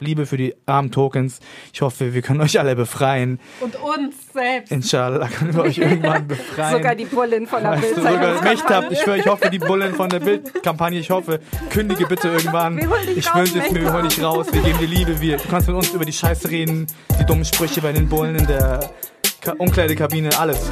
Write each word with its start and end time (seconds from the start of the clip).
Liebe 0.00 0.26
für 0.26 0.36
die 0.36 0.54
armen 0.66 0.90
Tokens. 0.90 1.40
Ich 1.72 1.82
hoffe, 1.82 2.14
wir 2.14 2.22
können 2.22 2.40
euch 2.40 2.58
alle 2.58 2.76
befreien. 2.76 3.40
Und 3.60 3.76
uns 3.76 4.14
selbst. 4.32 4.72
Inshallah 4.72 5.28
können 5.28 5.54
wir 5.54 5.62
euch 5.62 5.78
irgendwann 5.78 6.26
befreien. 6.28 6.72
Sogar 6.76 6.94
die 6.94 7.04
Bullen 7.04 7.46
von 7.46 7.62
der 7.62 7.76
Bildzeitung. 7.76 8.36
sogar. 8.36 8.90
Ich, 8.90 9.00
schwör, 9.00 9.16
ich 9.16 9.26
hoffe, 9.26 9.50
die 9.50 9.58
Bullen 9.58 9.94
von 9.94 10.08
der 10.08 10.20
Bildkampagne, 10.20 10.98
ich 10.98 11.10
hoffe, 11.10 11.40
kündige 11.70 12.06
bitte 12.06 12.28
irgendwann. 12.28 12.76
Wir 12.76 12.88
holen 12.90 13.06
dich 13.06 13.18
Ich 13.18 13.34
wünsche 13.34 13.58
es 13.58 13.70
mir, 13.70 13.82
wir 13.82 13.92
holen 13.92 14.08
dich 14.08 14.22
raus, 14.22 14.46
wir 14.52 14.62
geben 14.62 14.78
dir 14.78 14.86
Liebe. 14.88 15.20
Wir, 15.20 15.36
du 15.36 15.48
kannst 15.48 15.68
mit 15.68 15.76
uns 15.76 15.92
über 15.92 16.04
die 16.04 16.12
Scheiße 16.12 16.50
reden, 16.50 16.86
die 17.18 17.24
dummen 17.24 17.44
Sprüche 17.44 17.80
bei 17.80 17.92
den 17.92 18.08
Bullen 18.08 18.36
in 18.36 18.46
der 18.46 18.90
Ka 19.40 19.52
Umkleidekabine, 19.58 20.38
alles. 20.38 20.70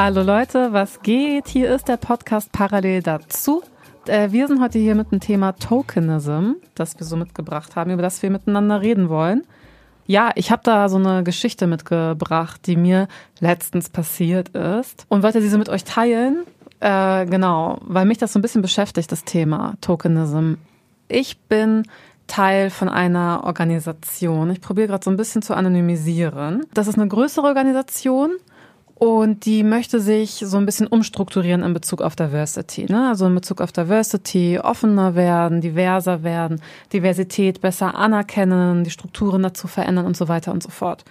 Hallo 0.00 0.22
Leute, 0.22 0.72
was 0.72 1.02
geht? 1.02 1.48
Hier 1.48 1.74
ist 1.74 1.88
der 1.88 1.96
Podcast 1.96 2.52
parallel 2.52 3.02
dazu. 3.02 3.64
Äh, 4.06 4.30
Wir 4.30 4.46
sind 4.46 4.60
heute 4.60 4.78
hier 4.78 4.94
mit 4.94 5.10
dem 5.10 5.18
Thema 5.18 5.50
Tokenism, 5.50 6.52
das 6.76 6.96
wir 7.00 7.04
so 7.04 7.16
mitgebracht 7.16 7.74
haben, 7.74 7.90
über 7.90 8.02
das 8.02 8.22
wir 8.22 8.30
miteinander 8.30 8.80
reden 8.80 9.08
wollen. 9.08 9.42
Ja, 10.06 10.30
ich 10.36 10.52
habe 10.52 10.62
da 10.62 10.88
so 10.88 10.98
eine 10.98 11.24
Geschichte 11.24 11.66
mitgebracht, 11.66 12.60
die 12.68 12.76
mir 12.76 13.08
letztens 13.40 13.90
passiert 13.90 14.50
ist 14.50 15.04
und 15.08 15.24
wollte 15.24 15.40
diese 15.40 15.58
mit 15.58 15.68
euch 15.68 15.82
teilen. 15.82 16.44
Äh, 16.78 17.26
genau, 17.26 17.80
weil 17.82 18.04
mich 18.04 18.18
das 18.18 18.32
so 18.32 18.38
ein 18.38 18.42
bisschen 18.42 18.62
beschäftigt, 18.62 19.10
das 19.10 19.24
Thema 19.24 19.74
Tokenism. 19.80 20.58
Ich 21.08 21.40
bin 21.40 21.82
Teil 22.28 22.70
von 22.70 22.88
einer 22.88 23.40
Organisation. 23.42 24.50
Ich 24.52 24.60
probiere 24.60 24.86
gerade 24.86 25.04
so 25.04 25.10
ein 25.10 25.16
bisschen 25.16 25.42
zu 25.42 25.54
anonymisieren. 25.54 26.66
Das 26.72 26.86
ist 26.86 26.98
eine 27.00 27.08
größere 27.08 27.48
Organisation 27.48 28.36
und 28.98 29.44
die 29.44 29.62
möchte 29.62 30.00
sich 30.00 30.42
so 30.44 30.56
ein 30.56 30.66
bisschen 30.66 30.88
umstrukturieren 30.88 31.62
in 31.62 31.72
Bezug 31.72 32.02
auf 32.02 32.16
Diversity. 32.16 32.86
Ne? 32.88 33.08
Also 33.08 33.26
in 33.26 33.34
Bezug 33.34 33.60
auf 33.60 33.70
Diversity 33.70 34.58
offener 34.58 35.14
werden, 35.14 35.60
diverser 35.60 36.24
werden, 36.24 36.60
Diversität 36.92 37.60
besser 37.60 37.94
anerkennen, 37.94 38.82
die 38.82 38.90
Strukturen 38.90 39.44
dazu 39.44 39.68
verändern 39.68 40.04
und 40.04 40.16
so 40.16 40.26
weiter 40.26 40.50
und 40.50 40.64
so 40.64 40.70
fort. 40.70 41.04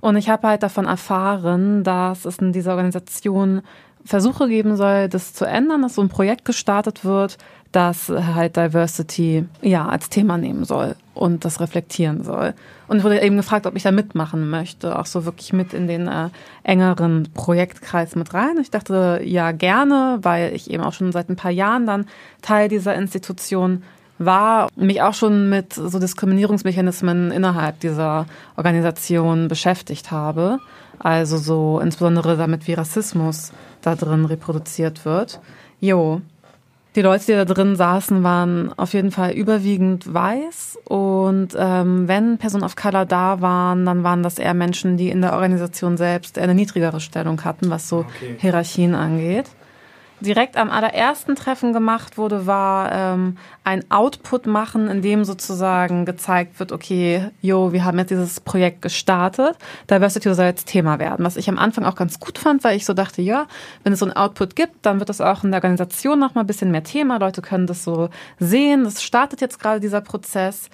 Und 0.00 0.16
ich 0.16 0.28
habe 0.28 0.48
halt 0.48 0.64
davon 0.64 0.86
erfahren, 0.86 1.84
dass 1.84 2.24
es 2.24 2.38
in 2.38 2.52
dieser 2.52 2.72
Organisation 2.72 3.62
Versuche 4.04 4.48
geben 4.48 4.76
soll, 4.76 5.08
das 5.08 5.32
zu 5.32 5.44
ändern, 5.44 5.82
dass 5.82 5.94
so 5.94 6.02
ein 6.02 6.08
Projekt 6.08 6.44
gestartet 6.44 7.04
wird, 7.04 7.38
das 7.70 8.08
halt 8.08 8.56
Diversity 8.56 9.44
ja 9.62 9.86
als 9.86 10.08
Thema 10.08 10.38
nehmen 10.38 10.64
soll 10.64 10.96
und 11.14 11.44
das 11.44 11.60
reflektieren 11.60 12.24
soll. 12.24 12.54
Und 12.88 13.04
wurde 13.04 13.20
eben 13.20 13.36
gefragt, 13.36 13.66
ob 13.66 13.76
ich 13.76 13.82
da 13.82 13.90
mitmachen 13.90 14.48
möchte, 14.48 14.98
auch 14.98 15.06
so 15.06 15.24
wirklich 15.24 15.52
mit 15.52 15.74
in 15.74 15.86
den 15.86 16.08
äh, 16.08 16.30
engeren 16.62 17.28
Projektkreis 17.34 18.16
mit 18.16 18.32
rein. 18.32 18.56
Ich 18.60 18.70
dachte 18.70 19.20
ja 19.22 19.52
gerne, 19.52 20.18
weil 20.22 20.54
ich 20.54 20.70
eben 20.70 20.82
auch 20.82 20.94
schon 20.94 21.12
seit 21.12 21.28
ein 21.28 21.36
paar 21.36 21.50
Jahren 21.50 21.86
dann 21.86 22.06
Teil 22.40 22.68
dieser 22.68 22.94
Institution 22.94 23.82
war, 24.18 24.68
mich 24.74 25.00
auch 25.02 25.14
schon 25.14 25.48
mit 25.48 25.74
so 25.74 25.98
Diskriminierungsmechanismen 25.98 27.30
innerhalb 27.30 27.80
dieser 27.80 28.26
Organisation 28.56 29.48
beschäftigt 29.48 30.10
habe. 30.10 30.58
Also 30.98 31.36
so 31.36 31.80
insbesondere 31.80 32.36
damit, 32.36 32.66
wie 32.66 32.74
Rassismus 32.74 33.52
da 33.82 33.94
drin 33.94 34.24
reproduziert 34.24 35.04
wird. 35.04 35.40
Jo. 35.80 36.20
Die 36.96 37.02
Leute, 37.02 37.26
die 37.26 37.32
da 37.32 37.44
drin 37.44 37.76
saßen, 37.76 38.22
waren 38.24 38.72
auf 38.76 38.92
jeden 38.92 39.10
Fall 39.10 39.32
überwiegend 39.32 40.12
weiß. 40.12 40.78
Und 40.84 41.48
ähm, 41.56 42.08
wenn 42.08 42.38
Personen 42.38 42.64
of 42.64 42.76
Color 42.76 43.04
da 43.04 43.40
waren, 43.40 43.84
dann 43.84 44.02
waren 44.02 44.22
das 44.22 44.38
eher 44.38 44.54
Menschen, 44.54 44.96
die 44.96 45.10
in 45.10 45.20
der 45.20 45.34
Organisation 45.34 45.96
selbst 45.96 46.38
eine 46.38 46.54
niedrigere 46.54 47.00
Stellung 47.00 47.44
hatten, 47.44 47.70
was 47.70 47.88
so 47.88 47.98
Okay. 47.98 48.36
Hierarchien 48.38 48.94
angeht. 48.94 49.46
Direkt 50.20 50.56
am 50.56 50.70
allerersten 50.70 51.36
Treffen 51.36 51.72
gemacht 51.72 52.18
wurde, 52.18 52.46
war 52.46 52.90
ähm, 52.92 53.36
ein 53.62 53.88
Output 53.90 54.46
machen, 54.46 54.88
in 54.88 55.00
dem 55.00 55.24
sozusagen 55.24 56.04
gezeigt 56.04 56.58
wird, 56.58 56.72
okay, 56.72 57.30
jo, 57.40 57.72
wir 57.72 57.84
haben 57.84 57.98
jetzt 57.98 58.10
dieses 58.10 58.40
Projekt 58.40 58.82
gestartet, 58.82 59.56
Diversity 59.88 60.34
soll 60.34 60.46
jetzt 60.46 60.66
Thema 60.66 60.98
werden. 60.98 61.24
Was 61.24 61.36
ich 61.36 61.48
am 61.48 61.58
Anfang 61.58 61.84
auch 61.84 61.94
ganz 61.94 62.18
gut 62.18 62.38
fand, 62.38 62.64
weil 62.64 62.76
ich 62.76 62.84
so 62.84 62.94
dachte, 62.94 63.22
ja, 63.22 63.46
wenn 63.84 63.92
es 63.92 64.00
so 64.00 64.06
ein 64.06 64.12
Output 64.12 64.56
gibt, 64.56 64.84
dann 64.86 64.98
wird 64.98 65.08
das 65.08 65.20
auch 65.20 65.44
in 65.44 65.52
der 65.52 65.58
Organisation 65.58 66.18
noch 66.18 66.34
mal 66.34 66.40
ein 66.40 66.46
bisschen 66.46 66.70
mehr 66.70 66.82
Thema. 66.82 67.18
Leute 67.18 67.40
können 67.40 67.66
das 67.66 67.84
so 67.84 68.08
sehen. 68.40 68.84
Das 68.84 69.02
startet 69.02 69.40
jetzt 69.40 69.60
gerade 69.60 69.78
dieser 69.78 70.00
Prozess 70.00 70.68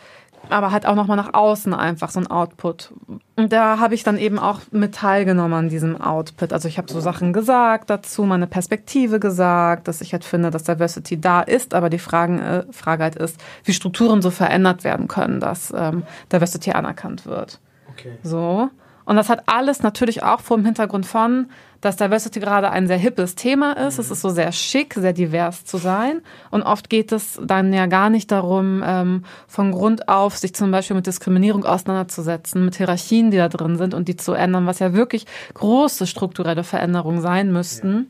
aber 0.51 0.71
halt 0.71 0.87
auch 0.87 0.95
nochmal 0.95 1.17
nach 1.17 1.35
außen 1.35 1.75
einfach 1.75 2.11
so 2.11 2.21
ein 2.21 2.27
Output. 2.27 2.93
Und 3.37 3.53
da 3.53 3.79
habe 3.79 3.95
ich 3.95 4.03
dann 4.03 4.19
eben 4.19 4.39
auch 4.39 4.61
mit 4.71 4.95
teilgenommen 4.95 5.55
an 5.55 5.69
diesem 5.69 6.01
Output. 6.01 6.53
Also 6.53 6.69
ich 6.69 6.79
habe 6.79 6.93
so 6.93 7.01
Sachen 7.01 7.33
gesagt 7.33 7.91
dazu, 7.91 8.25
meine 8.25 8.47
Perspektive 8.47 9.21
gesagt, 9.21 9.89
dass 9.89 10.01
ich 10.01 10.13
halt 10.13 10.25
finde, 10.25 10.51
dass 10.51 10.65
Diversity 10.65 11.21
da 11.21 11.41
ist, 11.41 11.75
aber 11.75 11.91
die 11.91 11.99
Fragen, 11.99 12.39
äh, 12.39 12.65
Frage 12.73 13.03
halt 13.03 13.17
ist, 13.17 13.41
wie 13.65 13.73
Strukturen 13.73 14.23
so 14.23 14.31
verändert 14.31 14.85
werden 14.85 15.09
können, 15.09 15.41
dass 15.41 15.73
ähm, 15.77 16.05
Diversity 16.33 16.73
anerkannt 16.73 17.27
wird. 17.27 17.61
Okay. 17.91 18.19
So. 18.23 18.71
Und 19.05 19.17
das 19.17 19.29
hat 19.29 19.43
alles 19.47 19.83
natürlich 19.83 20.23
auch 20.23 20.41
vor 20.41 20.57
dem 20.57 20.65
Hintergrund 20.65 21.07
von, 21.07 21.49
dass 21.85 21.97
Diversity 21.97 22.41
gerade 22.41 22.71
ein 22.71 22.87
sehr 22.87 22.97
hippes 22.97 23.35
Thema 23.35 23.73
ist. 23.73 23.99
Es 23.99 24.11
ist 24.11 24.23
so 24.23 24.31
sehr 24.31 24.53
schick, 24.53 24.95
sehr 24.95 25.13
divers 25.13 25.65
zu 25.65 25.77
sein. 25.77 26.23
Und 26.51 26.63
oft 26.63 26.89
geht 26.89 27.13
es 27.13 27.39
dann 27.43 27.73
ja 27.75 27.87
gar 27.87 28.09
nicht 28.09 28.33
darum, 28.33 28.83
ähm, 28.85 29.25
von 29.47 29.71
Grund 29.71 30.09
auf 30.09 30.37
sich 30.39 30.55
zum 30.55 30.71
Beispiel 30.71 30.97
mit 30.97 31.07
Diskriminierung 31.07 31.65
auseinanderzusetzen, 31.65 32.65
mit 32.65 32.77
Hierarchien, 32.77 33.31
die 33.31 33.37
da 33.37 33.49
drin 33.49 33.77
sind 33.77 33.93
und 33.93 34.09
die 34.09 34.17
zu 34.17 34.33
ändern, 34.33 34.67
was 34.67 34.79
ja 34.79 34.95
wirklich 34.95 35.27
große 35.53 36.07
strukturelle 36.07 36.65
Veränderungen 36.65 37.21
sein 37.21 37.53
müssten, 37.53 38.09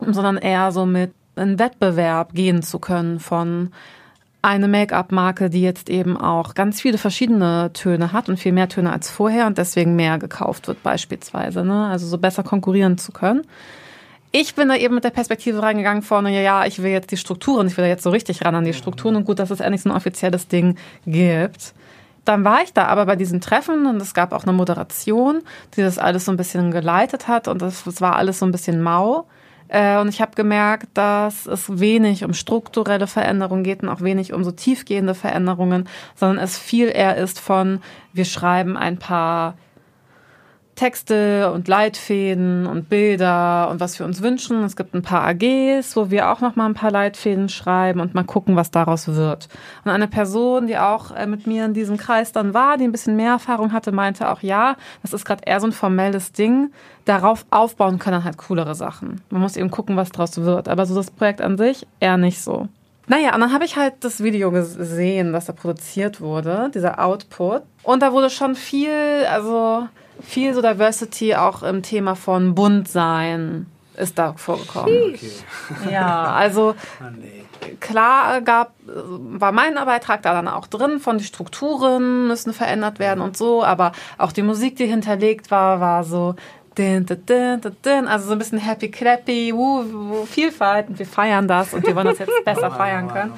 sondern 0.00 0.38
eher 0.38 0.72
so 0.72 0.86
mit 0.86 1.12
in 1.36 1.58
Wettbewerb 1.58 2.34
gehen 2.34 2.62
zu 2.62 2.78
können 2.78 3.18
von 3.18 3.72
eine 4.42 4.66
Make-up-Marke, 4.66 5.48
die 5.48 5.62
jetzt 5.62 5.88
eben 5.88 6.16
auch 6.16 6.54
ganz 6.54 6.80
viele 6.80 6.98
verschiedene 6.98 7.70
Töne 7.72 8.12
hat 8.12 8.28
und 8.28 8.38
viel 8.38 8.52
mehr 8.52 8.68
Töne 8.68 8.92
als 8.92 9.08
vorher 9.08 9.46
und 9.46 9.56
deswegen 9.56 9.94
mehr 9.94 10.18
gekauft 10.18 10.66
wird 10.66 10.82
beispielsweise. 10.82 11.64
Ne? 11.64 11.86
Also 11.86 12.06
so 12.08 12.18
besser 12.18 12.42
konkurrieren 12.42 12.98
zu 12.98 13.12
können. 13.12 13.42
Ich 14.32 14.54
bin 14.54 14.68
da 14.68 14.74
eben 14.74 14.94
mit 14.94 15.04
der 15.04 15.10
Perspektive 15.10 15.62
reingegangen 15.62 16.02
vorne, 16.02 16.34
ja, 16.34 16.40
ja, 16.40 16.66
ich 16.66 16.82
will 16.82 16.90
jetzt 16.90 17.10
die 17.12 17.18
Strukturen, 17.18 17.66
ich 17.66 17.76
will 17.76 17.84
da 17.84 17.88
jetzt 17.88 18.02
so 18.02 18.10
richtig 18.10 18.44
ran 18.44 18.54
an 18.54 18.64
die 18.64 18.72
Strukturen 18.72 19.14
und 19.14 19.24
gut, 19.24 19.38
dass 19.38 19.50
es 19.50 19.60
endlich 19.60 19.82
so 19.82 19.90
ein 19.90 19.96
offizielles 19.96 20.48
Ding 20.48 20.76
gibt. 21.06 21.74
Dann 22.24 22.42
war 22.44 22.62
ich 22.62 22.72
da 22.72 22.86
aber 22.86 23.06
bei 23.06 23.14
diesem 23.14 23.40
Treffen 23.40 23.86
und 23.86 24.00
es 24.00 24.14
gab 24.14 24.32
auch 24.32 24.44
eine 24.44 24.52
Moderation, 24.52 25.42
die 25.76 25.82
das 25.82 25.98
alles 25.98 26.24
so 26.24 26.32
ein 26.32 26.36
bisschen 26.36 26.70
geleitet 26.70 27.28
hat 27.28 27.46
und 27.46 27.60
das, 27.60 27.84
das 27.84 28.00
war 28.00 28.16
alles 28.16 28.38
so 28.38 28.46
ein 28.46 28.52
bisschen 28.52 28.82
mau. 28.82 29.26
Äh, 29.72 29.96
Und 29.96 30.08
ich 30.08 30.20
habe 30.20 30.32
gemerkt, 30.34 30.88
dass 30.94 31.46
es 31.46 31.80
wenig 31.80 32.24
um 32.24 32.34
strukturelle 32.34 33.06
Veränderungen 33.06 33.64
geht 33.64 33.82
und 33.82 33.88
auch 33.88 34.02
wenig 34.02 34.34
um 34.34 34.44
so 34.44 34.52
tiefgehende 34.52 35.14
Veränderungen, 35.14 35.88
sondern 36.14 36.44
es 36.44 36.58
viel 36.58 36.88
eher 36.88 37.16
ist 37.16 37.40
von, 37.40 37.80
wir 38.12 38.26
schreiben 38.26 38.76
ein 38.76 38.98
paar 38.98 39.54
Texte 40.82 41.52
und 41.52 41.68
Leitfäden 41.68 42.66
und 42.66 42.88
Bilder 42.88 43.68
und 43.70 43.78
was 43.78 44.00
wir 44.00 44.04
uns 44.04 44.20
wünschen. 44.20 44.64
Es 44.64 44.74
gibt 44.74 44.94
ein 44.94 45.02
paar 45.02 45.22
AGs, 45.22 45.94
wo 45.94 46.10
wir 46.10 46.28
auch 46.28 46.40
noch 46.40 46.56
mal 46.56 46.66
ein 46.66 46.74
paar 46.74 46.90
Leitfäden 46.90 47.48
schreiben 47.48 48.00
und 48.00 48.14
mal 48.14 48.24
gucken, 48.24 48.56
was 48.56 48.72
daraus 48.72 49.06
wird. 49.06 49.48
Und 49.84 49.92
eine 49.92 50.08
Person, 50.08 50.66
die 50.66 50.76
auch 50.76 51.12
äh, 51.12 51.28
mit 51.28 51.46
mir 51.46 51.66
in 51.66 51.72
diesem 51.72 51.98
Kreis 51.98 52.32
dann 52.32 52.52
war, 52.52 52.78
die 52.78 52.84
ein 52.84 52.90
bisschen 52.90 53.14
mehr 53.14 53.30
Erfahrung 53.30 53.72
hatte, 53.72 53.92
meinte 53.92 54.28
auch, 54.28 54.42
ja, 54.42 54.74
das 55.02 55.12
ist 55.12 55.24
gerade 55.24 55.44
eher 55.46 55.60
so 55.60 55.68
ein 55.68 55.72
formelles 55.72 56.32
Ding. 56.32 56.72
Darauf 57.04 57.46
aufbauen 57.50 58.00
können 58.00 58.16
dann 58.16 58.24
halt 58.24 58.38
coolere 58.38 58.74
Sachen. 58.74 59.20
Man 59.30 59.40
muss 59.40 59.56
eben 59.56 59.70
gucken, 59.70 59.94
was 59.94 60.10
daraus 60.10 60.36
wird. 60.38 60.68
Aber 60.68 60.84
so 60.84 60.96
das 60.96 61.12
Projekt 61.12 61.40
an 61.40 61.58
sich 61.58 61.86
eher 62.00 62.16
nicht 62.16 62.40
so. 62.40 62.66
Naja, 63.06 63.32
und 63.36 63.40
dann 63.40 63.52
habe 63.52 63.64
ich 63.64 63.76
halt 63.76 63.94
das 64.00 64.20
Video 64.20 64.50
gesehen, 64.50 65.32
was 65.32 65.44
da 65.44 65.52
produziert 65.52 66.20
wurde, 66.20 66.72
dieser 66.74 67.04
Output. 67.04 67.62
Und 67.84 68.02
da 68.02 68.12
wurde 68.12 68.30
schon 68.30 68.56
viel, 68.56 68.90
also 69.30 69.86
viel 70.24 70.54
so 70.54 70.62
Diversity 70.62 71.34
auch 71.34 71.62
im 71.62 71.82
Thema 71.82 72.14
von 72.14 72.54
bunt 72.54 72.88
sein 72.88 73.66
ist 73.96 74.18
da 74.18 74.32
vorgekommen. 74.34 75.18
Ja, 75.90 76.24
also 76.34 76.74
Ah, 76.98 77.10
nee. 77.10 77.44
klar 77.78 78.40
gab, 78.40 78.72
war 78.86 79.52
mein 79.52 79.74
Beitrag 79.74 80.22
da 80.22 80.32
dann 80.32 80.48
auch 80.48 80.66
drin, 80.66 80.98
von 80.98 81.18
die 81.18 81.24
Strukturen 81.24 82.26
müssen 82.26 82.54
verändert 82.54 82.98
werden 82.98 83.20
und 83.20 83.36
so, 83.36 83.62
aber 83.62 83.92
auch 84.16 84.32
die 84.32 84.42
Musik, 84.42 84.76
die 84.76 84.86
hinterlegt 84.86 85.50
war, 85.50 85.80
war 85.80 86.04
so 86.04 86.34
din, 86.78 87.04
din, 87.04 87.26
din, 87.26 87.60
din, 87.60 87.76
din, 87.84 88.08
also 88.08 88.28
so 88.28 88.32
ein 88.32 88.38
bisschen 88.38 88.58
happy 88.58 88.90
clappy, 88.90 89.52
wuh, 89.54 89.84
wuh, 89.84 90.24
Vielfalt 90.24 90.88
und 90.88 90.98
wir 90.98 91.06
feiern 91.06 91.46
das 91.46 91.74
und 91.74 91.86
wir 91.86 91.94
wollen 91.94 92.06
das 92.06 92.18
jetzt 92.18 92.32
besser 92.46 92.70
feiern 92.70 93.08
können. 93.08 93.32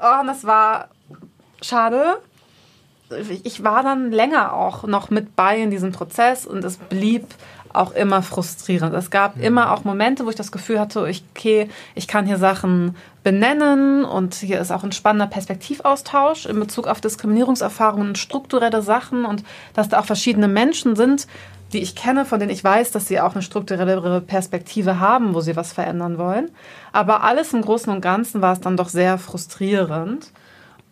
Oh, 0.00 0.20
und 0.22 0.26
das 0.28 0.46
war 0.46 0.88
schade. 1.60 2.16
Ich 3.42 3.64
war 3.64 3.82
dann 3.82 4.12
länger 4.12 4.52
auch 4.52 4.84
noch 4.84 5.10
mit 5.10 5.34
bei 5.34 5.58
in 5.58 5.70
diesem 5.70 5.92
Prozess 5.92 6.46
und 6.46 6.62
es 6.64 6.76
blieb 6.76 7.26
auch 7.72 7.92
immer 7.92 8.22
frustrierend. 8.22 8.94
Es 8.94 9.10
gab 9.10 9.36
mhm. 9.36 9.42
immer 9.42 9.72
auch 9.72 9.84
Momente, 9.84 10.24
wo 10.24 10.30
ich 10.30 10.36
das 10.36 10.52
Gefühl 10.52 10.80
hatte, 10.80 11.08
ich, 11.08 11.22
okay, 11.34 11.68
ich 11.94 12.08
kann 12.08 12.26
hier 12.26 12.38
Sachen 12.38 12.96
benennen 13.22 14.04
und 14.04 14.34
hier 14.34 14.60
ist 14.60 14.70
auch 14.70 14.84
ein 14.84 14.92
spannender 14.92 15.26
Perspektivaustausch 15.26 16.46
in 16.46 16.58
Bezug 16.60 16.86
auf 16.86 17.00
Diskriminierungserfahrungen 17.00 18.08
und 18.08 18.18
strukturelle 18.18 18.82
Sachen 18.82 19.24
und 19.24 19.44
dass 19.74 19.88
da 19.88 20.00
auch 20.00 20.06
verschiedene 20.06 20.48
Menschen 20.48 20.96
sind, 20.96 21.26
die 21.72 21.78
ich 21.78 21.94
kenne, 21.94 22.24
von 22.24 22.40
denen 22.40 22.52
ich 22.52 22.64
weiß, 22.64 22.92
dass 22.92 23.06
sie 23.06 23.20
auch 23.20 23.34
eine 23.34 23.42
strukturellere 23.42 24.22
Perspektive 24.22 25.00
haben, 25.00 25.34
wo 25.34 25.40
sie 25.40 25.56
was 25.56 25.72
verändern 25.72 26.16
wollen. 26.16 26.50
Aber 26.92 27.22
alles 27.22 27.52
im 27.52 27.60
Großen 27.60 27.92
und 27.92 28.00
Ganzen 28.00 28.40
war 28.40 28.54
es 28.54 28.60
dann 28.60 28.76
doch 28.76 28.88
sehr 28.88 29.18
frustrierend. 29.18 30.32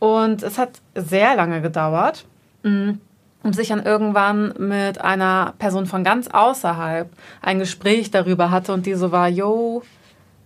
Und 0.06 0.44
es 0.44 0.56
hat 0.56 0.80
sehr 0.94 1.34
lange 1.34 1.60
gedauert, 1.60 2.26
mm, 2.62 2.92
und 3.42 3.56
sich 3.56 3.68
dann 3.68 3.84
irgendwann 3.84 4.54
mit 4.56 5.00
einer 5.00 5.54
Person 5.58 5.86
von 5.86 6.04
ganz 6.04 6.28
außerhalb 6.28 7.10
ein 7.42 7.58
Gespräch 7.58 8.12
darüber 8.12 8.52
hatte 8.52 8.72
und 8.72 8.86
die 8.86 8.94
so 8.94 9.10
war, 9.10 9.28
yo, 9.28 9.82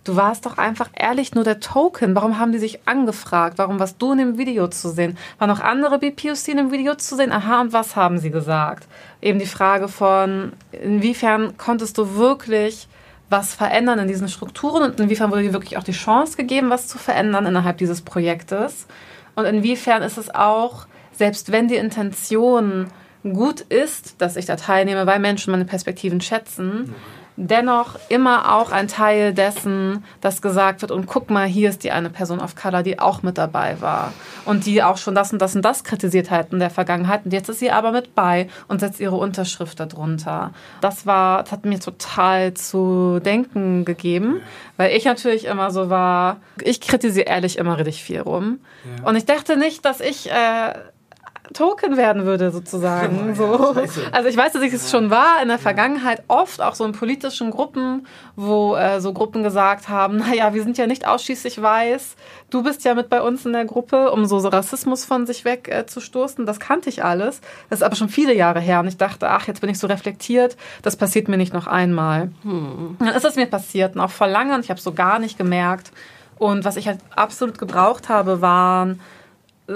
du 0.03 0.15
warst 0.15 0.47
doch 0.47 0.57
einfach 0.57 0.89
ehrlich 0.95 1.35
nur 1.35 1.43
der 1.43 1.59
Token. 1.59 2.15
Warum 2.15 2.39
haben 2.39 2.51
die 2.51 2.57
sich 2.57 2.87
angefragt? 2.87 3.59
Warum 3.59 3.79
warst 3.79 4.01
du 4.01 4.13
in 4.13 4.17
dem 4.17 4.37
Video 4.39 4.67
zu 4.67 4.89
sehen? 4.89 5.15
Waren 5.37 5.49
noch 5.49 5.59
andere 5.59 5.99
BPOC 5.99 6.47
in 6.47 6.57
dem 6.57 6.71
Video 6.71 6.95
zu 6.95 7.15
sehen? 7.15 7.31
Aha, 7.31 7.61
und 7.61 7.71
was 7.71 7.95
haben 7.95 8.17
sie 8.17 8.31
gesagt? 8.31 8.87
Eben 9.21 9.37
die 9.37 9.45
Frage 9.45 9.87
von, 9.87 10.53
inwiefern 10.71 11.55
konntest 11.57 11.99
du 11.99 12.15
wirklich 12.15 12.87
was 13.29 13.53
verändern 13.53 13.99
in 13.99 14.07
diesen 14.07 14.27
Strukturen 14.27 14.83
und 14.83 14.99
inwiefern 14.99 15.31
wurde 15.31 15.43
dir 15.43 15.53
wirklich 15.53 15.77
auch 15.77 15.83
die 15.83 15.91
Chance 15.91 16.35
gegeben, 16.35 16.71
was 16.71 16.87
zu 16.87 16.97
verändern 16.97 17.45
innerhalb 17.45 17.77
dieses 17.77 18.01
Projektes? 18.01 18.87
Und 19.35 19.45
inwiefern 19.45 20.01
ist 20.01 20.17
es 20.17 20.33
auch, 20.33 20.87
selbst 21.11 21.51
wenn 21.51 21.67
die 21.67 21.75
Intention 21.75 22.87
gut 23.23 23.61
ist, 23.61 24.21
dass 24.21 24.35
ich 24.35 24.45
da 24.45 24.55
teilnehme, 24.55 25.05
weil 25.05 25.19
Menschen 25.19 25.51
meine 25.51 25.65
Perspektiven 25.65 26.21
schätzen, 26.21 26.95
dennoch 27.37 27.95
immer 28.09 28.55
auch 28.55 28.71
ein 28.71 28.87
Teil 28.87 29.33
dessen, 29.33 30.03
dass 30.19 30.41
gesagt 30.41 30.81
wird, 30.81 30.91
und 30.91 31.07
guck 31.07 31.29
mal, 31.29 31.47
hier 31.47 31.69
ist 31.69 31.83
die 31.83 31.91
eine 31.91 32.09
Person 32.09 32.39
of 32.39 32.55
Color, 32.55 32.83
die 32.83 32.99
auch 32.99 33.23
mit 33.23 33.37
dabei 33.37 33.79
war 33.81 34.13
und 34.45 34.65
die 34.65 34.83
auch 34.83 34.97
schon 34.97 35.15
das 35.15 35.31
und 35.33 35.41
das 35.41 35.55
und 35.55 35.63
das 35.63 35.83
kritisiert 35.83 36.29
hat 36.29 36.51
in 36.51 36.59
der 36.59 36.69
Vergangenheit 36.69 37.25
und 37.25 37.33
jetzt 37.33 37.49
ist 37.49 37.59
sie 37.59 37.71
aber 37.71 37.91
mit 37.91 38.15
bei 38.15 38.47
und 38.67 38.79
setzt 38.79 38.99
ihre 38.99 39.15
Unterschrift 39.15 39.79
darunter. 39.79 40.51
Das 40.81 41.05
war, 41.05 41.43
das 41.43 41.51
hat 41.51 41.65
mir 41.65 41.79
total 41.79 42.53
zu 42.53 43.19
denken 43.23 43.85
gegeben, 43.85 44.41
weil 44.77 44.95
ich 44.95 45.05
natürlich 45.05 45.45
immer 45.45 45.71
so 45.71 45.89
war, 45.89 46.37
ich 46.61 46.81
kritisiere 46.81 47.27
ehrlich 47.27 47.57
immer 47.57 47.77
richtig 47.77 48.03
viel 48.03 48.21
rum 48.21 48.59
ja. 48.97 49.07
und 49.07 49.15
ich 49.15 49.25
dachte 49.25 49.57
nicht, 49.57 49.85
dass 49.85 50.01
ich 50.01 50.29
äh, 50.29 50.73
Token 51.53 51.97
werden 51.97 52.25
würde, 52.25 52.51
sozusagen. 52.51 53.35
so. 53.35 53.75
Also 54.11 54.29
ich 54.29 54.37
weiß, 54.37 54.53
dass 54.53 54.61
ich 54.61 54.73
es 54.73 54.91
schon 54.91 55.09
war 55.09 55.41
in 55.41 55.47
der 55.47 55.59
Vergangenheit 55.59 56.23
oft, 56.27 56.61
auch 56.61 56.75
so 56.75 56.85
in 56.85 56.91
politischen 56.91 57.51
Gruppen, 57.51 58.07
wo 58.35 58.75
äh, 58.75 58.99
so 59.01 59.13
Gruppen 59.13 59.43
gesagt 59.43 59.89
haben, 59.89 60.17
naja, 60.17 60.53
wir 60.53 60.63
sind 60.63 60.77
ja 60.77 60.87
nicht 60.87 61.07
ausschließlich 61.07 61.61
weiß, 61.61 62.15
du 62.49 62.63
bist 62.63 62.83
ja 62.83 62.93
mit 62.95 63.09
bei 63.09 63.21
uns 63.21 63.45
in 63.45 63.53
der 63.53 63.65
Gruppe, 63.65 64.11
um 64.11 64.25
so, 64.25 64.39
so 64.39 64.49
Rassismus 64.49 65.05
von 65.05 65.25
sich 65.25 65.45
weg 65.45 65.69
äh, 65.71 65.85
zu 65.85 65.99
stoßen. 65.99 66.45
Das 66.45 66.59
kannte 66.59 66.89
ich 66.89 67.03
alles. 67.03 67.41
Das 67.69 67.79
ist 67.79 67.83
aber 67.83 67.95
schon 67.95 68.09
viele 68.09 68.33
Jahre 68.33 68.59
her 68.59 68.79
und 68.79 68.87
ich 68.87 68.97
dachte, 68.97 69.29
ach, 69.29 69.47
jetzt 69.47 69.61
bin 69.61 69.69
ich 69.69 69.79
so 69.79 69.87
reflektiert, 69.87 70.57
das 70.81 70.95
passiert 70.95 71.27
mir 71.27 71.37
nicht 71.37 71.53
noch 71.53 71.67
einmal. 71.67 72.31
Hm. 72.43 72.97
Dann 72.99 73.09
ist 73.09 73.25
es 73.25 73.35
mir 73.35 73.45
passiert 73.45 73.95
und 73.95 74.01
auch 74.01 74.11
vor 74.11 74.27
lange 74.27 74.55
und 74.55 74.63
ich 74.63 74.69
habe 74.69 74.77
es 74.77 74.83
so 74.83 74.93
gar 74.93 75.19
nicht 75.19 75.37
gemerkt. 75.37 75.91
Und 76.37 76.65
was 76.65 76.75
ich 76.75 76.87
halt 76.87 76.99
absolut 77.15 77.59
gebraucht 77.59 78.09
habe, 78.09 78.41
waren 78.41 78.99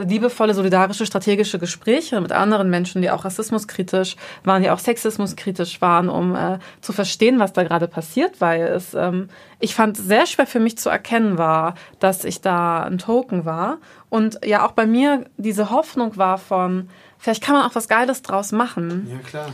liebevolle, 0.04 0.54
solidarische, 0.54 1.06
strategische 1.06 1.60
Gespräche 1.60 2.20
mit 2.22 2.32
anderen 2.32 2.70
Menschen, 2.70 3.02
die 3.02 3.10
auch 3.10 3.26
rassismuskritisch 3.26 4.16
waren, 4.44 4.62
die 4.62 4.70
auch 4.70 4.80
sexismuskritisch 4.80 5.82
waren, 5.82 6.10
um 6.10 6.36
äh, 6.36 6.60
zu 6.82 6.94
verstehen, 6.94 7.40
was 7.40 7.54
da 7.54 7.64
gerade 7.64 7.88
passiert, 7.88 8.42
weil 8.42 8.64
es, 8.64 8.94
ähm, 8.94 9.30
ich 9.60 9.76
fand, 9.76 9.98
sehr 9.98 10.26
schwer 10.26 10.48
für 10.48 10.60
mich 10.60 10.78
zu 10.78 10.90
erkennen 10.90 11.38
war, 11.38 11.76
dass 12.00 12.24
ich 12.24 12.42
da 12.42 12.84
ein 12.84 12.98
Token 12.98 13.46
war. 13.46 13.78
Und 14.10 14.40
ja, 14.46 14.66
auch 14.66 14.72
bei 14.72 14.86
mir 14.86 15.26
diese 15.38 15.70
Hoffnung 15.70 16.18
war 16.18 16.38
von, 16.38 16.90
vielleicht 17.18 17.44
kann 17.44 17.56
man 17.56 17.66
auch 17.66 17.76
was 17.76 17.88
Geiles 17.88 18.22
draus 18.22 18.52
machen. 18.52 19.08
Ja, 19.10 19.18
klar. 19.20 19.48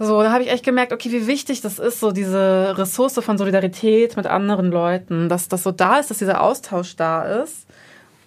So, 0.00 0.22
da 0.22 0.32
habe 0.32 0.44
ich 0.44 0.50
echt 0.50 0.64
gemerkt, 0.64 0.92
okay, 0.92 1.10
wie 1.10 1.26
wichtig 1.26 1.60
das 1.60 1.80
ist, 1.80 1.98
so 1.98 2.12
diese 2.12 2.74
Ressource 2.78 3.18
von 3.20 3.36
Solidarität 3.36 4.16
mit 4.16 4.26
anderen 4.26 4.70
Leuten, 4.70 5.28
dass 5.28 5.48
das 5.48 5.64
so 5.64 5.72
da 5.72 5.96
ist, 5.98 6.10
dass 6.10 6.18
dieser 6.18 6.40
Austausch 6.40 6.94
da 6.94 7.24
ist 7.24 7.67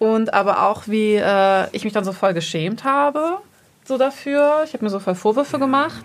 und 0.02 0.34
aber 0.34 0.66
auch, 0.66 0.88
wie 0.88 1.14
äh, 1.14 1.68
ich 1.70 1.84
mich 1.84 1.92
dann 1.92 2.02
so 2.02 2.10
voll 2.10 2.34
geschämt 2.34 2.82
habe, 2.82 3.38
so 3.84 3.98
dafür. 3.98 4.62
Ich 4.64 4.72
habe 4.72 4.84
mir 4.84 4.90
so 4.90 4.98
voll 4.98 5.14
Vorwürfe 5.14 5.60
gemacht. 5.60 6.02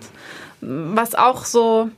Was 0.60 1.16
auch 1.16 1.44
so, 1.44 1.90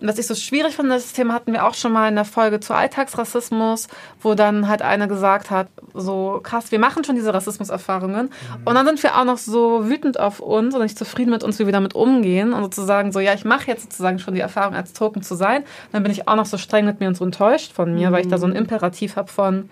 was 0.00 0.20
ich 0.20 0.28
so 0.28 0.36
schwierig 0.36 0.76
finde, 0.76 0.94
das 0.94 1.12
Thema 1.12 1.34
hatten 1.34 1.52
wir 1.52 1.66
auch 1.66 1.74
schon 1.74 1.90
mal 1.90 2.08
in 2.08 2.14
der 2.14 2.24
Folge 2.24 2.60
zu 2.60 2.74
Alltagsrassismus, 2.74 3.88
wo 4.22 4.34
dann 4.34 4.68
halt 4.68 4.82
einer 4.82 5.08
gesagt 5.08 5.50
hat, 5.50 5.66
so 5.94 6.38
krass, 6.44 6.70
wir 6.70 6.78
machen 6.78 7.02
schon 7.02 7.16
diese 7.16 7.34
Rassismuserfahrungen. 7.34 8.26
Mhm. 8.26 8.62
Und 8.64 8.74
dann 8.76 8.86
sind 8.86 9.02
wir 9.02 9.18
auch 9.18 9.24
noch 9.24 9.38
so 9.38 9.88
wütend 9.88 10.20
auf 10.20 10.38
uns 10.38 10.76
und 10.76 10.82
nicht 10.82 10.96
zufrieden 10.96 11.30
mit 11.30 11.42
uns, 11.42 11.58
wie 11.58 11.66
wir 11.66 11.72
damit 11.72 11.96
umgehen. 11.96 12.52
Und 12.52 12.62
sozusagen 12.62 13.10
so, 13.10 13.18
ja, 13.18 13.34
ich 13.34 13.44
mache 13.44 13.66
jetzt 13.66 13.82
sozusagen 13.82 14.20
schon 14.20 14.34
die 14.34 14.40
Erfahrung, 14.40 14.76
als 14.76 14.92
Token 14.92 15.22
zu 15.22 15.34
sein. 15.34 15.64
Dann 15.90 16.04
bin 16.04 16.12
ich 16.12 16.28
auch 16.28 16.36
noch 16.36 16.46
so 16.46 16.56
streng 16.56 16.84
mit 16.84 17.00
mir 17.00 17.08
und 17.08 17.16
so 17.16 17.24
enttäuscht 17.24 17.72
von 17.72 17.92
mir, 17.96 18.10
mhm. 18.10 18.12
weil 18.12 18.20
ich 18.20 18.28
da 18.28 18.38
so 18.38 18.46
ein 18.46 18.54
Imperativ 18.54 19.16
habe 19.16 19.28
von, 19.28 19.68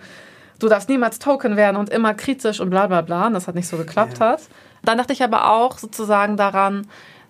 du 0.58 0.68
darfst 0.68 0.88
niemals 0.88 1.18
Token 1.18 1.56
werden 1.56 1.76
und 1.76 1.90
immer 1.90 2.14
kritisch 2.14 2.60
und 2.60 2.70
bla 2.70 2.86
bla 2.86 3.02
bla. 3.02 3.26
Und 3.26 3.34
das 3.34 3.48
hat 3.48 3.54
nicht 3.54 3.68
so 3.68 3.76
geklappt 3.76 4.18
ja. 4.18 4.30
hat. 4.30 4.42
Dann 4.82 4.98
dachte 4.98 5.12
ich 5.12 5.22
aber 5.22 5.50
auch 5.50 5.78
sozusagen 5.78 6.36
daran, 6.36 6.86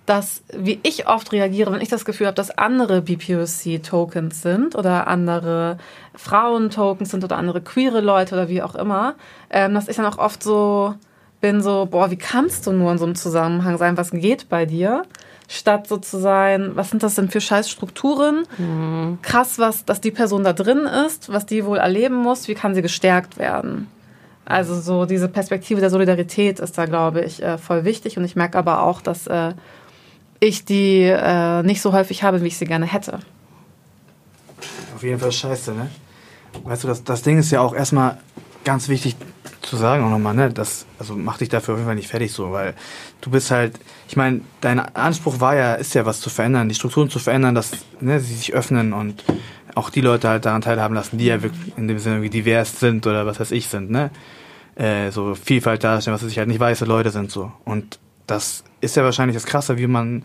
dass, 0.06 0.44
wie 0.52 0.78
ich 0.84 1.08
oft 1.08 1.32
reagiere, 1.32 1.72
wenn 1.72 1.80
ich 1.80 1.88
das 1.88 2.04
Gefühl 2.04 2.28
habe, 2.28 2.36
dass 2.36 2.56
andere 2.56 3.02
BPOC-Tokens 3.02 4.40
sind 4.40 4.76
oder 4.76 5.08
andere 5.08 5.78
Frauen-Tokens 6.14 7.10
sind 7.10 7.24
oder 7.24 7.36
andere 7.36 7.60
queere 7.60 8.00
Leute 8.00 8.36
oder 8.36 8.48
wie 8.48 8.62
auch 8.62 8.76
immer, 8.76 9.16
ähm, 9.50 9.74
dass 9.74 9.88
ich 9.88 9.96
dann 9.96 10.06
auch 10.06 10.18
oft 10.18 10.42
so 10.42 10.94
bin, 11.40 11.60
so, 11.60 11.86
boah, 11.90 12.10
wie 12.10 12.16
kannst 12.16 12.66
du 12.66 12.72
nur 12.72 12.92
in 12.92 12.98
so 12.98 13.04
einem 13.04 13.16
Zusammenhang 13.16 13.78
sein? 13.78 13.96
Was 13.96 14.12
geht 14.12 14.48
bei 14.48 14.64
dir? 14.64 15.02
Statt 15.48 15.86
so 15.86 15.96
zu 15.96 16.18
sein, 16.18 16.72
was 16.74 16.90
sind 16.90 17.02
das 17.02 17.14
denn 17.14 17.30
für 17.30 17.40
Scheißstrukturen? 17.40 18.46
Mhm. 18.58 19.18
Krass, 19.22 19.58
was, 19.58 19.84
dass 19.84 20.00
die 20.00 20.10
Person 20.10 20.44
da 20.44 20.52
drin 20.52 20.86
ist, 21.06 21.32
was 21.32 21.46
die 21.46 21.64
wohl 21.64 21.78
erleben 21.78 22.16
muss, 22.16 22.48
wie 22.48 22.54
kann 22.54 22.74
sie 22.74 22.82
gestärkt 22.82 23.38
werden? 23.38 23.88
Also 24.44 24.80
so 24.80 25.06
diese 25.06 25.28
Perspektive 25.28 25.80
der 25.80 25.90
Solidarität 25.90 26.60
ist 26.60 26.78
da, 26.78 26.86
glaube 26.86 27.22
ich, 27.22 27.42
äh, 27.42 27.58
voll 27.58 27.84
wichtig. 27.84 28.16
Und 28.16 28.24
ich 28.24 28.36
merke 28.36 28.58
aber 28.58 28.82
auch, 28.82 29.00
dass 29.00 29.26
äh, 29.26 29.54
ich 30.38 30.64
die 30.64 31.02
äh, 31.02 31.62
nicht 31.62 31.82
so 31.82 31.92
häufig 31.92 32.22
habe, 32.22 32.42
wie 32.42 32.46
ich 32.46 32.56
sie 32.56 32.64
gerne 32.64 32.86
hätte. 32.86 33.18
Auf 34.94 35.02
jeden 35.02 35.18
Fall 35.18 35.32
scheiße, 35.32 35.72
ne? 35.72 35.90
Weißt 36.64 36.84
du, 36.84 36.88
das, 36.88 37.04
das 37.04 37.22
Ding 37.22 37.38
ist 37.38 37.50
ja 37.50 37.60
auch 37.60 37.74
erstmal 37.74 38.18
ganz 38.64 38.88
wichtig 38.88 39.16
zu 39.66 39.76
sagen 39.76 40.04
auch 40.04 40.10
nochmal, 40.10 40.34
ne? 40.34 40.50
Das, 40.50 40.86
also 40.98 41.14
mach 41.14 41.38
dich 41.38 41.48
dafür 41.48 41.74
auf 41.74 41.78
jeden 41.78 41.88
Fall 41.88 41.96
nicht 41.96 42.08
fertig 42.08 42.32
so, 42.32 42.52
weil 42.52 42.74
du 43.20 43.30
bist 43.30 43.50
halt, 43.50 43.78
ich 44.08 44.16
meine, 44.16 44.40
dein 44.60 44.78
Anspruch 44.78 45.40
war 45.40 45.56
ja, 45.56 45.74
ist 45.74 45.94
ja 45.94 46.06
was 46.06 46.20
zu 46.20 46.30
verändern, 46.30 46.68
die 46.68 46.74
Strukturen 46.74 47.10
zu 47.10 47.18
verändern, 47.18 47.54
dass 47.54 47.72
ne, 48.00 48.20
sie 48.20 48.34
sich 48.34 48.54
öffnen 48.54 48.92
und 48.92 49.24
auch 49.74 49.90
die 49.90 50.00
Leute 50.00 50.28
halt 50.28 50.46
daran 50.46 50.62
teilhaben 50.62 50.94
lassen, 50.94 51.18
die 51.18 51.26
ja 51.26 51.42
wirklich 51.42 51.76
in 51.76 51.88
dem 51.88 51.98
Sinne 51.98 52.22
wie 52.22 52.30
divers 52.30 52.80
sind 52.80 53.06
oder 53.06 53.26
was 53.26 53.38
weiß 53.38 53.50
ich 53.50 53.68
sind, 53.68 53.90
ne? 53.90 54.10
Äh, 54.76 55.10
so 55.10 55.34
Vielfalt 55.34 55.84
darstellen, 55.84 56.14
was 56.14 56.22
weiß 56.22 56.30
ich 56.30 56.38
halt 56.38 56.48
nicht 56.48 56.60
weiße 56.60 56.84
Leute 56.84 57.10
sind 57.10 57.30
so. 57.30 57.52
Und 57.64 57.98
das 58.26 58.64
ist 58.80 58.96
ja 58.96 59.04
wahrscheinlich 59.04 59.36
das 59.36 59.46
Krasse, 59.46 59.78
wie 59.78 59.86
man 59.86 60.24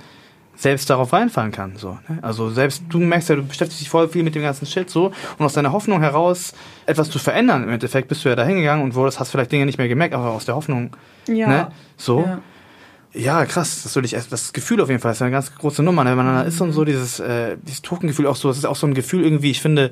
selbst 0.61 0.89
darauf 0.89 1.11
reinfallen 1.13 1.51
kann. 1.51 1.75
So, 1.75 1.97
ne? 2.07 2.19
Also 2.21 2.49
selbst 2.49 2.83
du 2.89 2.99
merkst 2.99 3.29
ja, 3.29 3.35
du 3.35 3.43
beschäftigst 3.43 3.81
dich 3.81 3.89
voll 3.89 4.07
viel 4.07 4.23
mit 4.23 4.35
dem 4.35 4.43
ganzen 4.43 4.65
Shit 4.65 4.89
so 4.89 5.11
und 5.37 5.45
aus 5.45 5.53
deiner 5.53 5.71
Hoffnung 5.71 6.01
heraus 6.01 6.53
etwas 6.85 7.09
zu 7.09 7.19
verändern, 7.19 7.63
im 7.63 7.69
Endeffekt 7.69 8.07
bist 8.07 8.23
du 8.23 8.29
ja 8.29 8.35
da 8.35 8.45
hingegangen 8.45 8.83
und 8.83 8.95
wurdest, 8.95 9.19
hast 9.19 9.31
vielleicht 9.31 9.51
Dinge 9.51 9.65
nicht 9.65 9.77
mehr 9.77 9.87
gemerkt, 9.87 10.13
aber 10.13 10.29
aus 10.29 10.45
der 10.45 10.55
Hoffnung. 10.55 10.95
Ja. 11.27 11.47
Ne? 11.47 11.67
So. 11.97 12.21
Ja. 12.21 12.41
Ja, 13.13 13.45
krass, 13.45 13.83
das, 13.83 13.93
ich, 13.97 14.11
das 14.29 14.53
Gefühl 14.53 14.79
auf 14.79 14.87
jeden 14.87 15.01
Fall 15.01 15.11
ist 15.11 15.21
eine 15.21 15.31
ganz 15.31 15.53
große 15.53 15.83
Nummer. 15.83 16.05
Ne? 16.05 16.11
Wenn 16.11 16.25
man 16.25 16.27
da 16.27 16.41
ist 16.43 16.61
und 16.61 16.71
so 16.71 16.85
dieses, 16.85 17.19
äh, 17.19 17.57
dieses 17.61 17.81
Tokengefühl 17.81 18.25
auch 18.25 18.37
so, 18.37 18.47
das 18.47 18.57
ist 18.57 18.65
auch 18.65 18.77
so 18.77 18.87
ein 18.87 18.93
Gefühl 18.93 19.25
irgendwie, 19.25 19.51
ich 19.51 19.59
finde, 19.59 19.91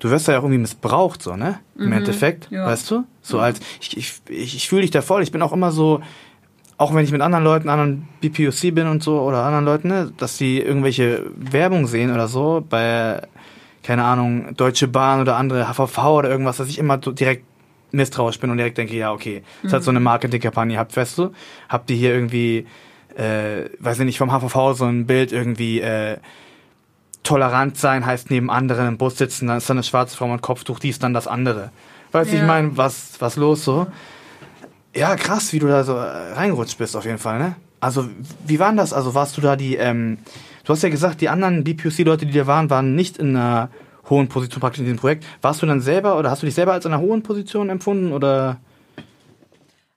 du 0.00 0.10
wirst 0.10 0.28
da 0.28 0.32
ja 0.32 0.38
auch 0.38 0.42
irgendwie 0.42 0.60
missbraucht, 0.60 1.22
so, 1.22 1.34
ne? 1.34 1.60
Im 1.78 1.86
mhm. 1.86 1.92
Endeffekt, 1.92 2.50
ja. 2.50 2.66
weißt 2.66 2.90
du? 2.90 3.04
So 3.22 3.40
als, 3.40 3.60
ich, 3.80 3.96
ich, 3.96 4.20
ich 4.28 4.68
fühle 4.68 4.82
dich 4.82 4.90
da 4.90 5.00
voll, 5.00 5.22
ich 5.22 5.32
bin 5.32 5.40
auch 5.40 5.52
immer 5.52 5.72
so, 5.72 6.02
auch 6.78 6.94
wenn 6.94 7.04
ich 7.04 7.12
mit 7.12 7.20
anderen 7.20 7.44
Leuten, 7.44 7.68
anderen 7.68 8.08
BPOC 8.20 8.74
bin 8.74 8.86
und 8.86 9.02
so, 9.02 9.20
oder 9.20 9.44
anderen 9.44 9.64
Leuten, 9.64 9.88
ne, 9.88 10.12
dass 10.16 10.38
die 10.38 10.60
irgendwelche 10.60 11.24
Werbung 11.36 11.86
sehen 11.88 12.12
oder 12.12 12.28
so, 12.28 12.64
bei, 12.66 13.20
keine 13.82 14.04
Ahnung, 14.04 14.54
Deutsche 14.56 14.86
Bahn 14.86 15.20
oder 15.20 15.36
andere 15.36 15.68
HVV 15.68 15.98
oder 15.98 16.30
irgendwas, 16.30 16.58
dass 16.58 16.68
ich 16.68 16.78
immer 16.78 16.96
direkt 16.96 17.44
misstrauisch 17.90 18.38
bin 18.38 18.50
und 18.50 18.58
direkt 18.58 18.78
denke, 18.78 18.96
ja, 18.96 19.12
okay, 19.12 19.42
das 19.62 19.72
mhm. 19.72 19.76
hat 19.76 19.82
so 19.82 19.90
eine 19.90 20.00
Marketingkampagne, 20.00 20.78
habt, 20.78 20.96
weißt 20.96 21.18
du, 21.18 21.32
habt 21.68 21.90
ihr 21.90 21.96
hier 21.96 22.14
irgendwie, 22.14 22.66
äh, 23.16 23.70
weiß 23.80 23.98
ich 23.98 24.04
nicht, 24.04 24.18
vom 24.18 24.30
HVV 24.30 24.74
so 24.74 24.84
ein 24.84 25.06
Bild 25.06 25.32
irgendwie, 25.32 25.80
äh, 25.80 26.18
tolerant 27.24 27.76
sein 27.76 28.06
heißt 28.06 28.30
neben 28.30 28.50
anderen 28.50 28.88
im 28.88 28.98
Bus 28.98 29.18
sitzen, 29.18 29.48
dann 29.48 29.58
ist 29.58 29.68
da 29.68 29.74
eine 29.74 29.82
schwarze 29.82 30.16
Frau 30.16 30.28
mit 30.28 30.40
Kopftuch, 30.42 30.78
dies 30.78 30.98
dann 30.98 31.12
das 31.12 31.26
andere. 31.26 31.70
Weißt 32.12 32.30
du, 32.30 32.36
ja. 32.36 32.42
ich 32.42 32.46
meine, 32.46 32.76
was, 32.76 33.16
was 33.18 33.36
los 33.36 33.64
so? 33.64 33.86
Ja, 34.94 35.16
krass, 35.16 35.52
wie 35.52 35.58
du 35.58 35.66
da 35.66 35.84
so 35.84 35.96
reingerutscht 35.96 36.78
bist, 36.78 36.96
auf 36.96 37.04
jeden 37.04 37.18
Fall, 37.18 37.38
ne? 37.38 37.56
Also, 37.80 38.06
wie 38.46 38.58
war 38.58 38.68
denn 38.68 38.76
das? 38.78 38.92
Also, 38.92 39.14
warst 39.14 39.36
du 39.36 39.40
da 39.40 39.54
die, 39.54 39.76
ähm, 39.76 40.18
du 40.64 40.72
hast 40.72 40.82
ja 40.82 40.88
gesagt, 40.88 41.20
die 41.20 41.28
anderen 41.28 41.62
BPUC-Leute, 41.62 42.26
die 42.26 42.32
da 42.32 42.46
waren, 42.46 42.70
waren 42.70 42.94
nicht 42.94 43.18
in 43.18 43.36
einer 43.36 43.68
hohen 44.10 44.28
Position 44.28 44.60
praktisch 44.60 44.80
in 44.80 44.86
diesem 44.86 44.98
Projekt. 44.98 45.24
Warst 45.42 45.62
du 45.62 45.66
dann 45.66 45.80
selber 45.80 46.18
oder 46.18 46.30
hast 46.30 46.42
du 46.42 46.46
dich 46.46 46.54
selber 46.54 46.72
als 46.72 46.84
in 46.84 46.92
einer 46.92 47.02
hohen 47.02 47.22
Position 47.22 47.68
empfunden 47.68 48.12
oder? 48.12 48.56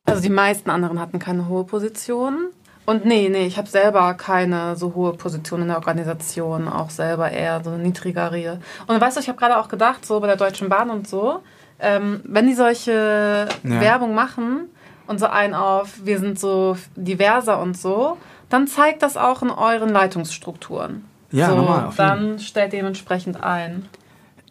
Also 0.06 0.22
die 0.22 0.30
meisten 0.30 0.70
anderen 0.70 1.00
hatten 1.00 1.20
keine 1.20 1.48
hohe 1.48 1.64
Position. 1.64 2.48
Und 2.86 3.06
nee, 3.06 3.30
nee, 3.30 3.46
ich 3.46 3.58
habe 3.58 3.70
selber 3.70 4.14
keine 4.16 4.76
so 4.76 4.96
hohe 4.96 5.14
Position 5.14 5.62
in 5.62 5.68
der 5.68 5.78
Organisation, 5.78 6.68
auch 6.68 6.90
selber 6.90 7.32
eher 7.32 7.64
so 7.64 7.70
eine 7.70 7.84
niedrigere. 7.84 8.60
Und 8.88 9.00
weißt 9.00 9.16
du, 9.18 9.22
ich 9.22 9.30
habe 9.30 9.38
gerade 9.40 9.58
auch 9.58 9.70
gedacht, 9.70 10.06
so 10.06 10.20
bei 10.20 10.28
der 10.28 10.36
Deutschen 10.36 10.68
Bahn 10.68 10.90
und 10.90 11.08
so, 11.08 11.42
ähm, 11.80 12.22
wenn 12.26 12.48
die 12.48 12.56
solche 12.56 13.48
Ja. 13.64 13.80
Werbung 13.82 14.14
machen 14.14 14.68
und 15.12 15.20
so 15.20 15.28
einen 15.28 15.54
auf, 15.54 16.00
wir 16.04 16.18
sind 16.18 16.40
so 16.40 16.76
diverser 16.96 17.62
und 17.62 17.78
so, 17.78 18.18
dann 18.50 18.66
zeigt 18.68 19.04
das 19.04 19.18
auch 19.18 19.44
in 19.44 19.50
euren 19.52 19.90
Leitungsstrukturen. 19.90 21.06
Ja, 21.32 21.50
so, 21.50 21.56
normal, 21.56 21.86
auf 21.86 21.98
jeden 21.98 22.08
Dann 22.08 22.40
stellt 22.40 22.74
dementsprechend 22.74 23.42
ein. 23.44 23.86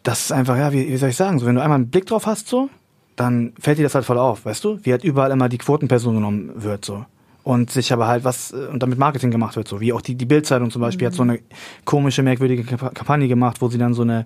Das 0.03 0.21
ist 0.21 0.33
einfach, 0.33 0.57
ja, 0.57 0.73
wie, 0.73 0.89
wie 0.89 0.97
soll 0.97 1.09
ich 1.09 1.17
sagen, 1.17 1.39
so, 1.39 1.47
wenn 1.47 1.57
du 1.57 1.63
einmal 1.63 1.77
einen 1.77 1.91
Blick 1.91 2.07
drauf 2.07 2.27
hast, 2.27 2.47
so, 2.49 2.71
dann 3.17 3.53
fällt 3.59 3.79
dir 3.79 3.83
das 3.83 3.95
halt 3.95 4.05
voll 4.05 4.19
auf, 4.19 4.45
weißt 4.45 4.65
du? 4.65 4.79
Wie 4.83 4.93
halt 4.93 5.05
überall 5.05 5.31
immer 5.31 5.49
die 5.49 5.59
Quotenperson 5.59 6.15
genommen 6.15 6.53
wird, 6.55 6.85
so. 6.85 7.05
Und 7.43 7.71
sich 7.71 7.93
aber 7.93 8.07
halt 8.07 8.25
was, 8.25 8.53
äh, 8.53 8.67
und 8.67 8.83
damit 8.83 8.99
Marketing 8.99 9.31
gemacht 9.31 9.57
wird, 9.57 9.69
so. 9.69 9.81
Wie 9.81 9.93
auch 9.93 10.01
die, 10.01 10.15
die 10.15 10.27
Bildzeitung 10.27 10.71
zum 10.71 10.81
Beispiel 10.81 11.07
hat 11.07 11.15
so 11.15 11.23
eine 11.23 11.41
komische, 11.85 12.23
merkwürdige 12.23 12.65
Kamp- 12.65 12.95
Kampagne 12.95 13.29
gemacht, 13.29 13.61
wo 13.61 13.69
sie 13.69 13.79
dann 13.79 13.93
so 13.93 14.03
eine, 14.03 14.25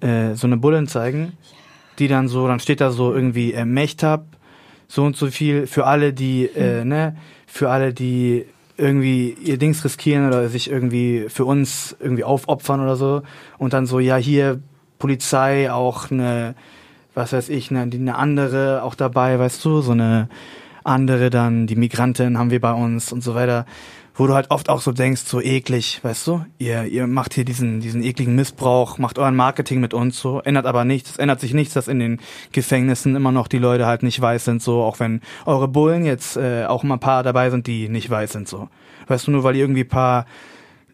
äh, 0.00 0.34
so 0.34 0.46
eine 0.46 0.56
Bullen 0.56 0.88
zeigen, 0.88 1.32
die 1.98 2.08
dann 2.08 2.28
so, 2.28 2.46
dann 2.46 2.60
steht 2.60 2.80
da 2.80 2.90
so 2.90 3.14
irgendwie, 3.14 3.52
äh, 3.52 3.64
Mechtab, 3.64 4.24
so 4.88 5.04
und 5.04 5.16
so 5.16 5.28
viel 5.28 5.66
für 5.66 5.86
alle, 5.86 6.12
die, 6.12 6.46
äh, 6.46 6.84
ne, 6.84 7.16
für 7.46 7.70
alle, 7.70 7.92
die 7.92 8.46
irgendwie 8.78 9.36
ihr 9.42 9.58
Dings 9.58 9.84
riskieren 9.84 10.26
oder 10.26 10.48
sich 10.48 10.70
irgendwie 10.70 11.26
für 11.28 11.44
uns 11.44 11.96
irgendwie 12.00 12.24
aufopfern 12.24 12.80
oder 12.80 12.96
so. 12.96 13.22
Und 13.58 13.72
dann 13.72 13.86
so, 13.86 14.00
ja, 14.00 14.16
hier 14.16 14.60
Polizei, 14.98 15.70
auch 15.70 16.10
eine, 16.10 16.54
was 17.14 17.32
weiß 17.32 17.48
ich, 17.50 17.70
eine, 17.70 17.82
eine 17.82 18.16
andere 18.16 18.82
auch 18.82 18.94
dabei, 18.94 19.38
weißt 19.38 19.64
du, 19.64 19.80
so 19.80 19.92
eine 19.92 20.28
andere 20.84 21.28
dann, 21.28 21.66
die 21.66 21.76
Migrantin 21.76 22.38
haben 22.38 22.50
wir 22.50 22.60
bei 22.60 22.72
uns 22.72 23.12
und 23.12 23.22
so 23.22 23.34
weiter. 23.34 23.66
Wo 24.18 24.26
du 24.26 24.34
halt 24.34 24.50
oft 24.50 24.68
auch 24.68 24.80
so 24.80 24.90
denkst, 24.90 25.22
so 25.26 25.40
eklig, 25.40 26.00
weißt 26.02 26.26
du? 26.26 26.44
Ihr, 26.58 26.82
ihr 26.86 27.06
macht 27.06 27.34
hier 27.34 27.44
diesen, 27.44 27.78
diesen 27.78 28.02
ekligen 28.02 28.34
Missbrauch, 28.34 28.98
macht 28.98 29.16
euren 29.16 29.36
Marketing 29.36 29.78
mit 29.78 29.94
uns 29.94 30.18
so, 30.18 30.40
ändert 30.40 30.66
aber 30.66 30.84
nichts. 30.84 31.10
Es 31.10 31.16
ändert 31.18 31.38
sich 31.38 31.54
nichts, 31.54 31.72
dass 31.72 31.86
in 31.86 32.00
den 32.00 32.18
Gefängnissen 32.50 33.14
immer 33.14 33.30
noch 33.30 33.46
die 33.46 33.58
Leute 33.58 33.86
halt 33.86 34.02
nicht 34.02 34.20
weiß 34.20 34.44
sind, 34.44 34.60
so, 34.60 34.82
auch 34.82 34.98
wenn 34.98 35.20
eure 35.46 35.68
Bullen 35.68 36.04
jetzt 36.04 36.36
äh, 36.36 36.64
auch 36.64 36.82
mal 36.82 36.94
ein 36.94 37.00
paar 37.00 37.22
dabei 37.22 37.48
sind, 37.50 37.68
die 37.68 37.88
nicht 37.88 38.10
weiß 38.10 38.32
sind, 38.32 38.48
so. 38.48 38.68
Weißt 39.06 39.28
du, 39.28 39.30
nur 39.30 39.44
weil 39.44 39.54
ihr 39.54 39.62
irgendwie 39.62 39.84
paar 39.84 40.26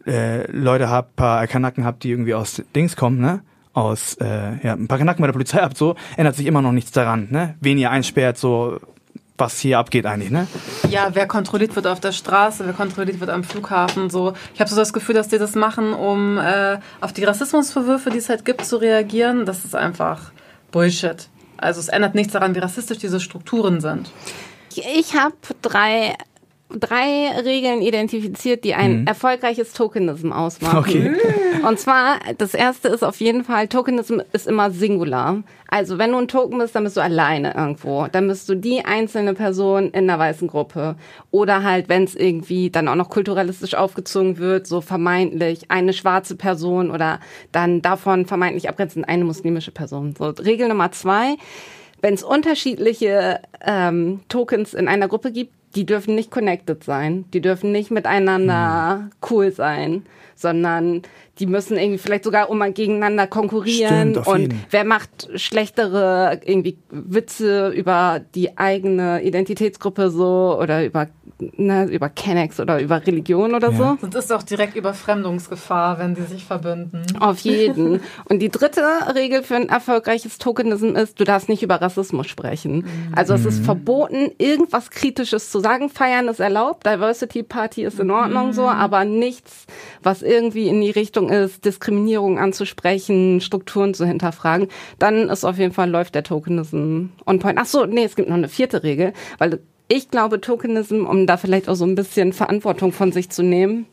äh, 0.05 0.45
Leute 0.51 0.91
habt, 0.91 1.15
paar 1.15 1.47
Kanaken 1.47 1.83
habt, 1.83 2.03
die 2.03 2.11
irgendwie 2.11 2.35
aus 2.35 2.61
Dings 2.75 2.95
kommen, 2.95 3.19
ne? 3.19 3.41
Aus, 3.73 4.13
äh, 4.21 4.59
ja, 4.61 4.73
ein 4.73 4.87
paar 4.87 4.99
Kanaken 4.99 5.21
bei 5.21 5.27
der 5.27 5.33
Polizei 5.33 5.61
habt, 5.61 5.77
so, 5.77 5.95
ändert 6.15 6.35
sich 6.35 6.45
immer 6.45 6.61
noch 6.61 6.73
nichts 6.73 6.91
daran, 6.91 7.27
ne? 7.31 7.55
Wen 7.59 7.79
ihr 7.79 7.89
einsperrt, 7.89 8.37
so, 8.37 8.79
was 9.37 9.59
hier 9.59 9.79
abgeht 9.79 10.05
eigentlich, 10.05 10.31
ne? 10.31 10.47
Ja, 10.89 11.09
wer 11.13 11.27
kontrolliert 11.27 11.75
wird 11.75 11.87
auf 11.87 11.99
der 11.99 12.11
Straße, 12.11 12.65
wer 12.65 12.73
kontrolliert 12.73 13.19
wird 13.19 13.29
am 13.29 13.43
Flughafen, 13.43 14.09
so. 14.09 14.33
Ich 14.53 14.61
habe 14.61 14.69
so 14.69 14.75
das 14.75 14.93
Gefühl, 14.93 15.15
dass 15.15 15.27
die 15.27 15.37
das 15.37 15.55
machen, 15.55 15.93
um 15.93 16.37
äh, 16.37 16.79
auf 17.01 17.11
die 17.11 17.23
Rassismusvorwürfe, 17.23 18.09
die 18.09 18.19
es 18.19 18.29
halt 18.29 18.45
gibt, 18.45 18.65
zu 18.65 18.77
reagieren. 18.77 19.45
Das 19.45 19.65
ist 19.65 19.75
einfach 19.75 20.31
Bullshit. 20.71 21.27
Also 21.57 21.79
es 21.79 21.87
ändert 21.87 22.15
nichts 22.15 22.33
daran, 22.33 22.55
wie 22.55 22.59
rassistisch 22.59 22.97
diese 22.97 23.19
Strukturen 23.19 23.81
sind. 23.81 24.11
Ich 24.75 25.15
habe 25.15 25.35
drei, 25.61 26.15
drei 26.79 27.29
Regeln 27.43 27.81
identifiziert, 27.81 28.63
die 28.63 28.73
ein 28.73 29.07
erfolgreiches 29.07 29.73
Tokenism 29.73 30.31
ausmachen. 30.31 30.77
Okay. 30.77 31.15
Und 31.67 31.79
zwar, 31.79 32.19
das 32.37 32.53
erste 32.53 32.89
ist 32.89 33.03
auf 33.03 33.19
jeden 33.19 33.43
Fall, 33.43 33.67
Tokenism 33.67 34.19
ist 34.33 34.47
immer 34.47 34.71
Singular. 34.71 35.43
Also 35.67 35.97
wenn 35.97 36.11
du 36.11 36.19
ein 36.19 36.27
Token 36.27 36.59
bist, 36.59 36.75
dann 36.75 36.83
bist 36.83 36.95
du 36.95 37.01
alleine 37.01 37.55
irgendwo. 37.55 38.07
Dann 38.11 38.27
bist 38.27 38.47
du 38.47 38.55
die 38.55 38.85
einzelne 38.85 39.33
Person 39.33 39.85
in 39.85 40.09
einer 40.09 40.19
weißen 40.19 40.47
Gruppe. 40.47 40.95
Oder 41.31 41.63
halt, 41.63 41.89
wenn 41.89 42.03
es 42.03 42.15
irgendwie 42.15 42.69
dann 42.69 42.87
auch 42.87 42.95
noch 42.95 43.09
kulturalistisch 43.09 43.73
aufgezogen 43.73 44.37
wird, 44.37 44.67
so 44.67 44.81
vermeintlich 44.81 45.71
eine 45.71 45.93
schwarze 45.93 46.35
Person 46.35 46.91
oder 46.91 47.19
dann 47.51 47.81
davon 47.81 48.25
vermeintlich 48.25 48.69
abgrenzend 48.69 49.09
eine 49.09 49.25
muslimische 49.25 49.71
Person. 49.71 50.13
So, 50.17 50.25
Regel 50.29 50.67
Nummer 50.67 50.91
zwei, 50.91 51.35
wenn 52.01 52.13
es 52.13 52.23
unterschiedliche 52.23 53.39
ähm, 53.65 54.19
Tokens 54.29 54.75
in 54.75 54.87
einer 54.87 55.07
Gruppe 55.07 55.31
gibt, 55.31 55.53
die 55.75 55.85
dürfen 55.85 56.15
nicht 56.15 56.31
connected 56.31 56.83
sein. 56.83 57.25
Die 57.33 57.41
dürfen 57.41 57.71
nicht 57.71 57.91
miteinander 57.91 59.09
cool 59.29 59.51
sein, 59.51 60.05
sondern 60.35 61.01
die 61.39 61.47
müssen 61.47 61.77
irgendwie 61.77 61.97
vielleicht 61.97 62.23
sogar 62.23 62.49
um 62.49 62.61
gegeneinander 62.73 63.27
konkurrieren. 63.27 64.11
Stimmt, 64.11 64.27
und 64.27 64.41
jeden. 64.41 64.63
wer 64.69 64.83
macht 64.85 65.29
schlechtere 65.35 66.39
irgendwie 66.45 66.77
Witze 66.89 67.69
über 67.69 68.21
die 68.35 68.57
eigene 68.57 69.21
Identitätsgruppe 69.23 70.09
so 70.09 70.57
oder 70.59 70.85
über 70.85 71.07
ne, 71.39 71.85
über 71.85 72.09
Kennex 72.09 72.59
oder 72.59 72.79
über 72.79 73.05
Religion 73.05 73.53
oder 73.55 73.71
Ja. 73.71 73.77
so? 73.77 73.97
Sonst 74.01 74.15
ist 74.15 74.31
auch 74.31 74.43
direkt 74.43 74.75
Überfremdungsgefahr, 74.75 75.99
wenn 75.99 76.15
sie 76.15 76.23
sich 76.23 76.45
verbünden. 76.45 77.03
Auf 77.19 77.39
jeden. 77.39 77.99
Und 78.29 78.39
die 78.39 78.49
dritte 78.49 78.81
Regel 79.13 79.43
für 79.43 79.55
ein 79.55 79.69
erfolgreiches 79.69 80.37
Tokenism 80.37 80.95
ist, 80.95 81.19
du 81.19 81.23
darfst 81.23 81.49
nicht 81.49 81.63
über 81.63 81.81
Rassismus 81.81 82.27
sprechen. 82.27 82.85
Also 83.15 83.33
es 83.33 83.45
ist 83.45 83.63
verboten, 83.65 84.31
irgendwas 84.37 84.89
Kritisches 84.91 85.51
zu 85.51 85.59
sagen. 85.59 85.89
Feiern 85.89 86.27
ist 86.27 86.39
erlaubt, 86.39 86.85
Diversity 86.85 87.43
Party 87.43 87.83
ist 87.83 87.99
in 87.99 88.11
Ordnung 88.11 88.53
so, 88.53 88.67
aber 88.67 89.03
nichts, 89.05 89.65
was 90.03 90.21
irgendwie 90.21 90.67
in 90.67 90.81
die 90.81 90.91
Richtung 90.91 91.24
ist, 91.29 91.65
Diskriminierung 91.65 92.39
anzusprechen, 92.39 93.41
Strukturen 93.41 93.93
zu 93.93 94.05
hinterfragen. 94.05 94.67
Dann 94.99 95.29
ist 95.29 95.45
auf 95.45 95.57
jeden 95.57 95.73
Fall 95.73 95.89
läuft 95.89 96.15
der 96.15 96.23
Tokenism 96.23 97.07
on 97.25 97.39
point. 97.39 97.57
Ach 97.59 97.65
so, 97.65 97.85
nee, 97.85 98.03
es 98.03 98.15
gibt 98.15 98.29
noch 98.29 98.37
eine 98.37 98.49
vierte 98.49 98.83
Regel, 98.83 99.13
weil 99.37 99.59
ich 99.87 100.09
glaube, 100.09 100.41
Tokenism, 100.41 101.05
um 101.05 101.27
da 101.27 101.37
vielleicht 101.37 101.69
auch 101.69 101.75
so 101.75 101.85
ein 101.85 101.95
bisschen 101.95 102.33
Verantwortung 102.33 102.91
von 102.91 103.11
sich 103.11 103.29
zu 103.29 103.43
nehmen, 103.43 103.85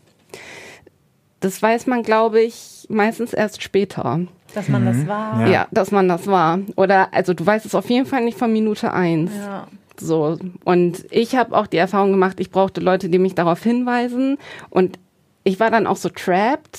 das 1.40 1.60
weiß 1.60 1.86
man, 1.86 2.02
glaube 2.02 2.40
ich, 2.40 2.86
meistens 2.88 3.32
erst 3.32 3.62
später. 3.62 4.20
Dass 4.54 4.68
man 4.68 4.84
das 4.84 5.06
war. 5.06 5.40
Ja. 5.40 5.48
Ja. 5.48 5.66
dass 5.70 5.90
man 5.90 6.08
das 6.08 6.26
war. 6.26 6.60
Oder, 6.76 7.12
also 7.12 7.34
du 7.34 7.44
weißt 7.44 7.66
es 7.66 7.74
auf 7.74 7.90
jeden 7.90 8.06
Fall 8.06 8.24
nicht 8.24 8.38
von 8.38 8.52
Minute 8.52 8.92
eins. 8.92 9.32
Ja. 9.36 9.66
So. 9.98 10.38
Und 10.64 11.04
ich 11.10 11.34
habe 11.36 11.56
auch 11.56 11.66
die 11.66 11.78
Erfahrung 11.78 12.12
gemacht, 12.12 12.38
ich 12.38 12.50
brauchte 12.50 12.80
Leute, 12.80 13.08
die 13.08 13.18
mich 13.18 13.34
darauf 13.34 13.62
hinweisen. 13.62 14.38
Und 14.70 14.98
ich 15.44 15.58
war 15.58 15.70
dann 15.70 15.86
auch 15.86 15.96
so 15.96 16.08
trapped. 16.08 16.78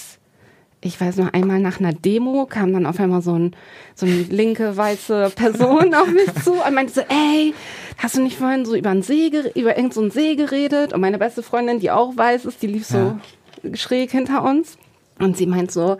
Ich 0.85 0.99
weiß 0.99 1.15
noch 1.15 1.31
einmal 1.31 1.59
nach 1.59 1.79
einer 1.79 1.93
Demo 1.93 2.45
kam 2.45 2.73
dann 2.73 2.85
auf 2.85 2.99
einmal 2.99 3.21
so, 3.21 3.33
ein, 3.33 3.55
so 3.95 4.05
eine 4.05 4.23
linke 4.23 4.75
weiße 4.75 5.31
Person 5.33 5.93
auf 5.93 6.07
mich 6.07 6.33
zu 6.43 6.53
und 6.61 6.73
meinte 6.73 6.91
so, 6.91 7.01
ey, 7.01 7.53
hast 7.97 8.17
du 8.17 8.21
nicht 8.21 8.37
vorhin 8.37 8.65
so 8.65 8.75
über 8.75 8.89
einen 8.89 9.01
See, 9.01 9.27
über 9.27 9.77
irgendeinen 9.77 9.91
so 9.91 10.01
einen 10.01 10.11
See 10.11 10.35
geredet? 10.35 10.91
Und 10.91 10.99
meine 10.99 11.17
beste 11.17 11.41
Freundin, 11.41 11.79
die 11.79 11.89
auch 11.89 12.17
weiß 12.17 12.43
ist, 12.43 12.61
die 12.61 12.67
lief 12.67 12.85
so 12.85 13.17
schräg 13.73 14.11
hinter 14.11 14.43
uns. 14.43 14.77
Und 15.19 15.37
sie 15.37 15.45
meint 15.45 15.71
so, 15.71 15.97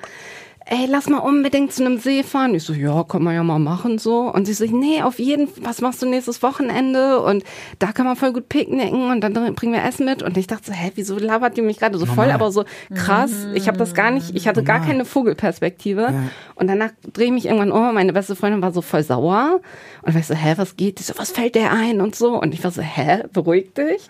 ey, 0.65 0.85
lass 0.87 1.09
mal 1.09 1.19
unbedingt 1.19 1.73
zu 1.73 1.85
einem 1.85 1.97
See 1.97 2.23
fahren. 2.23 2.55
Ich 2.55 2.63
so, 2.63 2.73
ja, 2.73 3.03
kann 3.03 3.23
man 3.23 3.35
ja 3.35 3.43
mal 3.43 3.59
machen 3.59 3.97
so. 3.97 4.21
Und 4.31 4.45
sie 4.45 4.53
so, 4.53 4.65
nee, 4.65 5.01
auf 5.01 5.19
jeden 5.19 5.47
Fall, 5.47 5.65
was 5.65 5.81
machst 5.81 6.01
du 6.01 6.05
nächstes 6.05 6.41
Wochenende? 6.43 7.21
Und 7.21 7.43
da 7.79 7.91
kann 7.91 8.05
man 8.05 8.15
voll 8.15 8.33
gut 8.33 8.49
picknicken 8.49 9.11
und 9.11 9.21
dann 9.21 9.33
bringen 9.55 9.73
wir 9.73 9.83
Essen 9.83 10.05
mit. 10.05 10.23
Und 10.23 10.37
ich 10.37 10.47
dachte 10.47 10.67
so, 10.67 10.73
hä, 10.73 10.91
wieso 10.95 11.17
labert 11.17 11.57
die 11.57 11.61
mich 11.61 11.79
gerade 11.79 11.97
so 11.97 12.05
voll? 12.05 12.27
Normal. 12.27 12.33
Aber 12.33 12.51
so 12.51 12.65
krass, 12.93 13.47
ich 13.53 13.67
habe 13.67 13.77
das 13.77 13.93
gar 13.93 14.11
nicht, 14.11 14.35
ich 14.35 14.47
hatte 14.47 14.63
gar 14.63 14.77
Normal. 14.79 14.91
keine 14.91 15.05
Vogelperspektive. 15.05 16.13
Und 16.55 16.67
danach 16.67 16.91
drehe 17.11 17.27
ich 17.27 17.33
mich 17.33 17.45
irgendwann 17.45 17.71
um 17.71 17.89
und 17.89 17.95
meine 17.95 18.13
beste 18.13 18.35
Freundin 18.35 18.61
war 18.61 18.71
so 18.71 18.81
voll 18.81 19.03
sauer. 19.03 19.59
Und 20.01 20.15
ich 20.15 20.27
so, 20.27 20.35
hä, 20.35 20.53
was 20.57 20.75
geht? 20.75 20.99
Die 20.99 21.03
so, 21.03 21.13
was 21.17 21.31
fällt 21.31 21.55
der 21.55 21.71
ein? 21.71 22.01
Und 22.01 22.15
so. 22.15 22.39
Und 22.39 22.53
ich 22.53 22.63
war 22.63 22.71
so, 22.71 22.81
hä, 22.81 23.23
beruhig 23.31 23.73
dich. 23.73 24.07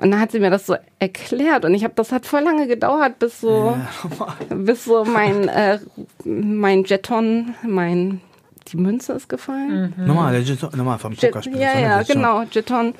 Und 0.00 0.10
dann 0.10 0.20
hat 0.20 0.32
sie 0.32 0.40
mir 0.40 0.50
das 0.50 0.66
so 0.66 0.76
erklärt. 0.98 1.64
Und 1.64 1.74
ich 1.74 1.84
habe, 1.84 1.94
das 1.94 2.12
hat 2.12 2.26
voll 2.26 2.42
lange 2.42 2.66
gedauert, 2.66 3.18
bis 3.18 3.40
so, 3.40 3.76
bis 4.50 4.84
so 4.84 5.04
mein, 5.04 5.48
äh, 5.48 5.78
mein 6.24 6.84
Jeton, 6.84 7.54
mein, 7.66 8.20
die 8.68 8.76
Münze 8.76 9.12
ist 9.12 9.28
gefallen. 9.28 9.92
Normal, 9.96 10.32
der 10.32 10.42
Jeton- 10.42 10.74
normal 10.76 10.98
vom 10.98 11.14
Pokerspiel. 11.14 11.58
ja, 11.58 11.78
ja, 11.78 12.02
genau, 12.02 12.42
Jeton. 12.50 12.94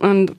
Und 0.00 0.32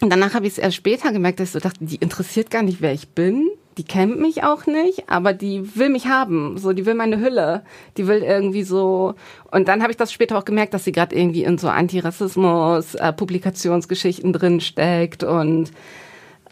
danach 0.00 0.34
habe 0.34 0.46
ich 0.46 0.52
es 0.54 0.58
erst 0.58 0.76
später 0.76 1.12
gemerkt, 1.12 1.40
dass 1.40 1.48
ich 1.48 1.52
so 1.52 1.58
dachte, 1.60 1.84
die 1.84 1.96
interessiert 1.96 2.50
gar 2.50 2.62
nicht, 2.62 2.80
wer 2.80 2.92
ich 2.92 3.08
bin. 3.10 3.48
Die 3.78 3.84
kennt 3.84 4.20
mich 4.20 4.42
auch 4.42 4.66
nicht, 4.66 5.08
aber 5.08 5.32
die 5.32 5.76
will 5.76 5.88
mich 5.88 6.06
haben. 6.06 6.58
So, 6.58 6.72
die 6.72 6.84
will 6.86 6.94
meine 6.94 7.18
Hülle. 7.20 7.62
Die 7.96 8.06
will 8.08 8.22
irgendwie 8.22 8.64
so. 8.64 9.14
Und 9.52 9.68
dann 9.68 9.80
habe 9.80 9.90
ich 9.92 9.96
das 9.96 10.12
später 10.12 10.36
auch 10.36 10.44
gemerkt, 10.44 10.74
dass 10.74 10.84
sie 10.84 10.92
gerade 10.92 11.14
irgendwie 11.16 11.44
in 11.44 11.56
so 11.56 11.68
Antirassismus, 11.68 12.94
äh, 12.96 13.12
Publikationsgeschichten 13.12 14.32
drin 14.32 14.60
steckt 14.60 15.22
und 15.22 15.70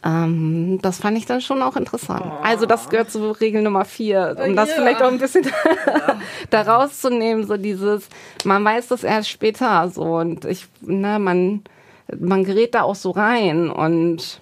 ähm, 0.05 0.79
das 0.81 0.99
fand 0.99 1.19
ich 1.19 1.27
dann 1.27 1.41
schon 1.41 1.63
auch 1.63 1.77
interessant. 1.77 2.25
Also 2.43 2.67
das 2.67 2.89
gehört 2.89 3.11
zu 3.11 3.31
Regel 3.33 3.63
Nummer 3.63 3.85
vier, 3.85 4.37
um 4.45 4.55
das 4.55 4.69
ja. 4.71 4.77
vielleicht 4.77 5.03
auch 5.03 5.11
ein 5.11 5.19
bisschen 5.19 5.47
da 6.51 6.63
rauszunehmen, 6.63 7.47
so 7.47 7.57
dieses, 7.57 8.09
man 8.45 8.65
weiß 8.65 8.89
das 8.89 9.03
erst 9.03 9.29
später 9.29 9.89
so 9.89 10.19
und 10.19 10.45
ich, 10.45 10.67
ne, 10.81 11.19
man, 11.19 11.63
man 12.19 12.45
gerät 12.45 12.75
da 12.75 12.83
auch 12.83 12.95
so 12.95 13.11
rein 13.11 13.71
und 13.71 14.41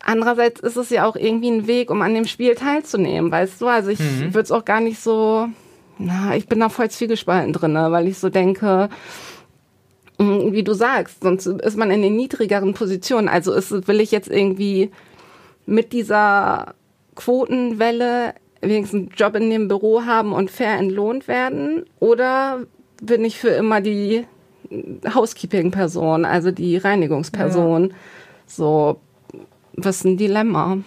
Andererseits 0.00 0.60
ist 0.60 0.76
es 0.76 0.90
ja 0.90 1.06
auch 1.06 1.16
irgendwie 1.16 1.50
ein 1.50 1.66
Weg, 1.66 1.90
um 1.90 2.02
an 2.02 2.14
dem 2.14 2.24
Spiel 2.24 2.54
teilzunehmen, 2.54 3.30
weißt 3.30 3.60
du? 3.60 3.66
Also 3.66 3.90
ich 3.90 3.98
mhm. 3.98 4.32
würde 4.32 4.40
es 4.40 4.52
auch 4.52 4.64
gar 4.64 4.80
nicht 4.80 5.00
so, 5.00 5.48
na, 5.98 6.34
ich 6.36 6.46
bin 6.46 6.60
da 6.60 6.68
voll 6.68 6.88
zwiegespalten 6.88 7.52
drin, 7.52 7.74
weil 7.74 8.06
ich 8.06 8.18
so 8.18 8.30
denke, 8.30 8.88
wie 10.18 10.64
du 10.64 10.74
sagst, 10.74 11.22
sonst 11.22 11.46
ist 11.46 11.76
man 11.76 11.90
in 11.90 12.02
den 12.02 12.16
niedrigeren 12.16 12.74
Positionen. 12.74 13.28
Also 13.28 13.52
ist, 13.52 13.86
will 13.86 14.00
ich 14.00 14.10
jetzt 14.10 14.28
irgendwie 14.28 14.90
mit 15.66 15.92
dieser 15.92 16.74
Quotenwelle 17.14 18.34
wenigstens 18.60 19.00
einen 19.00 19.12
Job 19.16 19.36
in 19.36 19.50
dem 19.50 19.68
Büro 19.68 20.02
haben 20.04 20.32
und 20.32 20.50
fair 20.50 20.76
entlohnt 20.76 21.28
werden? 21.28 21.84
Oder 22.00 22.60
bin 23.00 23.24
ich 23.24 23.38
für 23.38 23.50
immer 23.50 23.80
die 23.80 24.26
Housekeeping-Person, 25.14 26.24
also 26.24 26.50
die 26.50 26.76
Reinigungsperson? 26.76 27.90
Ja. 27.90 27.96
So, 28.46 29.00
was 29.74 29.98
ist 29.98 30.04
ein 30.04 30.16
Dilemma? 30.16 30.78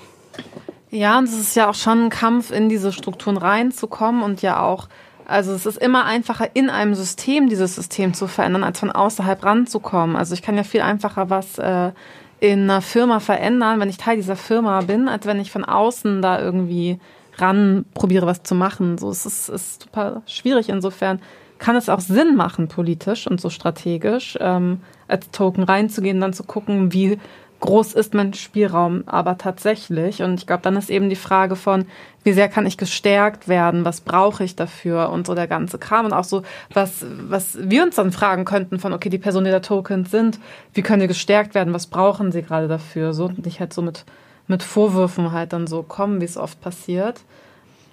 Ja, 0.89 1.17
und 1.17 1.25
es 1.25 1.39
ist 1.39 1.55
ja 1.55 1.69
auch 1.69 1.75
schon 1.75 2.05
ein 2.05 2.09
Kampf, 2.09 2.51
in 2.51 2.67
diese 2.67 2.91
Strukturen 2.91 3.37
reinzukommen 3.37 4.23
und 4.23 4.41
ja 4.41 4.61
auch, 4.61 4.89
also 5.25 5.53
es 5.53 5.65
ist 5.65 5.77
immer 5.77 6.05
einfacher, 6.05 6.49
in 6.53 6.69
einem 6.69 6.95
System 6.95 7.49
dieses 7.49 7.75
System 7.75 8.13
zu 8.13 8.27
verändern, 8.27 8.63
als 8.63 8.79
von 8.79 8.91
außerhalb 8.91 9.43
ranzukommen. 9.43 10.15
Also 10.15 10.33
ich 10.33 10.41
kann 10.41 10.57
ja 10.57 10.63
viel 10.63 10.81
einfacher 10.81 11.29
was 11.29 11.57
äh, 11.57 11.91
in 12.39 12.63
einer 12.63 12.81
Firma 12.81 13.19
verändern, 13.19 13.79
wenn 13.79 13.89
ich 13.89 13.97
Teil 13.97 14.17
dieser 14.17 14.35
Firma 14.35 14.81
bin, 14.81 15.07
als 15.07 15.25
wenn 15.25 15.39
ich 15.39 15.51
von 15.51 15.63
außen 15.63 16.21
da 16.21 16.41
irgendwie 16.41 16.99
ran 17.37 17.85
probiere, 17.93 18.25
was 18.25 18.43
zu 18.43 18.55
machen. 18.55 18.97
So, 18.97 19.09
es 19.09 19.25
ist, 19.25 19.49
ist 19.49 19.83
super 19.83 20.21
schwierig. 20.25 20.69
Insofern 20.69 21.21
kann 21.59 21.75
es 21.75 21.89
auch 21.89 21.99
Sinn 21.99 22.35
machen, 22.35 22.67
politisch 22.67 23.27
und 23.27 23.39
so 23.39 23.49
strategisch, 23.49 24.37
ähm, 24.41 24.81
als 25.07 25.29
Token 25.29 25.63
reinzugehen, 25.63 26.19
dann 26.19 26.33
zu 26.33 26.43
gucken, 26.43 26.91
wie 26.93 27.19
groß 27.61 27.93
ist 27.93 28.13
mein 28.13 28.33
Spielraum 28.33 29.03
aber 29.05 29.37
tatsächlich. 29.37 30.21
Und 30.21 30.39
ich 30.39 30.47
glaube, 30.47 30.63
dann 30.63 30.75
ist 30.75 30.89
eben 30.89 31.09
die 31.09 31.15
Frage 31.15 31.55
von, 31.55 31.85
wie 32.23 32.33
sehr 32.33 32.49
kann 32.49 32.65
ich 32.65 32.77
gestärkt 32.77 33.47
werden, 33.47 33.85
was 33.85 34.01
brauche 34.01 34.43
ich 34.43 34.55
dafür 34.55 35.09
und 35.09 35.25
so 35.25 35.33
der 35.33 35.47
ganze 35.47 35.77
Kram. 35.77 36.05
Und 36.05 36.13
auch 36.13 36.23
so, 36.23 36.43
was, 36.73 37.05
was 37.09 37.57
wir 37.61 37.83
uns 37.83 37.95
dann 37.95 38.11
fragen 38.11 38.45
könnten 38.45 38.79
von, 38.79 38.93
okay, 38.93 39.09
die 39.09 39.17
Personen, 39.17 39.45
die 39.45 39.51
da 39.51 39.61
Tokens 39.61 40.11
sind, 40.11 40.39
wie 40.73 40.81
können 40.81 41.01
die 41.01 41.07
gestärkt 41.07 41.55
werden, 41.55 41.73
was 41.73 41.87
brauchen 41.87 42.31
sie 42.31 42.41
gerade 42.41 42.67
dafür? 42.67 43.13
So 43.13 43.25
und 43.25 43.45
nicht 43.45 43.59
halt 43.59 43.73
so 43.73 43.81
mit, 43.81 44.05
mit 44.47 44.63
Vorwürfen 44.63 45.31
halt 45.31 45.53
dann 45.53 45.67
so 45.67 45.83
kommen, 45.83 46.19
wie 46.19 46.25
es 46.25 46.37
oft 46.37 46.59
passiert. 46.61 47.21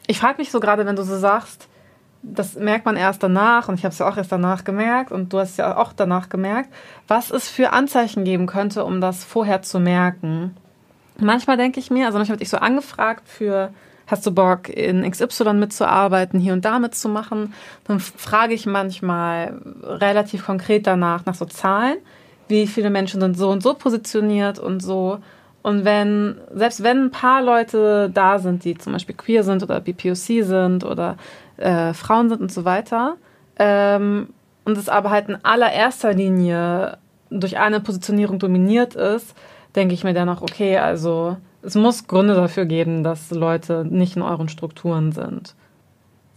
Ich 0.07 0.19
frage 0.19 0.39
mich 0.39 0.51
so 0.51 0.61
gerade, 0.61 0.87
wenn 0.87 0.97
du 0.97 1.05
so 1.05 1.17
sagst, 1.17 1.69
das 2.23 2.57
merkt 2.57 2.85
man 2.85 2.97
erst 2.97 3.23
danach 3.23 3.69
und 3.69 3.77
ich 3.77 3.85
habe 3.85 3.93
es 3.93 3.99
ja 3.99 4.09
auch 4.09 4.17
erst 4.17 4.33
danach 4.33 4.65
gemerkt 4.65 5.13
und 5.13 5.33
du 5.33 5.39
hast 5.39 5.51
es 5.51 5.57
ja 5.59 5.77
auch 5.77 5.93
danach 5.93 6.29
gemerkt, 6.29 6.71
was 7.07 7.31
es 7.31 7.49
für 7.49 7.73
Anzeichen 7.73 8.25
geben 8.25 8.47
könnte, 8.47 8.85
um 8.85 9.01
das 9.01 9.25
vorher 9.25 9.63
zu 9.63 9.79
merken. 9.79 10.57
Manchmal 11.19 11.57
denke 11.57 11.81
ich 11.81 11.91
mir, 11.91 12.07
also 12.07 12.19
manchmal 12.19 12.35
werde 12.35 12.45
ich 12.45 12.51
so 12.51 12.59
angefragt 12.59 13.29
für, 13.29 13.71
hast 14.07 14.27
du 14.27 14.33
Bock 14.33 14.69
in 14.69 15.09
XY 15.09 15.55
mitzuarbeiten, 15.55 16.41
hier 16.41 16.53
und 16.53 16.65
da 16.65 16.79
mitzumachen, 16.79 17.55
dann 17.85 18.01
frage 18.01 18.55
ich 18.55 18.67
manchmal 18.67 19.61
relativ 19.83 20.45
konkret 20.47 20.87
danach 20.87 21.25
nach 21.25 21.35
so 21.35 21.45
Zahlen, 21.45 21.99
wie 22.49 22.67
viele 22.67 22.91
Menschen 22.91 23.21
sind 23.21 23.37
so 23.37 23.51
und 23.51 23.63
so 23.63 23.75
positioniert 23.75 24.59
und 24.59 24.81
so. 24.81 25.19
Und 25.63 25.85
wenn, 25.85 26.41
selbst 26.55 26.83
wenn 26.83 27.07
ein 27.07 27.11
paar 27.11 27.43
Leute 27.43 28.11
da 28.13 28.39
sind, 28.39 28.65
die 28.65 28.79
zum 28.79 28.93
Beispiel 28.93 29.17
queer 29.17 29.43
sind 29.43 29.63
oder 29.63 29.81
BPOC 29.81 30.45
sind 30.45 30.85
oder 30.85 31.17
äh, 31.59 31.93
Frauen 31.95 32.29
sind 32.29 32.41
und 32.41 32.53
so 32.53 32.65
weiter. 32.65 33.17
Ähm, 33.59 34.29
und 34.65 34.77
es 34.77 34.89
aber 34.89 35.11
halt 35.11 35.29
in 35.29 35.45
allererster 35.45 36.13
Linie 36.13 36.99
durch 37.31 37.59
eine 37.59 37.81
Positionierung 37.81 38.39
dominiert 38.39 38.95
ist, 38.95 39.35
denke 39.75 39.95
ich 39.95 40.05
mir 40.05 40.15
dann 40.15 40.29
auch, 40.29 40.43
okay, 40.43 40.79
also 40.79 41.37
es 41.63 41.75
muss 41.75 42.07
Gründe 42.07 42.35
dafür 42.35 42.65
geben, 42.65 43.03
dass 43.03 43.31
Leute 43.31 43.85
nicht 43.85 44.17
in 44.17 44.23
euren 44.23 44.49
Strukturen 44.49 45.13
sind. 45.13 45.55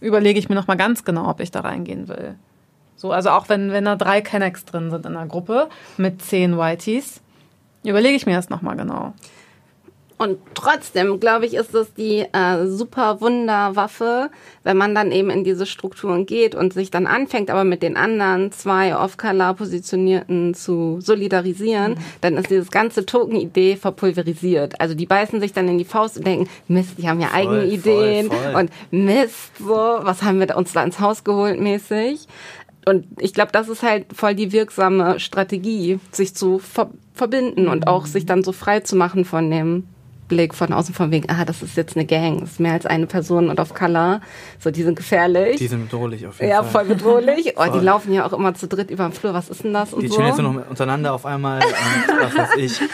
Überlege 0.00 0.38
ich 0.38 0.48
mir 0.48 0.54
nochmal 0.54 0.76
ganz 0.76 1.04
genau, 1.04 1.28
ob 1.28 1.40
ich 1.40 1.50
da 1.50 1.60
reingehen 1.60 2.08
will. 2.08 2.34
So, 2.96 3.12
also 3.12 3.30
auch 3.30 3.48
wenn, 3.48 3.72
wenn 3.72 3.84
da 3.84 3.96
drei 3.96 4.20
Kennex 4.20 4.64
drin 4.64 4.90
sind 4.90 5.06
in 5.06 5.16
einer 5.16 5.26
Gruppe 5.26 5.68
mit 5.96 6.22
zehn 6.22 6.58
Whiteys, 6.58 7.20
überlege 7.84 8.14
ich 8.14 8.26
mir 8.26 8.36
das 8.36 8.50
nochmal 8.50 8.76
genau. 8.76 9.14
Und 10.22 10.38
trotzdem, 10.54 11.18
glaube 11.18 11.46
ich, 11.46 11.54
ist 11.54 11.74
es 11.74 11.94
die 11.94 12.20
äh, 12.20 12.66
super 12.68 13.20
Wunderwaffe, 13.20 14.30
wenn 14.62 14.76
man 14.76 14.94
dann 14.94 15.10
eben 15.10 15.30
in 15.30 15.42
diese 15.42 15.66
Strukturen 15.66 16.26
geht 16.26 16.54
und 16.54 16.72
sich 16.72 16.92
dann 16.92 17.08
anfängt, 17.08 17.50
aber 17.50 17.64
mit 17.64 17.82
den 17.82 17.96
anderen 17.96 18.52
zwei 18.52 18.96
Off-Color-Positionierten 18.96 20.54
zu 20.54 21.00
solidarisieren, 21.00 21.94
mhm. 21.94 21.98
dann 22.20 22.36
ist 22.36 22.50
dieses 22.50 22.70
ganze 22.70 23.04
Token-Idee 23.04 23.74
verpulverisiert. 23.74 24.80
Also 24.80 24.94
die 24.94 25.06
beißen 25.06 25.40
sich 25.40 25.54
dann 25.54 25.66
in 25.66 25.78
die 25.78 25.84
Faust 25.84 26.18
und 26.18 26.24
denken, 26.24 26.48
Mist, 26.68 26.98
die 26.98 27.08
haben 27.08 27.20
ja 27.20 27.26
voll, 27.26 27.40
eigene 27.40 27.64
Ideen 27.66 28.28
voll, 28.28 28.38
voll. 28.38 28.60
und 28.60 28.70
Mist, 28.92 29.58
so, 29.58 29.74
was 29.74 30.22
haben 30.22 30.38
wir 30.38 30.56
uns 30.56 30.72
da 30.72 30.84
ins 30.84 31.00
Haus 31.00 31.24
geholt 31.24 31.58
mäßig. 31.58 32.28
Und 32.86 33.06
ich 33.18 33.34
glaube, 33.34 33.50
das 33.50 33.68
ist 33.68 33.82
halt 33.82 34.06
voll 34.14 34.36
die 34.36 34.52
wirksame 34.52 35.18
Strategie, 35.18 35.98
sich 36.12 36.36
zu 36.36 36.60
ver 36.60 36.90
verbinden 37.12 37.68
und 37.68 37.88
auch 37.88 38.06
sich 38.06 38.24
dann 38.24 38.42
so 38.44 38.52
frei 38.52 38.80
zu 38.80 38.96
machen 38.96 39.24
von 39.24 39.50
dem 39.50 39.84
Blick 40.32 40.54
von 40.54 40.72
außen 40.72 40.94
von 40.94 41.10
wegen, 41.10 41.28
ah, 41.28 41.44
das 41.44 41.62
ist 41.62 41.76
jetzt 41.76 41.94
eine 41.94 42.06
Gang, 42.06 42.40
das 42.40 42.52
ist 42.52 42.60
mehr 42.60 42.72
als 42.72 42.86
eine 42.86 43.06
Person 43.06 43.50
und 43.50 43.60
auf 43.60 43.74
Color. 43.74 44.22
So, 44.58 44.70
die 44.70 44.82
sind 44.82 44.96
gefährlich. 44.96 45.56
Die 45.56 45.66
sind 45.66 45.90
bedrohlich 45.90 46.26
auf 46.26 46.40
jeden 46.40 46.50
ja, 46.50 46.62
Fall. 46.62 46.86
Ja, 46.86 46.94
voll 46.94 46.96
bedrohlich. 46.96 47.54
Oh, 47.56 47.64
die 47.72 47.84
laufen 47.84 48.14
ja 48.14 48.24
auch 48.24 48.32
immer 48.32 48.54
zu 48.54 48.66
dritt 48.66 48.90
über 48.90 49.04
den 49.04 49.12
Flur. 49.12 49.34
Was 49.34 49.50
ist 49.50 49.62
denn 49.62 49.74
das? 49.74 49.92
Und 49.92 50.02
die 50.02 50.08
so. 50.08 50.16
chillen 50.16 50.28
jetzt 50.28 50.40
noch 50.40 50.70
untereinander 50.70 51.12
auf 51.12 51.26
einmal 51.26 51.60
und 51.60 52.20
was 52.22 52.36
weiß 52.36 52.56
ich. 52.56 52.80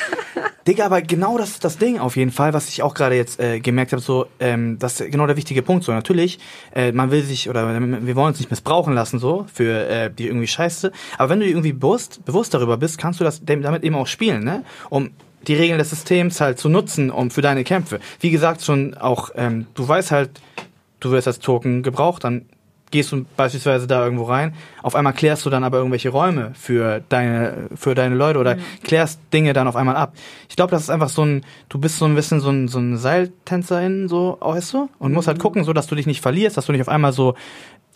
Digga, 0.69 0.85
aber 0.85 1.01
genau 1.01 1.39
das 1.39 1.53
ist 1.53 1.65
das 1.65 1.79
Ding 1.79 1.99
auf 1.99 2.17
jeden 2.17 2.31
Fall, 2.31 2.53
was 2.53 2.69
ich 2.69 2.83
auch 2.83 2.93
gerade 2.93 3.15
jetzt 3.15 3.41
äh, 3.41 3.59
gemerkt 3.59 3.93
habe, 3.93 4.03
so, 4.03 4.27
ähm, 4.39 4.79
das 4.79 5.01
ist 5.01 5.11
genau 5.11 5.27
der 5.27 5.39
wichtige 5.39 5.63
Punkt. 5.63 5.83
So, 5.83 5.93
natürlich, 5.93 6.39
äh, 6.75 6.93
man 6.93 7.11
will 7.11 7.23
sich 7.23 7.49
oder 7.49 7.81
wir 7.81 8.17
wollen 8.17 8.29
uns 8.29 8.39
nicht 8.39 8.51
missbrauchen 8.51 8.93
lassen, 8.93 9.19
so, 9.19 9.47
für 9.51 9.89
äh, 9.89 10.11
die 10.11 10.27
irgendwie 10.27 10.47
Scheiße. 10.47 10.93
Aber 11.17 11.31
wenn 11.31 11.41
du 11.41 11.47
irgendwie 11.47 11.73
bewusst, 11.73 12.23
bewusst 12.27 12.53
darüber 12.53 12.77
bist, 12.77 12.99
kannst 12.99 13.19
du 13.19 13.25
das 13.25 13.41
damit 13.47 13.83
eben 13.83 13.95
auch 13.95 14.07
spielen, 14.07 14.45
ne? 14.45 14.63
Um 14.91 15.11
die 15.49 15.55
Regeln 15.55 15.79
des 15.79 15.91
Systems 15.91 16.41
halt 16.41 16.59
zu 16.59 16.69
nutzen, 16.69 17.11
um 17.11 17.31
für 17.31 17.43
deine 17.43 17.65
Kämpfe. 17.65 18.01
Wie 18.21 18.31
gesagt, 18.31 18.63
schon 18.63 18.95
auch, 18.95 19.31
ähm, 19.35 19.67
du 19.75 19.89
weißt 19.89 20.11
halt, 20.11 20.31
du 21.01 21.11
wirst 21.11 21.27
als 21.27 21.39
Token 21.39 21.83
gebraucht, 21.83 22.25
dann 22.25 22.47
gehst 22.91 23.13
du 23.13 23.25
beispielsweise 23.37 23.87
da 23.87 24.03
irgendwo 24.03 24.25
rein, 24.25 24.55
auf 24.83 24.95
einmal 24.95 25.13
klärst 25.13 25.45
du 25.45 25.51
dann 25.51 25.65
aber 25.65 25.79
irgendwelche 25.79 26.09
Räume 26.09 26.53
für 26.55 27.03
deine, 27.09 27.69
für 27.75 27.95
deine 27.95 28.15
Leute 28.15 28.39
oder 28.39 28.57
mhm. 28.57 28.61
klärst 28.83 29.21
Dinge 29.33 29.53
dann 29.53 29.69
auf 29.69 29.77
einmal 29.77 29.97
ab. 29.97 30.15
Ich 30.49 30.57
glaube, 30.57 30.71
das 30.71 30.83
ist 30.83 30.91
einfach 30.91 31.09
so 31.09 31.23
ein, 31.23 31.45
du 31.69 31.79
bist 31.79 31.99
so 31.99 32.07
ein 32.07 32.15
bisschen 32.15 32.41
so 32.41 32.51
ein, 32.51 32.69
so 32.69 32.79
ein 32.79 32.97
Seiltänzerin, 32.97 34.09
so, 34.09 34.39
weißt 34.41 34.73
du? 34.73 34.89
Und 34.99 35.13
musst 35.13 35.29
halt 35.29 35.39
mhm. 35.39 35.43
gucken, 35.43 35.65
so, 35.65 35.73
dass 35.73 35.87
du 35.87 35.95
dich 35.95 36.07
nicht 36.07 36.23
verlierst, 36.23 36.57
dass 36.57 36.67
du 36.67 36.73
nicht 36.73 36.81
auf 36.81 36.89
einmal 36.89 37.13
so 37.13 37.35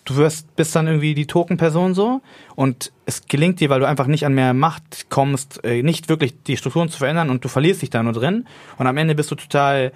du 0.04 0.16
wirst, 0.16 0.54
bist 0.56 0.74
dann 0.74 0.86
irgendwie 0.86 1.14
die 1.14 1.26
Token-Person 1.26 1.94
so 1.94 2.20
und 2.56 2.92
es 3.06 3.26
gelingt 3.26 3.60
dir, 3.60 3.70
weil 3.70 3.80
du 3.80 3.86
einfach 3.86 4.06
nicht 4.06 4.26
an 4.26 4.34
mehr 4.34 4.54
Macht 4.54 5.10
kommst, 5.10 5.64
äh, 5.64 5.82
nicht 5.82 6.08
wirklich 6.08 6.42
die 6.42 6.56
Strukturen 6.56 6.88
zu 6.88 6.98
verändern 6.98 7.30
und 7.30 7.44
du 7.44 7.48
verlierst 7.48 7.82
dich 7.82 7.90
da 7.90 8.02
nur 8.02 8.12
drin 8.12 8.46
und 8.78 8.86
am 8.86 8.96
Ende 8.96 9.14
bist 9.14 9.30
du 9.30 9.36
total, 9.36 9.92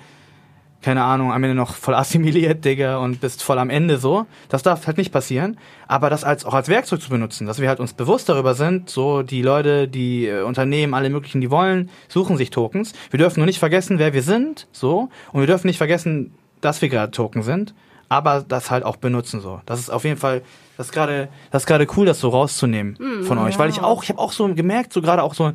keine 0.81 1.03
Ahnung, 1.03 1.33
am 1.33 1.42
Ende 1.42 1.57
noch 1.57 1.75
voll 1.75 1.95
assimiliert, 1.95 2.64
Digga, 2.64 2.99
und 2.99 3.21
bist 3.21 3.42
voll 3.42 3.59
am 3.59 3.71
Ende 3.71 3.99
so. 3.99 4.27
Das 4.49 4.62
darf 4.62 4.87
halt 4.87 4.99
nicht 4.99 5.11
passieren, 5.11 5.59
aber 5.88 6.11
das 6.11 6.23
als, 6.23 6.45
auch 6.45 6.55
als 6.55 6.69
Werkzeug 6.69 7.01
zu 7.01 7.11
benutzen, 7.11 7.47
dass 7.47 7.61
wir 7.61 7.69
halt 7.69 7.81
uns 7.81 7.92
bewusst 7.92 8.29
darüber 8.29 8.55
sind, 8.55 8.88
so 8.88 9.23
die 9.23 9.42
Leute, 9.42 9.88
die 9.88 10.29
äh, 10.29 10.42
Unternehmen, 10.42 10.95
alle 10.95 11.11
möglichen, 11.11 11.40
die 11.40 11.51
wollen, 11.51 11.90
suchen 12.09 12.37
sich 12.37 12.51
Tokens. 12.51 12.92
Wir 13.11 13.19
dürfen 13.19 13.40
nur 13.40 13.47
nicht 13.47 13.59
vergessen, 13.59 13.99
wer 13.99 14.12
wir 14.12 14.23
sind, 14.23 14.69
so, 14.71 15.09
und 15.33 15.40
wir 15.40 15.49
dürfen 15.49 15.66
nicht 15.66 15.79
vergessen, 15.79 16.33
dass 16.61 16.81
wir 16.81 16.88
gerade 16.88 17.11
Token 17.11 17.42
sind 17.42 17.75
aber 18.09 18.45
das 18.47 18.71
halt 18.71 18.85
auch 18.85 18.97
benutzen 18.97 19.40
so. 19.40 19.61
Das 19.66 19.81
ist 19.81 19.90
auf 19.90 20.05
jeden 20.05 20.19
Fall, 20.19 20.42
das 20.77 20.87
ist 20.87 20.92
gerade, 20.92 21.29
das 21.51 21.62
ist 21.62 21.66
gerade 21.66 21.87
cool, 21.97 22.07
das 22.07 22.21
so 22.21 22.29
rauszunehmen 22.29 22.97
mhm, 22.99 23.25
von 23.25 23.38
euch, 23.38 23.59
weil 23.59 23.71
ich 23.71 23.81
auch, 23.81 24.03
ich 24.03 24.09
habe 24.09 24.21
auch 24.21 24.33
so 24.33 24.53
gemerkt, 24.55 24.92
so 24.92 25.03
gerade 25.03 25.23
auch 25.23 25.35
so, 25.35 25.53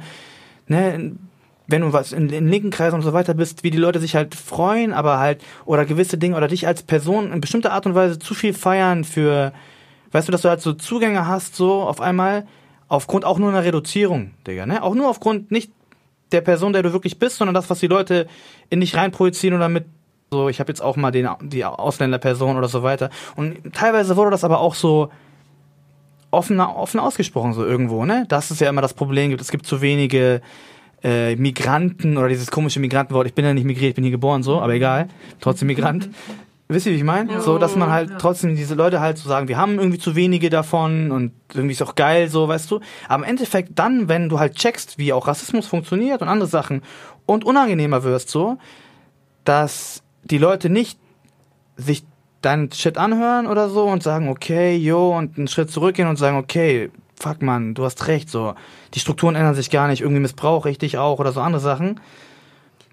ne, 0.67 1.13
wenn 1.67 1.81
du 1.81 1.93
was 1.93 2.11
in, 2.11 2.29
in 2.29 2.47
linken 2.47 2.69
Kreisen 2.69 2.95
und 2.95 3.01
so 3.01 3.13
weiter 3.13 3.33
bist, 3.33 3.63
wie 3.63 3.71
die 3.71 3.77
Leute 3.77 3.99
sich 3.99 4.15
halt 4.15 4.35
freuen, 4.35 4.93
aber 4.93 5.19
halt 5.19 5.41
oder 5.65 5.85
gewisse 5.85 6.17
Dinge 6.17 6.35
oder 6.35 6.47
dich 6.47 6.67
als 6.67 6.83
Person 6.83 7.31
in 7.31 7.41
bestimmter 7.41 7.71
Art 7.71 7.85
und 7.85 7.95
Weise 7.95 8.19
zu 8.19 8.33
viel 8.33 8.53
feiern 8.53 9.03
für, 9.03 9.53
weißt 10.11 10.27
du, 10.27 10.31
dass 10.31 10.41
du 10.41 10.49
halt 10.49 10.61
so 10.61 10.73
Zugänge 10.73 11.27
hast 11.27 11.55
so 11.55 11.81
auf 11.81 12.01
einmal 12.01 12.45
aufgrund 12.89 13.23
auch 13.23 13.39
nur 13.39 13.49
einer 13.49 13.63
Reduzierung, 13.63 14.31
Digga, 14.45 14.65
ne? 14.65 14.83
Auch 14.83 14.95
nur 14.95 15.07
aufgrund 15.07 15.49
nicht 15.49 15.71
der 16.33 16.41
Person, 16.41 16.73
der 16.73 16.83
du 16.83 16.91
wirklich 16.91 17.19
bist, 17.19 17.37
sondern 17.37 17.53
das, 17.53 17.69
was 17.69 17.79
die 17.79 17.87
Leute 17.87 18.27
in 18.69 18.81
dich 18.81 18.95
reinprojizieren 18.95 19.55
oder 19.55 19.69
mit 19.69 19.85
so, 20.33 20.47
ich 20.47 20.61
habe 20.61 20.71
jetzt 20.71 20.81
auch 20.81 20.95
mal 20.95 21.11
den, 21.11 21.27
die 21.41 21.65
Ausländerperson 21.65 22.55
oder 22.55 22.69
so 22.69 22.83
weiter. 22.83 23.09
Und 23.35 23.73
teilweise 23.73 24.15
wurde 24.15 24.31
das 24.31 24.45
aber 24.45 24.61
auch 24.61 24.75
so 24.75 25.11
offen, 26.31 26.61
offen 26.61 27.01
ausgesprochen, 27.01 27.51
so 27.51 27.65
irgendwo, 27.65 28.05
ne? 28.05 28.23
Das 28.29 28.49
ist 28.49 28.61
ja 28.61 28.69
immer 28.69 28.81
das 28.81 28.93
Problem 28.93 29.29
gibt. 29.29 29.41
Es 29.41 29.51
gibt 29.51 29.65
zu 29.65 29.81
wenige 29.81 30.41
äh, 31.03 31.35
Migranten 31.35 32.17
oder 32.17 32.29
dieses 32.29 32.49
komische 32.49 32.79
Migrantenwort. 32.79 33.27
Ich 33.27 33.33
bin 33.33 33.43
ja 33.43 33.53
nicht 33.53 33.65
migriert, 33.65 33.89
ich 33.89 33.95
bin 33.95 34.05
hier 34.05 34.11
geboren, 34.11 34.41
so, 34.41 34.61
aber 34.61 34.73
egal. 34.73 35.09
Trotzdem 35.41 35.67
Migrant. 35.67 36.09
Wisst 36.69 36.85
ihr, 36.85 36.93
wie 36.93 36.97
ich 36.97 37.03
meine? 37.03 37.41
So, 37.41 37.57
dass 37.57 37.75
man 37.75 37.91
halt 37.91 38.11
trotzdem 38.17 38.55
diese 38.55 38.75
Leute 38.75 39.01
halt 39.01 39.17
so 39.17 39.27
sagen, 39.27 39.49
wir 39.49 39.57
haben 39.57 39.79
irgendwie 39.79 39.99
zu 39.99 40.15
wenige 40.15 40.49
davon 40.49 41.11
und 41.11 41.33
irgendwie 41.53 41.73
ist 41.73 41.81
auch 41.81 41.95
geil, 41.95 42.29
so, 42.29 42.47
weißt 42.47 42.71
du. 42.71 42.79
Aber 43.09 43.25
im 43.25 43.29
Endeffekt 43.29 43.77
dann, 43.77 44.07
wenn 44.07 44.29
du 44.29 44.39
halt 44.39 44.55
checkst, 44.55 44.97
wie 44.97 45.11
auch 45.11 45.27
Rassismus 45.27 45.67
funktioniert 45.67 46.21
und 46.21 46.29
andere 46.29 46.47
Sachen 46.47 46.83
und 47.25 47.43
unangenehmer 47.43 48.05
wirst, 48.05 48.29
so, 48.29 48.57
dass 49.43 50.00
die 50.23 50.37
Leute 50.37 50.69
nicht 50.69 50.99
sich 51.77 52.03
deinen 52.41 52.71
Shit 52.71 52.97
anhören 52.97 53.47
oder 53.47 53.69
so 53.69 53.85
und 53.85 54.03
sagen, 54.03 54.29
okay, 54.29 54.75
yo, 54.75 55.15
und 55.15 55.37
einen 55.37 55.47
Schritt 55.47 55.71
zurückgehen 55.71 56.07
und 56.07 56.17
sagen, 56.17 56.37
okay, 56.37 56.91
fuck 57.21 57.41
man, 57.41 57.73
du 57.73 57.85
hast 57.85 58.07
recht, 58.07 58.29
so, 58.29 58.55
die 58.93 58.99
Strukturen 58.99 59.35
ändern 59.35 59.53
sich 59.53 59.69
gar 59.69 59.87
nicht, 59.87 60.01
irgendwie 60.01 60.21
missbrauche 60.21 60.69
ich 60.69 60.79
dich 60.79 60.97
auch 60.97 61.19
oder 61.19 61.31
so 61.31 61.41
andere 61.41 61.61
Sachen. 61.61 61.99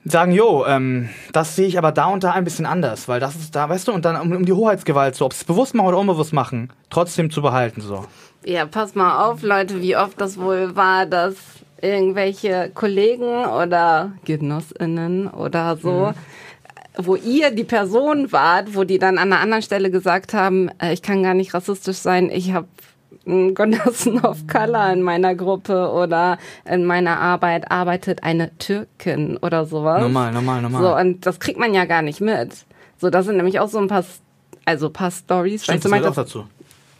Sagen, 0.04 0.32
jo, 0.32 0.64
ähm, 0.66 1.08
das 1.32 1.56
sehe 1.56 1.66
ich 1.66 1.76
aber 1.76 1.92
da 1.92 2.06
und 2.06 2.24
da 2.24 2.32
ein 2.32 2.44
bisschen 2.44 2.66
anders, 2.66 3.08
weil 3.08 3.20
das 3.20 3.36
ist 3.36 3.56
da, 3.56 3.68
weißt 3.68 3.88
du, 3.88 3.92
und 3.92 4.04
dann 4.04 4.20
um, 4.20 4.32
um 4.32 4.44
die 4.44 4.52
Hoheitsgewalt, 4.52 5.14
so, 5.14 5.24
ob 5.24 5.32
sie 5.32 5.40
es 5.40 5.44
bewusst 5.44 5.74
machen 5.74 5.88
oder 5.88 5.98
unbewusst 5.98 6.32
machen, 6.32 6.72
trotzdem 6.88 7.30
zu 7.30 7.42
behalten, 7.42 7.80
so. 7.80 8.04
Ja, 8.44 8.66
pass 8.66 8.94
mal 8.94 9.26
auf, 9.26 9.42
Leute, 9.42 9.82
wie 9.82 9.96
oft 9.96 10.20
das 10.20 10.38
wohl 10.38 10.76
war, 10.76 11.06
dass 11.06 11.34
irgendwelche 11.80 12.70
Kollegen 12.74 13.44
oder 13.44 14.12
GenossInnen 14.24 15.28
oder 15.28 15.76
so, 15.76 16.12
wo 17.00 17.14
ihr 17.14 17.52
die 17.52 17.64
Person 17.64 18.32
wart, 18.32 18.74
wo 18.74 18.84
die 18.84 18.98
dann 18.98 19.18
an 19.18 19.32
einer 19.32 19.40
anderen 19.40 19.62
Stelle 19.62 19.90
gesagt 19.90 20.34
haben, 20.34 20.68
äh, 20.82 20.92
ich 20.92 21.00
kann 21.00 21.22
gar 21.22 21.34
nicht 21.34 21.54
rassistisch 21.54 21.98
sein, 21.98 22.28
ich 22.30 22.52
habe 22.52 22.66
einen 23.24 23.54
Genossen 23.54 24.20
of 24.24 24.46
Color 24.48 24.92
in 24.92 25.02
meiner 25.02 25.34
Gruppe 25.34 25.92
oder 25.92 26.38
in 26.64 26.84
meiner 26.84 27.20
Arbeit 27.20 27.70
arbeitet 27.70 28.24
eine 28.24 28.56
Türkin 28.58 29.36
oder 29.36 29.64
sowas. 29.64 30.02
Normal, 30.02 30.32
normal, 30.32 30.62
normal. 30.62 30.82
So, 30.82 30.96
und 30.96 31.24
das 31.24 31.38
kriegt 31.38 31.58
man 31.58 31.72
ja 31.72 31.84
gar 31.84 32.02
nicht 32.02 32.20
mit. 32.20 32.52
So, 32.98 33.10
das 33.10 33.26
sind 33.26 33.36
nämlich 33.36 33.60
auch 33.60 33.68
so 33.68 33.78
ein 33.78 33.86
paar, 33.86 34.04
also 34.64 34.90
paar 34.90 35.12
Stories. 35.12 35.64
Stimmt, 35.64 35.84
das 35.84 35.90
meinst 35.90 36.08
auch 36.08 36.14
dazu. 36.14 36.46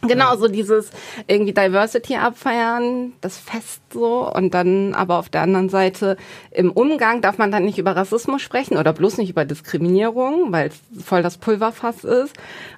Genau, 0.01 0.37
so 0.37 0.47
dieses 0.47 0.91
irgendwie 1.27 1.53
Diversity 1.53 2.15
abfeiern, 2.15 3.11
das 3.19 3.37
Fest 3.37 3.81
so 3.91 4.31
und 4.33 4.53
dann 4.53 4.93
aber 4.93 5.17
auf 5.17 5.27
der 5.27 5.41
anderen 5.41 5.67
Seite 5.67 6.15
im 6.51 6.71
Umgang 6.71 7.21
darf 7.21 7.37
man 7.37 7.51
dann 7.51 7.65
nicht 7.65 7.77
über 7.77 7.97
Rassismus 7.97 8.41
sprechen 8.41 8.77
oder 8.77 8.93
bloß 8.93 9.17
nicht 9.17 9.29
über 9.29 9.43
Diskriminierung, 9.43 10.53
weil 10.53 10.69
es 10.69 11.03
voll 11.03 11.21
das 11.21 11.37
Pulverfass 11.37 12.05
ist. 12.05 12.33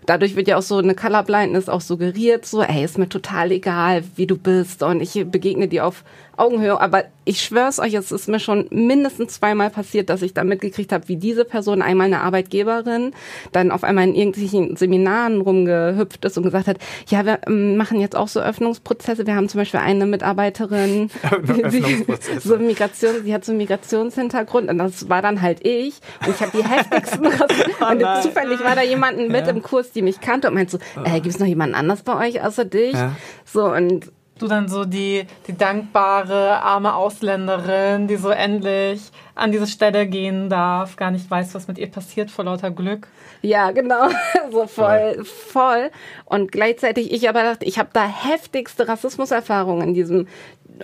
Dadurch 0.07 0.35
wird 0.35 0.47
ja 0.47 0.57
auch 0.57 0.63
so 0.63 0.77
eine 0.77 0.95
Colorblindness 0.95 1.69
auch 1.69 1.81
suggeriert, 1.81 2.47
so 2.47 2.63
ey, 2.63 2.83
ist 2.83 2.97
mir 2.97 3.09
total 3.09 3.51
egal, 3.51 4.03
wie 4.15 4.25
du 4.25 4.35
bist 4.35 4.81
und 4.81 4.99
ich 4.99 5.13
begegne 5.29 5.67
dir 5.67 5.85
auf 5.85 6.03
Augenhöhe, 6.37 6.79
aber 6.79 7.03
ich 7.23 7.41
schwör's 7.41 7.79
euch, 7.79 7.93
es 7.93 8.11
ist 8.11 8.27
mir 8.27 8.39
schon 8.39 8.67
mindestens 8.71 9.33
zweimal 9.33 9.69
passiert, 9.69 10.09
dass 10.09 10.21
ich 10.21 10.33
da 10.33 10.43
mitgekriegt 10.43 10.91
habe, 10.91 11.07
wie 11.07 11.17
diese 11.17 11.45
Person 11.45 11.81
einmal 11.81 12.07
eine 12.07 12.21
Arbeitgeberin 12.21 13.13
dann 13.51 13.71
auf 13.71 13.83
einmal 13.83 14.05
in 14.07 14.15
irgendwelchen 14.15 14.75
Seminaren 14.75 15.41
rumgehüpft 15.41 16.25
ist 16.25 16.37
und 16.37 16.43
gesagt 16.43 16.67
hat, 16.67 16.77
ja, 17.07 17.25
wir 17.25 17.39
ähm, 17.47 17.77
machen 17.77 17.99
jetzt 17.99 18.15
auch 18.15 18.27
so 18.27 18.39
Öffnungsprozesse. 18.39 19.27
Wir 19.27 19.35
haben 19.35 19.49
zum 19.49 19.59
Beispiel 19.59 19.79
eine 19.79 20.05
Mitarbeiterin, 20.05 21.09
die, 21.71 22.05
so 22.39 22.57
Migration, 22.57 23.23
sie 23.23 23.33
hat 23.33 23.45
so 23.45 23.51
einen 23.51 23.59
Migrationshintergrund 23.59 24.69
und 24.69 24.77
das 24.77 25.09
war 25.09 25.21
dann 25.21 25.41
halt 25.41 25.65
ich 25.65 25.99
und 26.25 26.35
ich 26.35 26.41
habe 26.41 26.57
die 26.57 26.67
heftigsten 26.67 27.25
und 27.91 28.01
nein. 28.01 28.21
zufällig 28.23 28.63
war 28.63 28.75
da 28.75 28.81
jemanden 28.81 29.27
mit 29.27 29.47
im 29.47 29.61
Kurs, 29.61 29.91
die 29.91 30.01
mich 30.01 30.21
kannte 30.21 30.47
und 30.47 30.55
meinte 30.55 30.71
so, 30.71 31.03
äh, 31.03 31.19
gibt's 31.19 31.39
noch 31.39 31.47
jemanden 31.47 31.75
anders 31.75 32.01
bei 32.01 32.27
euch 32.27 32.41
außer 32.41 32.65
dich? 32.65 32.93
Ja. 32.93 33.15
So 33.45 33.65
und 33.65 34.11
Du 34.41 34.47
dann 34.47 34.67
so 34.67 34.85
die, 34.85 35.27
die 35.47 35.55
dankbare, 35.55 36.63
arme 36.63 36.95
Ausländerin, 36.95 38.07
die 38.07 38.15
so 38.15 38.31
endlich 38.31 39.11
an 39.35 39.51
diese 39.51 39.67
Stelle 39.67 40.07
gehen 40.07 40.49
darf, 40.49 40.95
gar 40.95 41.11
nicht 41.11 41.29
weiß, 41.29 41.53
was 41.53 41.67
mit 41.67 41.77
ihr 41.77 41.91
passiert 41.91 42.31
vor 42.31 42.45
lauter 42.45 42.71
Glück. 42.71 43.07
Ja, 43.43 43.69
genau, 43.69 44.09
so 44.51 44.65
voll, 44.65 45.23
voll. 45.23 45.91
Und 46.25 46.51
gleichzeitig 46.51 47.13
ich 47.13 47.29
aber 47.29 47.43
dachte, 47.43 47.65
ich 47.65 47.77
habe 47.77 47.89
da 47.93 48.03
heftigste 48.03 48.87
Rassismuserfahrungen 48.87 49.89
in 49.89 49.93
diesem 49.93 50.27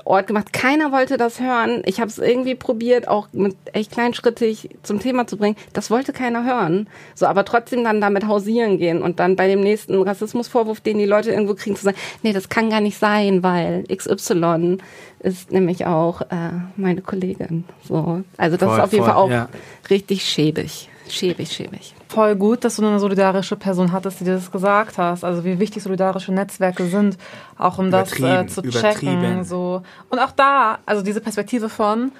Ort 0.06 0.28
gemacht. 0.28 0.54
Keiner 0.54 0.92
wollte 0.92 1.18
das 1.18 1.40
hören. 1.40 1.82
Ich 1.86 2.00
habe 2.00 2.10
es 2.10 2.18
irgendwie 2.18 2.56
probiert, 2.56 3.08
auch 3.08 3.28
mit 3.34 3.56
echt 3.74 3.92
kleinschrittig 3.92 4.70
zum 4.84 5.00
Thema 5.00 5.28
zu 5.28 5.38
bringen. 5.38 5.56
Das 5.74 5.90
wollte 5.92 6.14
keiner 6.14 6.44
hören. 6.44 6.88
So, 7.16 7.26
aber 7.26 7.46
trotzdem 7.46 7.84
dann 7.84 8.02
damit 8.02 8.28
hausieren 8.28 8.78
gehen 8.78 9.02
und 9.02 9.20
dann 9.20 9.36
bei 9.36 9.48
dem 9.48 9.62
nächsten 9.62 10.02
Rassismusvorwurf, 10.02 10.82
den 10.82 10.98
die 10.98 11.06
Leute 11.06 11.32
irgendwo 11.32 11.56
kriegen, 11.56 11.76
zu 11.76 11.84
sagen, 11.84 11.98
nee, 12.24 12.34
das 12.34 12.50
kann 12.50 12.70
gar 12.70 12.82
nicht 12.82 12.98
sein, 12.98 13.44
weil 13.44 13.84
XY 13.94 14.78
ist 15.20 15.52
nämlich 15.52 15.86
auch 15.86 16.22
äh, 16.22 16.52
meine 16.76 17.02
Kollegin. 17.02 17.66
So, 17.88 18.24
also 18.38 18.58
das 18.58 18.70
Voll, 18.70 18.78
ist 18.78 18.84
auf 18.84 18.92
jeden 18.94 19.06
voll, 19.06 19.14
Fall 19.14 19.24
auch 19.24 19.30
ja. 19.30 19.50
richtig 19.90 20.24
schäbig, 20.24 20.90
schäbig, 21.08 21.52
schäbig. 21.52 21.97
Voll 22.10 22.36
gut, 22.36 22.64
dass 22.64 22.78
du 22.78 22.86
eine 22.88 23.00
solidarische 23.00 23.56
Person 23.58 23.92
hattest, 23.92 24.20
die 24.22 24.24
dir 24.24 24.36
das 24.36 24.52
gesagt 24.52 24.98
hast. 24.98 25.24
Also 25.24 25.44
wie 25.44 25.60
wichtig 25.60 25.84
solidarische 25.84 26.32
Netzwerke 26.34 26.86
sind, 26.86 27.18
auch 27.58 27.78
um 27.80 27.92
das 27.92 28.18
äh, 28.20 28.48
zu 28.48 28.62
checken. 28.62 29.44
So. 29.44 29.82
Und 30.10 30.20
auch 30.20 30.32
da, 30.32 30.80
also 30.86 31.04
diese 31.04 31.20
Perspektive 31.22 31.68
von 31.70 32.12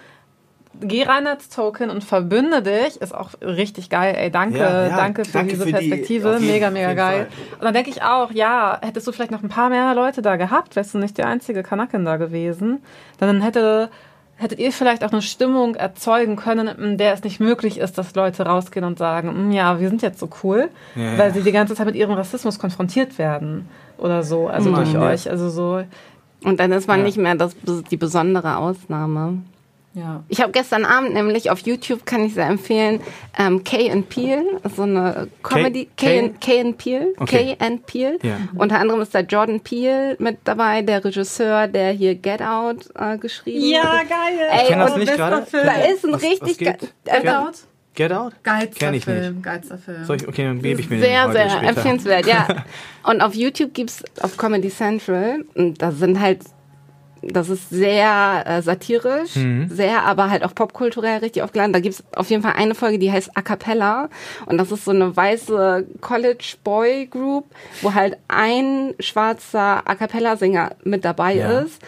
geh 0.80 1.04
rein 1.04 1.26
als 1.26 1.50
Token 1.50 1.90
und 1.90 2.04
verbünde 2.04 2.62
dich, 2.62 3.02
ist 3.02 3.16
auch 3.16 3.32
richtig 3.42 3.90
geil. 3.90 4.14
Ey, 4.16 4.30
danke, 4.30 4.60
Ja, 4.60 4.88
ja, 4.90 4.96
danke 4.96 5.26
für 5.26 5.32
danke 5.32 5.50
diese 5.54 5.64
für 5.64 5.72
die- 5.72 5.74
Perspektive. 5.90 6.34
jeden- 6.34 6.46
mega, 6.46 6.70
mega 6.70 6.94
geil. 6.94 7.28
Fall. 7.32 7.56
Und 7.58 7.64
dann 7.64 7.74
denke 7.74 7.90
ich 7.90 8.04
auch, 8.04 8.30
ja, 8.32 8.78
hättest 8.84 9.08
du 9.08 9.12
vielleicht 9.12 9.32
noch 9.32 9.42
ein 9.42 9.50
paar 9.50 9.70
mehr 9.70 9.96
Leute 9.96 10.22
da 10.22 10.36
gehabt, 10.36 10.76
wärst 10.76 10.94
du 10.94 11.00
nicht 11.00 11.18
die 11.18 11.24
einzige 11.24 11.64
Kanakin 11.64 12.06
da 12.06 12.18
gewesen, 12.18 12.84
dann 13.18 13.42
hätte 13.42 13.90
hättet 14.38 14.60
ihr 14.60 14.72
vielleicht 14.72 15.04
auch 15.04 15.12
eine 15.12 15.22
Stimmung 15.22 15.76
erzeugen 15.76 16.36
können, 16.36 16.68
in 16.68 16.98
der 16.98 17.14
es 17.14 17.24
nicht 17.24 17.40
möglich 17.40 17.78
ist, 17.80 17.98
dass 17.98 18.16
Leute 18.16 18.46
rausgehen 18.46 18.86
und 18.86 18.98
sagen, 18.98 19.50
"Mm, 19.50 19.52
ja, 19.52 19.80
wir 19.80 19.90
sind 19.90 20.02
jetzt 20.02 20.20
so 20.20 20.30
cool, 20.44 20.70
Ja, 20.96 21.18
weil 21.18 21.30
ja. 21.30 21.34
sie 21.34 21.42
die 21.42 21.52
ganze 21.52 21.76
Zeit 21.76 21.86
mit 21.88 21.96
ihrem 21.96 22.14
Rassismus 22.14 22.60
konfrontiert 22.60 23.18
werden 23.18 23.68
oder 23.98 24.24
so, 24.24 24.48
also 24.48 24.70
Mann, 24.70 24.84
durch 24.84 24.94
ja. 24.94 25.02
euch, 25.02 25.30
also 25.30 25.50
so, 25.50 25.82
Und 26.44 26.60
dann 26.60 26.72
ist 26.72 26.88
man 26.88 27.00
Ja. 27.00 27.06
nicht 27.06 27.18
mehr 27.18 27.34
das, 27.34 27.56
die 27.90 27.98
besondere 27.98 28.58
Ausnahme. 28.58 29.40
Ja. 29.98 30.24
Ich 30.30 30.42
habe 30.42 30.52
gestern 30.52 30.86
Abend 30.86 31.14
nämlich 31.14 31.50
auf 31.50 31.60
YouTube, 31.60 32.06
kann 32.06 32.24
ich 32.26 32.34
sehr 32.34 32.48
empfehlen, 32.48 33.02
ähm, 33.38 33.64
Kay 33.64 33.90
and 33.92 34.08
Peel, 34.10 34.44
so 34.76 34.84
eine 34.84 35.28
Comedy, 35.44 35.90
Kay- 35.98 36.08
Kay, 36.08 36.20
and, 36.20 36.42
Kay 36.42 36.60
and 36.62 36.78
Peel, 36.78 37.14
Okay. 37.18 37.56
Kay 37.58 37.66
and 37.66 37.86
Peel. 37.86 38.20
Ja. 38.22 38.38
Unter 38.56 38.80
anderem 38.80 39.02
ist 39.02 39.14
da 39.16 39.20
Jordan 39.22 39.60
Peele 39.60 40.16
mit 40.20 40.38
dabei, 40.44 40.82
der 40.82 41.04
Regisseur, 41.04 41.68
der 41.68 41.92
hier 41.92 42.16
Get 42.16 42.42
Out 42.42 42.90
äh, 42.96 43.18
geschrieben 43.18 43.78
hat. 43.84 44.08
geil. 44.10 44.48
Ey, 44.52 44.68
kenn 44.68 44.80
das 44.80 44.92
und 44.94 45.00
nicht 45.00 45.10
bester 45.10 45.30
gerade. 45.30 45.46
Film. 45.46 45.66
Da 45.66 45.74
ist 45.92 46.06
ein 46.06 46.14
Was- 46.14 46.22
richtig 46.24 46.50
was 46.50 46.58
Get 46.58 46.94
äh, 47.06 47.30
Out? 47.30 47.54
Get 47.96 48.12
Out? 48.14 48.34
Geilster 48.44 48.94
ich 48.94 49.04
Film, 49.06 49.34
nicht. 49.36 49.44
geilster 49.44 49.78
Film. 49.80 50.06
Soll 50.06 50.18
ich, 50.18 50.28
okay, 50.28 50.44
dann 50.44 50.62
gebe 50.62 50.80
ich 50.80 50.88
mir 50.88 50.98
den 50.98 51.04
sehr, 51.04 51.24
heute 51.24 51.32
sehr 51.34 51.50
später. 51.50 51.68
empfehlenswert, 51.70 52.28
ja. 52.28 52.48
Und 53.04 53.22
auf 53.22 53.34
YouTube 53.34 53.74
gibt's 53.74 54.04
auf 54.22 54.38
Comedy 54.38 54.70
Central, 54.70 55.44
und 55.56 55.82
da 55.82 55.92
sind 55.92 56.20
halt, 56.20 56.42
das 57.22 57.50
ist 57.50 57.70
sehr 57.70 58.44
äh, 58.46 58.62
satirisch, 58.62 59.36
Mhm. 59.36 59.70
sehr, 59.70 60.04
aber 60.04 60.30
halt 60.30 60.44
auch 60.44 60.54
popkulturell 60.56 61.20
richtig 61.20 61.44
aufgeladen. 61.44 61.74
Da 61.74 61.80
gibt's 61.80 62.04
auf 62.16 62.30
jeden 62.30 62.44
Fall 62.44 62.54
eine 62.56 62.76
Folge, 62.76 63.00
die 63.00 63.12
heißt 63.12 63.32
A 63.36 63.42
Cappella. 63.42 64.10
Und 64.46 64.58
das 64.58 64.72
ist 64.72 64.86
so 64.86 64.92
eine 64.92 65.16
weiße 65.16 65.86
College 66.02 66.56
Boy 66.64 67.08
Group, 67.08 67.46
wo 67.82 67.94
halt 67.94 68.18
ein 68.28 68.94
schwarzer 69.00 69.84
A 69.88 69.96
Cappella-Sänger 69.96 70.72
mit 70.84 71.04
dabei 71.06 71.36
Ja. 71.36 71.60
ist. 71.60 71.82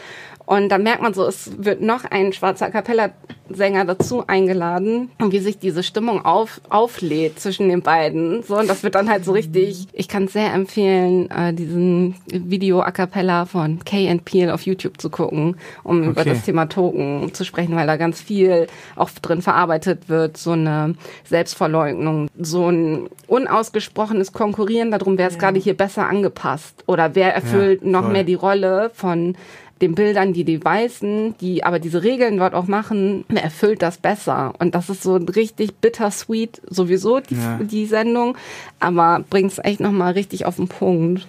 Und 0.50 0.70
da 0.70 0.80
merkt 0.80 1.04
man 1.04 1.14
so, 1.14 1.28
es 1.28 1.52
wird 1.64 1.80
noch 1.80 2.06
ein 2.06 2.34
schwarzer 2.34 2.66
A 2.66 2.70
Cappella-Sänger 2.72 3.86
dazu 3.86 4.24
eingeladen 4.26 5.12
und 5.22 5.32
wie 5.32 5.38
sich 5.38 5.60
diese 5.60 5.84
Stimmung 5.84 6.26
auf, 6.26 6.60
auflädt 6.72 7.40
zwischen 7.40 7.70
den 7.70 7.84
beiden. 7.84 8.42
So, 8.42 8.58
und 8.58 8.68
das 8.68 8.82
wird 8.82 8.96
dann 8.96 9.12
halt 9.12 9.24
so 9.24 9.32
richtig, 9.34 9.86
ich 9.94 10.08
kann 10.08 10.24
es 10.24 10.34
sehr 10.34 10.52
empfehlen, 10.52 11.30
äh, 11.30 11.54
diesen 11.54 12.16
Video 12.32 12.82
A 12.82 12.90
Cappella 12.90 13.46
von 13.46 13.86
Kay 13.86 14.10
and 14.10 14.26
Peel 14.26 14.50
auf 14.50 14.64
YouTube 14.64 15.00
zu 15.00 15.12
gucken, 15.12 15.56
um 15.84 16.02
über 16.02 16.22
Okay. 16.22 16.32
das 16.32 16.46
Thema 16.46 16.66
Token 16.66 17.32
zu 17.32 17.46
sprechen, 17.46 17.76
weil 17.76 17.86
da 17.86 17.98
ganz 17.98 18.20
viel 18.20 18.66
auch 18.96 19.12
drin 19.22 19.44
verarbeitet 19.44 20.10
wird, 20.10 20.36
so 20.38 20.54
eine 20.54 20.96
Selbstverleugnung, 21.26 22.28
so 22.40 22.70
ein 22.72 23.08
unausgesprochenes 23.28 24.34
Konkurrieren 24.34 24.90
darum, 24.90 25.20
wer 25.20 25.28
ist 25.28 25.38
gerade 25.38 25.60
hier 25.60 25.78
besser 25.78 26.08
angepasst 26.08 26.84
oder 26.88 27.14
wer 27.14 27.36
erfüllt 27.36 27.86
noch 27.86 28.02
voll. 28.06 28.14
mehr 28.14 28.24
die 28.24 28.34
Rolle 28.34 28.90
von 28.96 29.36
den 29.82 29.96
Bildern, 29.96 30.34
die 30.34 30.44
die 30.44 30.64
Weißen, 30.64 31.36
die 31.40 31.64
aber 31.64 31.80
diese 31.80 32.04
Regeln 32.04 32.38
dort 32.38 32.54
auch 32.54 32.68
machen, 32.68 33.24
erfüllt 33.34 33.82
das 33.82 33.98
besser. 33.98 34.54
Und 34.60 34.76
das 34.76 34.90
ist 34.90 35.04
so 35.04 35.16
richtig 35.16 35.76
bittersweet 35.78 36.62
sowieso, 36.70 37.20
die, 37.22 37.36
Ja. 37.36 37.60
die 37.62 37.86
Sendung, 37.86 38.38
aber 38.80 39.24
bringt 39.30 39.52
es 39.52 39.60
echt 39.64 39.80
nochmal 39.80 40.14
richtig 40.14 40.46
auf 40.46 40.58
den 40.58 40.68
Punkt. 40.68 41.28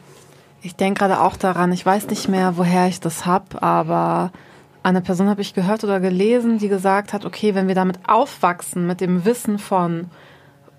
Ich 0.63 0.75
denke 0.77 0.99
gerade 0.99 1.21
auch 1.21 1.37
daran, 1.37 1.73
ich 1.73 1.87
weiß 1.87 2.09
nicht 2.09 2.29
mehr, 2.29 2.55
woher 2.57 2.87
ich 2.89 3.01
das 3.01 3.25
hab, 3.25 3.63
aber 3.63 4.31
eine 4.83 5.01
Person 5.01 5.29
habe 5.29 5.43
ich 5.43 5.55
gehört 5.55 5.85
oder 5.85 6.01
gelesen, 6.01 6.59
die 6.59 6.69
gesagt 6.69 7.13
hat, 7.13 7.25
okay, 7.25 7.55
wenn 7.55 7.69
wir 7.69 7.75
damit 7.75 7.99
aufwachsen, 8.07 8.87
mit 8.87 9.01
dem 9.01 9.25
Wissen 9.25 9.59
von, 9.59 10.07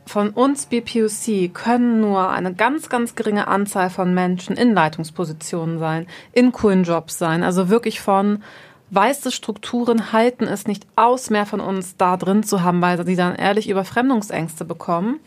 von 0.05 0.29
uns 0.31 0.65
BPUC, 0.65 1.53
können 1.53 2.01
nur 2.01 2.29
eine 2.29 2.53
ganz, 2.53 2.89
ganz 2.89 3.15
geringe 3.15 3.47
Anzahl 3.47 3.89
von 3.89 4.13
Menschen 4.13 4.57
in 4.57 4.73
Leitungspositionen 4.73 5.79
sein, 5.79 6.07
in 6.33 6.51
coolen 6.51 6.83
Jobs 6.83 7.17
sein, 7.17 7.43
also 7.43 7.69
wirklich 7.69 8.01
von 8.01 8.43
weiße 8.91 9.31
Strukturen 9.31 10.11
halten 10.11 10.45
es 10.45 10.67
nicht 10.67 10.85
aus, 10.95 11.29
mehr 11.29 11.45
von 11.45 11.61
uns 11.61 11.95
da 11.97 12.17
drin 12.17 12.43
zu 12.43 12.61
haben, 12.61 12.81
weil 12.81 13.03
sie 13.05 13.15
dann 13.15 13.35
ehrlich 13.35 13.69
Überfremdungsängste 13.69 14.65
bekommen. 14.65 15.19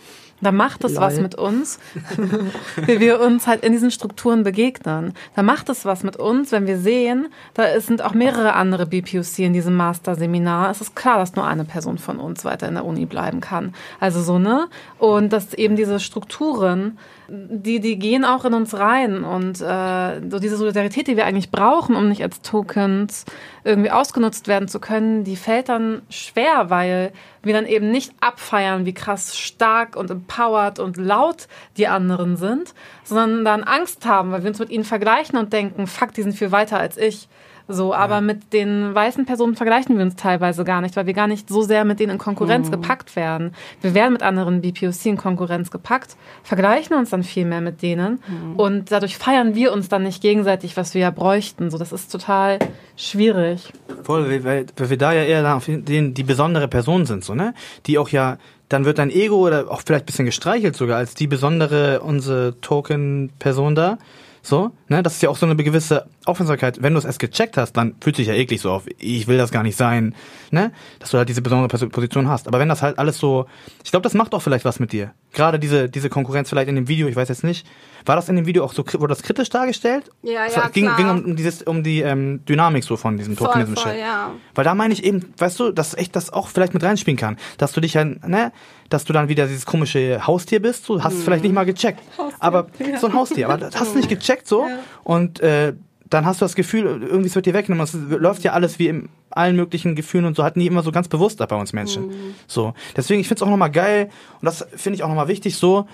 Da 0.45 0.53
macht 0.53 0.85
es 0.85 0.97
was 0.97 1.19
mit 1.21 1.35
uns, 1.37 1.79
wie 2.87 3.01
wir 3.01 3.19
uns 3.19 3.47
halt 3.47 3.65
in 3.65 3.73
diesen 3.73 3.91
Strukturen 3.91 4.45
begegnen. 4.45 5.15
Da 5.35 5.43
macht 5.43 5.71
es 5.71 5.87
was 5.87 6.03
mit 6.03 6.17
uns, 6.17 6.53
wenn 6.53 6.67
wir 6.67 6.77
sehen, 6.77 7.29
da 7.55 7.81
sind 7.81 8.03
auch 8.03 8.13
mehrere 8.13 8.53
andere 8.53 8.85
BPUC 8.85 9.39
in 9.39 9.55
diesem 9.55 9.75
Master-Seminar. 9.75 10.71
Es 10.71 10.83
ist 10.83 10.95
klar, 10.95 11.17
dass 11.17 11.35
nur 11.35 11.47
eine 11.47 11.65
Person 11.65 11.97
von 11.97 12.21
uns 12.21 12.45
weiter 12.45 12.69
in 12.69 12.75
der 12.75 12.85
Uni 12.85 13.07
bleiben 13.07 13.41
kann. 13.41 13.75
Also 14.01 14.21
so, 14.21 14.39
ne? 14.39 14.69
Und 14.99 15.33
dass 15.33 15.55
eben 15.55 15.77
diese 15.77 15.99
Strukturen 15.99 16.99
die, 17.29 17.81
die 17.81 17.99
gehen 17.99 18.25
auch 18.25 18.45
in 18.45 18.55
uns 18.55 18.75
rein 18.75 19.25
und 19.25 19.61
äh, 19.61 20.21
so 20.29 20.39
diese 20.39 20.57
Solidarität, 20.57 21.07
die 21.07 21.17
wir 21.17 21.27
eigentlich 21.27 21.51
brauchen, 21.51 21.97
um 21.97 22.09
nicht 22.09 22.23
als 22.23 22.43
Tokens 22.43 23.25
irgendwie 23.65 23.91
ausgenutzt 23.91 24.47
werden 24.47 24.69
zu 24.69 24.79
können, 24.79 25.25
die 25.25 25.37
fällt 25.37 25.69
dann 25.69 26.03
schwer, 26.11 26.69
weil 26.69 27.13
wir 27.43 27.55
dann 27.55 27.67
eben 27.67 27.91
nicht 27.91 28.13
abfeiern, 28.21 28.85
wie 28.85 28.95
krass 28.95 29.37
stark 29.37 29.97
und 29.97 30.11
empowered 30.11 30.79
und 30.79 30.97
laut 30.97 31.49
die 31.77 31.87
anderen 31.87 32.37
sind, 32.37 32.75
sondern 33.05 33.45
dann 33.45 33.65
Angst 33.65 34.05
haben, 34.07 34.33
weil 34.33 34.43
wir 34.43 34.51
uns 34.51 34.59
mit 34.59 34.71
ihnen 34.71 34.85
vergleichen 34.85 35.39
und 35.39 35.53
denken, 35.53 35.87
fuck, 35.87 36.13
die 36.13 36.23
sind 36.23 36.35
viel 36.35 36.53
weiter 36.53 36.79
als 36.79 36.97
ich. 36.97 37.29
So, 37.67 37.95
aber 37.95 38.17
ja. 38.17 38.21
mit 38.21 38.53
den 38.53 38.95
weißen 38.95 39.25
Personen 39.25 39.57
vergleichen 39.57 39.97
wir 39.97 40.05
uns 40.05 40.17
teilweise 40.17 40.65
gar 40.65 40.83
nicht, 40.83 40.97
weil 40.97 41.07
wir 41.07 41.15
gar 41.15 41.27
nicht 41.27 41.49
so 41.49 41.63
sehr 41.63 41.85
mit 41.85 41.99
denen 41.99 42.13
in 42.13 42.19
Konkurrenz 42.19 42.69
mhm. 42.69 42.73
gepackt 42.73 43.17
werden. 43.17 43.53
Wir 43.81 43.95
werden 43.95 44.13
mit 44.13 44.23
anderen 44.23 44.61
BPOC 44.61 45.07
in 45.07 45.17
Konkurrenz 45.17 45.71
gepackt, 45.71 46.17
vergleichen 46.43 46.97
uns 46.97 47.11
dann 47.11 47.23
viel 47.23 47.47
mehr 47.47 47.63
mit 47.63 47.81
denen 47.81 48.23
mhm. 48.27 48.57
und 48.57 48.93
dadurch 48.93 49.17
feiern 49.17 49.55
wir 49.55 49.73
uns 49.73 49.89
dann 49.89 50.03
nicht 50.03 50.23
gegenseitig, 50.23 50.77
was 50.77 50.95
wir 50.95 51.01
ja 51.01 51.11
bräuchten. 51.11 51.71
So, 51.71 51.79
das 51.79 51.93
ist 51.93 52.13
total 52.13 52.59
schwierig. 52.97 53.73
Voll, 54.03 54.45
weil, 54.45 54.67
weil 54.77 54.91
wir 54.91 54.99
da 54.99 55.13
ja 55.13 55.23
eher 55.23 55.57
auf 55.57 55.65
den, 55.67 56.13
die 56.15 56.23
besondere 56.23 56.69
Person 56.69 57.07
sind, 57.07 57.25
so, 57.25 57.35
ne? 57.35 57.55
Die 57.87 57.99
auch 57.99 58.11
ja 58.11 58.37
dann 58.69 58.85
wird 58.85 58.99
dein 58.99 59.11
Ego 59.11 59.37
oder 59.37 59.71
auch 59.71 59.83
vielleicht 59.85 60.05
ein 60.05 60.07
bisschen 60.07 60.25
gestreichelt 60.25 60.75
sogar 60.75 60.99
als 60.99 61.15
die 61.15 61.27
besondere, 61.27 62.01
unsere 62.01 62.61
Token-Person 62.61 63.75
da. 63.75 63.99
So, 64.47 64.73
ne, 64.89 65.03
das 65.03 65.15
ist 65.15 65.23
ja 65.23 65.31
auch 65.31 65.39
so 65.39 65.47
eine 65.47 65.57
gewisse 65.57 66.07
Aufmerksamkeit. 66.27 66.83
Wenn 66.83 66.93
du 66.93 66.99
es 66.99 67.07
erst 67.07 67.19
gecheckt 67.19 67.57
hast, 67.57 67.73
dann 67.73 67.95
fühlt 68.03 68.17
sich 68.17 68.27
ja 68.27 68.35
eklig 68.35 68.61
so 68.61 68.71
auf, 68.71 68.83
ich 68.99 69.27
will 69.27 69.39
das 69.39 69.51
gar 69.51 69.63
nicht 69.63 69.75
sein, 69.75 70.15
ne, 70.51 70.71
dass 70.99 71.13
du 71.13 71.17
halt 71.17 71.31
diese 71.31 71.41
besondere 71.41 71.89
Position 71.89 72.29
hast. 72.29 72.47
Aber 72.47 72.59
wenn 72.59 72.69
das 72.69 72.83
halt 72.83 72.99
alles 72.99 73.17
so, 73.17 73.47
ich 73.83 73.91
glaube, 73.91 74.03
das 74.03 74.13
macht 74.13 74.35
auch 74.35 74.43
vielleicht 74.43 74.67
was 74.67 74.81
mit 74.81 74.93
dir. 74.93 75.13
Gerade 75.33 75.59
diese, 75.59 75.89
diese 75.89 76.11
Konkurrenz 76.11 76.51
vielleicht 76.51 76.69
in 76.69 76.75
dem 76.75 76.89
Video, 76.89 77.09
ich 77.09 77.17
weiß 77.17 77.31
jetzt 77.31 77.43
nicht, 77.43 77.67
war 78.07 78.17
das 78.17 78.29
in 78.29 78.37
dem 78.37 78.47
Video 78.47 78.65
auch 78.65 78.73
so, 78.73 78.85
wurde 78.87 79.09
das 79.09 79.23
kritisch 79.23 79.49
dargestellt? 79.49 80.11
Ja, 80.23 80.47
ja, 80.47 80.69
ging, 80.69 80.85
klar. 80.85 80.97
ging 80.97 81.09
um, 81.09 81.37
dieses, 81.37 81.63
um 81.63 81.83
die 81.83 82.01
ähm, 82.01 82.45
Dynamik 82.45 82.85
so 82.85 82.97
von 82.97 83.17
diesem 83.17 83.37
Tokenism 83.37 83.75
voll, 83.75 83.93
voll, 83.93 84.01
ja. 84.01 84.33
Weil 84.55 84.65
da 84.65 84.75
meine 84.75 84.93
ich 84.93 85.05
eben, 85.05 85.33
weißt 85.39 85.61
du, 85.61 85.73
dass 85.73 85.95
echt 85.95 86.15
das 86.15 86.33
auch 86.33 86.49
vielleicht 86.49 86.75
mit 86.75 86.83
reinspielen 86.83 87.17
kann, 87.17 87.37
dass 87.59 87.73
du 87.73 87.81
dich 87.81 87.95
ja, 87.95 88.05
ne, 88.05 88.53
dass 88.91 89.05
du 89.05 89.13
dann 89.13 89.29
wieder 89.29 89.47
dieses 89.47 89.65
komische 89.65 90.27
Haustier 90.27 90.61
bist, 90.61 90.89
du 90.89 91.03
hast 91.03 91.13
hm. 91.13 91.19
es 91.19 91.25
vielleicht 91.25 91.45
nicht 91.45 91.55
mal 91.55 91.65
gecheckt, 91.65 92.01
Haustier, 92.19 92.43
aber 92.43 92.67
ja. 92.79 92.99
so 92.99 93.07
ein 93.07 93.15
Haustier, 93.15 93.49
aber 93.49 93.59
das 93.59 93.79
hast 93.81 93.95
du 93.95 93.99
nicht 93.99 94.09
gecheckt 94.11 94.47
so 94.47 94.67
ja. 94.67 94.79
und 95.03 95.41
äh, 95.41 95.73
dann 96.11 96.27
hast 96.27 96.41
du 96.41 96.45
das 96.45 96.55
Gefühl, 96.55 96.85
irgendwie 97.03 97.27
es 97.27 97.35
wird 97.35 97.47
dir 97.47 97.55
weggenommen. 97.55 97.83
Es 97.85 97.95
läuft 97.95 98.45
ja 98.45 98.53
alles 98.53 98.79
wie 98.79 98.87
in 98.87 99.09
allen 99.31 99.57
möglichen 99.57 99.97
Gefühlen 99.97 100.27
und 100.27 100.37
so, 100.37 100.45
hat 100.45 100.57
nie 100.57 100.67
immer 100.67 100.83
so 100.83 100.93
ganz 100.93 101.09
bewusst 101.09 101.41
ab 101.43 101.49
bei 101.49 101.57
uns 101.57 101.73
Menschen. 101.73 102.07
Mhm. 102.07 102.35
So. 102.47 102.75
Deswegen, 102.97 103.21
ich 103.21 103.27
finde 103.27 103.39
es 103.39 103.43
auch 103.43 103.51
nochmal 103.51 103.73
geil 103.73 104.11
und 104.41 104.45
das 104.45 104.65
finde 104.77 104.97
ich 104.97 105.03
auch 105.03 105.09
nochmal 105.09 105.27
wichtig, 105.27 105.57
so, 105.57 105.89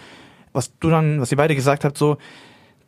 was 0.53 0.77
du 0.79 0.91
dann, 0.91 1.21
was 1.21 1.31
ihr 1.31 1.37
beide 1.37 1.55
gesagt 1.55 1.85
habt, 1.85 1.97
so, 1.99 2.19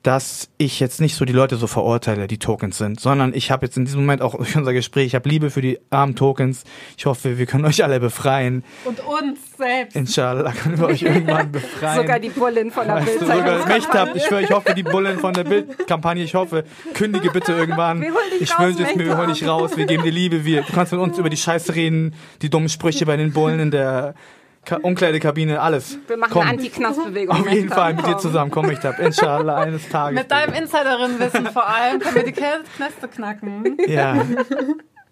dass 0.03 0.48
ich 0.59 0.81
jetzt 0.81 1.01
nicht 1.01 1.14
so 1.14 1.25
die 1.25 1.33
Leute 1.33 1.57
so 1.57 1.68
verurteile, 1.68 2.27
die 2.27 2.38
Tokens 2.38 2.77
sind, 2.77 2.98
sondern 2.98 3.33
ich 3.35 3.53
habe 3.53 3.66
jetzt 3.66 3.77
in 3.77 3.85
diesem 3.85 4.01
Moment 4.01 4.20
auch 4.20 4.35
durch 4.37 4.57
unser 4.57 4.72
Gespräch, 4.72 5.07
ich 5.07 5.14
habe 5.14 5.29
Liebe 5.29 5.51
für 5.51 5.62
die 5.62 5.79
armen 5.90 6.16
Tokens. 6.16 6.64
Ich 6.96 7.07
hoffe, 7.07 7.38
wir 7.38 7.46
können 7.46 7.64
euch 7.64 7.85
alle 7.85 8.01
befreien. 8.01 8.64
Und 8.85 8.98
uns 9.01 9.38
selbst. 9.57 9.94
Inshallah 9.94 10.53
können 10.53 10.79
wir 10.79 10.87
euch 10.87 11.03
irgendwann 11.03 11.53
befreien. 11.53 12.01
sogar 12.01 12.18
die 12.18 12.31
Bullen 12.31 12.70
von 12.70 12.87
der 12.87 12.96
weißt 12.96 13.20
Sogar 13.20 13.66
mich 13.66 13.88
habt. 13.88 14.16
Ich 14.16 14.25
schwöre, 14.25 14.42
ich 14.42 14.51
hoffe, 14.51 14.75
die 14.75 14.83
Bullen 14.83 15.18
von 15.18 15.35
der 15.35 15.44
Bildkampagne, 15.44 16.25
ich 16.25 16.35
hoffe, 16.35 16.64
kündige 16.94 17.31
bitte 17.31 17.53
irgendwann. 17.53 18.01
Wir 18.01 18.11
holen 18.11 18.31
dich 18.33 18.42
ich 18.42 18.59
wünsche 18.59 18.83
es 18.83 18.96
mir, 18.96 19.07
wir 19.07 19.16
holen 19.16 19.33
dich 19.33 19.46
raus, 19.46 19.77
wir 19.77 19.87
geben 19.87 20.03
dir 20.03 20.12
Liebe, 20.12 20.44
wir, 20.44 20.62
du 20.62 20.72
kannst 20.72 20.92
mit 20.92 21.01
uns 21.01 21.16
über 21.16 21.31
die 21.31 21.37
Scheiße 21.37 21.75
reden, 21.75 22.14
die 22.42 22.51
dummen 22.51 22.68
Sprüche 22.68 23.07
bei 23.07 23.16
den 23.16 23.33
Bullen 23.33 23.61
in 23.61 23.70
der 23.70 24.14
Ka 24.64 24.77
Umkleidekabine, 24.77 25.61
alles. 25.61 25.98
Wir 26.07 26.16
machen 26.16 26.33
komm. 26.33 26.46
Anti-Knastbewegung. 26.46 27.37
Auf 27.37 27.51
jeden 27.51 27.68
Fall 27.68 27.94
mit 27.94 28.07
dir 28.07 28.16
zusammen, 28.18 28.51
komm 28.53 28.70
ich 28.70 28.79
da. 28.79 28.90
Inshallah, 28.90 29.57
eines 29.57 29.88
Tages. 29.88 30.20
Mit 30.20 30.31
deinem 30.31 30.55
Insiderin-Wissen 30.55 31.46
vor 31.48 31.68
allem 31.68 31.98
können 31.98 32.14
wir 32.14 32.25
die 32.25 32.33
Knäste 32.77 33.09
knacken. 33.09 33.77
Ja. 33.88 34.25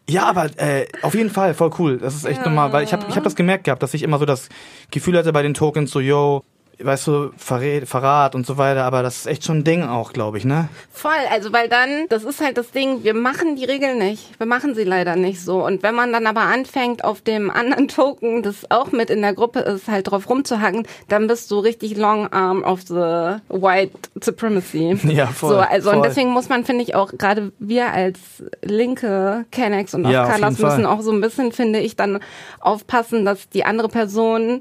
Ja, 0.08 0.24
aber 0.24 0.46
äh, 0.56 0.86
auf 1.02 1.14
jeden 1.14 1.30
Fall 1.30 1.54
voll 1.54 1.70
cool. 1.78 1.98
Das 1.98 2.14
ist 2.14 2.24
echt 2.24 2.38
ja. 2.38 2.48
normal, 2.48 2.72
weil 2.72 2.84
ich 2.84 2.92
habe 2.92 3.06
ich 3.08 3.16
hab 3.16 3.22
das 3.22 3.36
gemerkt 3.36 3.64
gehabt, 3.64 3.82
dass 3.82 3.94
ich 3.94 4.02
immer 4.02 4.18
so 4.18 4.24
das 4.24 4.48
Gefühl 4.90 5.16
hatte 5.16 5.32
bei 5.32 5.42
den 5.42 5.54
Tokens, 5.54 5.90
so, 5.92 6.00
yo, 6.00 6.42
weißt 6.82 7.06
du, 7.06 7.30
Verrat, 7.36 7.88
Verrat 7.88 8.34
und 8.34 8.46
so 8.46 8.58
weiter, 8.58 8.84
aber 8.84 9.02
das 9.02 9.18
ist 9.18 9.26
echt 9.26 9.44
schon 9.44 9.58
ein 9.58 9.64
Ding 9.64 9.82
auch, 9.82 10.12
glaube 10.12 10.38
ich, 10.38 10.44
ne? 10.44 10.68
Voll, 10.92 11.12
also 11.30 11.52
weil 11.52 11.68
dann, 11.68 12.06
das 12.08 12.24
ist 12.24 12.40
halt 12.40 12.56
das 12.56 12.70
Ding, 12.70 13.04
wir 13.04 13.14
machen 13.14 13.56
die 13.56 13.64
Regeln 13.64 13.98
nicht. 13.98 14.38
Wir 14.38 14.46
machen 14.46 14.74
sie 14.74 14.84
leider 14.84 15.16
nicht 15.16 15.42
so. 15.42 15.64
Und 15.64 15.82
wenn 15.82 15.94
man 15.94 16.12
dann 16.12 16.26
aber 16.26 16.42
anfängt, 16.42 17.04
auf 17.04 17.20
dem 17.20 17.50
anderen 17.50 17.88
Token, 17.88 18.42
das 18.42 18.70
auch 18.70 18.92
mit 18.92 19.10
in 19.10 19.22
der 19.22 19.34
Gruppe 19.34 19.60
ist, 19.60 19.88
halt 19.88 20.10
drauf 20.10 20.28
rumzuhacken, 20.28 20.86
dann 21.08 21.26
bist 21.26 21.50
du 21.50 21.58
richtig 21.58 21.96
long 21.96 22.32
arm 22.32 22.62
of 22.62 22.82
the 22.82 23.36
white 23.48 23.92
supremacy. 24.22 24.98
Ja, 25.10 25.26
voll. 25.26 25.50
So, 25.50 25.58
also 25.58 25.90
voll. 25.90 25.98
und 25.98 26.06
deswegen 26.06 26.30
muss 26.30 26.48
man, 26.48 26.64
finde 26.64 26.84
ich, 26.84 26.94
auch 26.94 27.12
gerade 27.18 27.52
wir 27.58 27.92
als 27.92 28.20
linke 28.62 29.44
Kennex 29.50 29.92
und 29.92 30.06
auch 30.06 30.10
ja, 30.10 30.26
Carlos 30.26 30.58
müssen 30.58 30.86
auch 30.86 31.00
so 31.00 31.10
ein 31.10 31.20
bisschen, 31.20 31.52
finde 31.52 31.80
ich, 31.80 31.96
dann 31.96 32.20
aufpassen, 32.60 33.24
dass 33.24 33.48
die 33.48 33.64
andere 33.64 33.88
Person 33.88 34.60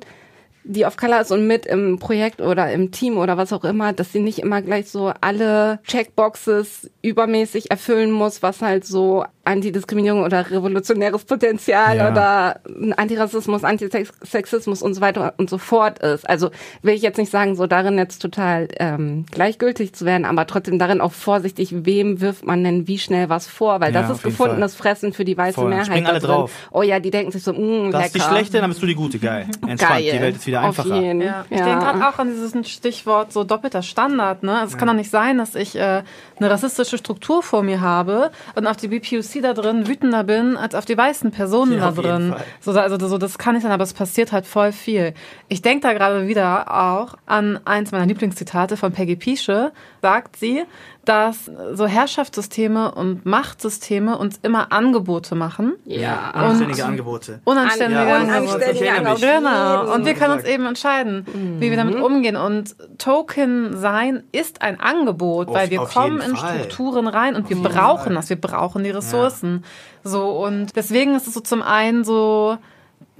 die 0.63 0.86
auf 0.86 0.98
Color 0.98 1.22
ist 1.22 1.32
und 1.32 1.48
mit 1.48 1.65
im 1.65 2.00
Projekt 2.00 2.41
oder 2.41 2.72
im 2.72 2.91
Team 2.91 3.17
oder 3.17 3.38
was 3.38 3.54
auch 3.54 3.63
immer, 3.63 3.93
dass 3.93 4.12
sie 4.12 4.19
nicht 4.19 4.39
immer 4.39 4.62
gleich 4.62 4.89
so 4.89 5.12
alle 5.22 5.80
Checkboxes 5.88 6.89
übermäßig 7.02 7.72
erfüllen 7.72 8.12
muss, 8.12 8.43
was 8.43 8.62
halt 8.62 8.86
so 8.86 9.26
Antidiskriminierung 9.50 10.24
oder 10.24 10.50
revolutionäres 10.52 11.26
Potenzial 11.26 11.98
ja. 11.98 12.12
oder 12.12 12.60
Antirassismus, 12.98 13.63
Antisexismus 13.63 14.84
und 14.84 14.93
so 14.93 15.02
weiter 15.02 15.34
und 15.38 15.50
so 15.50 15.58
fort 15.58 16.00
ist. 16.00 16.30
Also 16.30 16.52
will 16.84 16.93
ich 16.93 17.02
jetzt 17.02 17.17
nicht 17.17 17.32
sagen, 17.32 17.56
so 17.56 17.65
darin 17.65 17.98
jetzt 17.98 18.19
total 18.19 18.67
ähm, 18.80 19.26
gleichgültig 19.32 19.93
zu 19.93 20.06
werden, 20.06 20.26
aber 20.26 20.45
trotzdem 20.45 20.78
darin 20.78 21.02
auch 21.02 21.13
vorsichtig, 21.13 21.86
wem 21.86 22.22
wirft 22.22 22.45
man 22.45 22.63
denn 22.63 22.88
wie 22.88 23.00
schnell 23.00 23.30
was 23.30 23.48
vor, 23.48 23.82
weil 23.82 23.93
ja, 23.93 24.02
das 24.02 24.12
ist 24.12 24.24
gefundenes 24.24 24.76
Fall. 24.76 24.89
Fressen 24.89 25.13
für 25.13 25.26
die 25.26 25.36
weiße 25.36 25.56
Voll. 25.56 25.69
Mehrheit. 25.69 25.88
Springen 25.88 26.08
alle 26.08 26.19
drauf. 26.19 26.52
Oh 26.72 26.84
ja, 26.84 27.00
die 27.00 27.10
denken 27.10 27.32
sich 27.32 27.43
so, 27.43 27.54
mh, 27.54 27.88
mm, 27.88 27.91
Das 27.91 28.06
ist 28.08 28.15
die 28.15 28.22
schlechte, 28.22 28.60
dann 28.60 28.69
bist 28.69 28.82
du 28.82 28.86
die 28.86 28.95
gute, 28.95 29.17
geil. 29.17 29.48
Entspannt, 29.67 30.02
geil. 30.02 30.12
die 30.13 30.22
Welt 30.22 30.36
ist 30.36 30.45
wieder 30.50 30.62
einfacher. 30.62 31.02
Ja. 31.02 31.46
Ich 31.50 31.58
denke 31.58 31.80
gerade 31.80 32.08
auch 32.08 32.20
an 32.20 32.30
dieses 32.30 32.70
Stichwort 32.70 33.32
so 33.32 33.44
doppelter 33.44 33.82
Standard. 33.82 34.44
Ne? 34.44 34.54
Also 34.60 34.74
es 34.74 34.78
kann 34.78 34.88
doch 34.88 34.96
nicht 34.96 35.10
sein, 35.10 35.38
dass 35.38 35.56
ich 35.56 35.76
äh, 35.76 36.04
eine 36.38 36.50
rassistische 36.50 36.98
Struktur 36.98 37.42
vor 37.42 37.64
mir 37.64 37.82
habe 37.82 38.32
und 38.56 38.68
auf 38.68 38.78
die 38.78 38.90
BPUC 38.90 39.42
da 39.42 39.54
drin 39.54 39.88
wütender 39.88 40.24
bin 40.24 40.58
als 40.58 40.76
auf 40.76 40.86
die 40.86 40.98
weißen 40.98 41.32
Personen 41.32 41.74
ja, 41.74 41.92
da 41.92 42.02
drin. 42.02 42.36
So, 42.60 42.72
also 42.72 43.08
so, 43.08 43.18
das 43.18 43.38
kann 43.38 43.56
nicht 43.56 43.64
sein, 43.64 43.72
aber 43.72 43.84
es 43.84 43.94
passiert 43.94 44.32
halt 44.32 44.46
voll 44.46 44.72
viel. 44.72 45.14
Ich 45.48 45.62
denke 45.62 45.88
da 45.88 45.94
gerade 45.94 46.28
wieder 46.28 46.72
auch 46.74 47.16
an 47.26 47.60
eins 47.66 47.92
meiner 47.92 48.06
Lieblingszitate 48.06 48.78
von 48.78 48.92
Peggy 48.92 49.16
Piesche. 49.16 49.72
Sagt 50.02 50.38
sie, 50.38 50.64
dass 51.06 51.50
so 51.74 51.88
Herrschaftssysteme 51.88 52.94
und 52.94 53.26
Machtsysteme 53.26 54.18
uns 54.18 54.40
immer 54.44 54.72
Angebote 54.72 55.34
machen. 55.34 55.74
Ja. 55.86 56.32
Unanständige 56.36 56.86
Angebote. 56.86 57.42
Unanständige 57.46 58.02
ja, 58.02 58.16
Angebote. 58.18 58.66
Angebote. 58.96 59.20
Genau. 59.20 59.94
Und 59.94 60.06
wir 60.06 60.14
können 60.14 60.34
uns 60.34 60.44
eben 60.44 60.66
entscheiden, 60.66 61.26
mhm. 61.34 61.62
wie 61.62 61.70
wir 61.70 61.78
damit 61.78 61.96
umgehen. 61.96 62.36
Und 62.36 62.76
Token 62.98 63.78
sein 63.78 64.24
ist 64.32 64.62
ein 64.62 64.80
Angebot, 64.80 65.48
auf, 65.48 65.56
weil 65.56 65.70
wir 65.70 65.80
kommen 65.80 66.22
in 66.22 66.36
Fall. 66.36 66.60
Strukturen 66.60 67.08
rein 67.08 67.36
und 67.36 67.50
wir 67.50 67.58
brauchen 67.58 68.16
das. 68.16 68.30
Wir 68.30 68.40
brauchen 68.40 68.84
die 68.84 68.92
Ressourcen. 68.92 69.64
Ja. 70.04 70.12
So. 70.12 70.46
Und 70.46 70.76
deswegen 70.76 71.16
ist 71.16 71.28
es 71.28 71.34
so 71.34 71.40
zum 71.40 71.62
einen 71.62 72.04
so, 72.04 72.58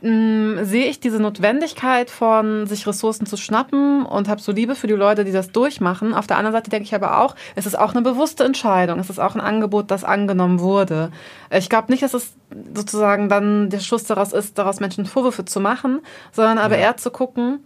mh, 0.01 0.63
sehe 0.65 0.85
ich 0.85 0.99
diese 0.99 1.19
Notwendigkeit 1.19 2.09
von 2.09 2.65
sich 2.67 2.88
Ressourcen 2.88 3.25
zu 3.25 3.38
schnappen 3.38 4.05
und 4.05 4.27
habe 4.27 4.41
so 4.41 4.51
Liebe 4.51 4.75
für 4.75 4.88
die 4.88 4.93
Leute, 4.93 5.25
die 5.25 5.31
das 5.31 5.51
durchmachen. 5.51 6.13
Auf 6.13 6.27
der 6.27 6.38
anderen 6.38 6.53
Seite 6.53 6.69
denke 6.69 6.85
ich 6.85 6.95
aber 6.95 7.21
auch, 7.21 7.35
es 7.55 7.65
ist 7.65 7.77
auch 7.77 7.93
eine 7.93 8.01
bewusste 8.01 8.43
Entscheidung. 8.43 8.99
Es 8.99 9.09
ist 9.09 9.19
auch 9.19 9.35
ein 9.35 9.41
Angebot, 9.41 9.91
das 9.91 10.03
angenommen 10.03 10.59
wurde. 10.59 11.12
Ich 11.51 11.69
glaube 11.69 11.91
nicht, 11.91 12.03
dass 12.03 12.13
es 12.13 12.33
sozusagen 12.73 13.29
dann 13.29 13.69
der 13.69 13.79
Schluss 13.79 14.03
daraus 14.03 14.33
ist, 14.33 14.57
daraus 14.57 14.79
Menschen 14.79 15.05
Vorwürfe 15.05 15.45
zu 15.45 15.59
machen, 15.59 16.01
sondern 16.31 16.57
aber 16.57 16.77
ja. 16.77 16.85
eher 16.85 16.97
zu 16.97 17.12
gucken, 17.12 17.59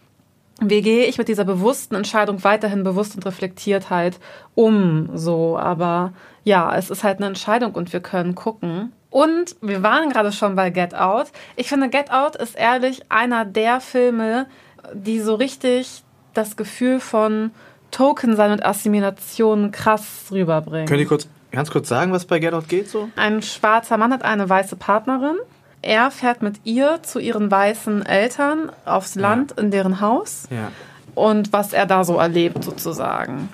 wie 0.62 0.82
gehe 0.82 1.06
ich 1.06 1.18
mit 1.18 1.28
dieser 1.28 1.46
bewussten 1.46 1.96
Entscheidung 1.96 2.44
weiterhin 2.44 2.84
bewusst 2.84 3.16
und 3.16 3.26
reflektiert 3.26 3.90
halt 3.90 4.20
um 4.56 5.10
so. 5.14 5.58
Aber 5.58 6.14
ja, 6.44 6.76
es 6.76 6.90
ist 6.90 7.04
halt 7.04 7.18
eine 7.18 7.28
Entscheidung 7.28 7.74
und 7.74 7.94
wir 7.94 8.00
können 8.02 8.36
gucken, 8.36 8.92
und 9.14 9.56
wir 9.62 9.84
waren 9.84 10.10
gerade 10.10 10.32
schon 10.32 10.56
bei 10.56 10.72
Get 10.72 10.96
Out. 10.96 11.28
Ich 11.56 11.70
finde, 11.70 11.90
Get 11.90 12.12
Out 12.12 12.36
ist 12.36 12.56
ehrlich 12.58 13.04
einer 13.10 13.46
der 13.46 13.80
Filme, 13.80 14.48
die 14.94 15.20
so 15.20 15.36
richtig 15.36 16.04
das 16.34 16.56
Gefühl 16.58 17.00
von 17.00 17.52
Token 17.92 18.36
sein 18.36 18.52
und 18.52 18.66
Assimilation 18.66 19.72
krass 19.72 20.26
rüberbringen. 20.32 20.88
Könnt 20.88 21.00
ihr 21.00 21.06
kurz 21.08 21.28
ganz 21.52 21.70
kurz 21.70 21.88
sagen, 21.88 22.12
was 22.12 22.26
bei 22.26 22.40
Get 22.40 22.54
Out 22.56 22.68
geht 22.68 22.90
so? 22.90 23.10
Ein 23.16 23.44
schwarzer 23.44 23.98
Mann 23.98 24.12
hat 24.12 24.24
eine 24.24 24.50
weiße 24.50 24.76
Partnerin. 24.78 25.36
Er 25.84 26.10
fährt 26.10 26.42
mit 26.42 26.62
ihr 26.64 27.04
zu 27.04 27.20
ihren 27.20 27.52
weißen 27.52 28.04
Eltern 28.06 28.72
aufs 28.86 29.14
Land 29.14 29.52
in 29.60 29.70
deren 29.70 30.02
Haus 30.02 30.46
Ja. 30.50 30.72
und 31.14 31.54
was 31.54 31.72
er 31.74 31.86
da 31.86 32.04
so 32.04 32.18
erlebt 32.18 32.64
sozusagen. 32.64 33.50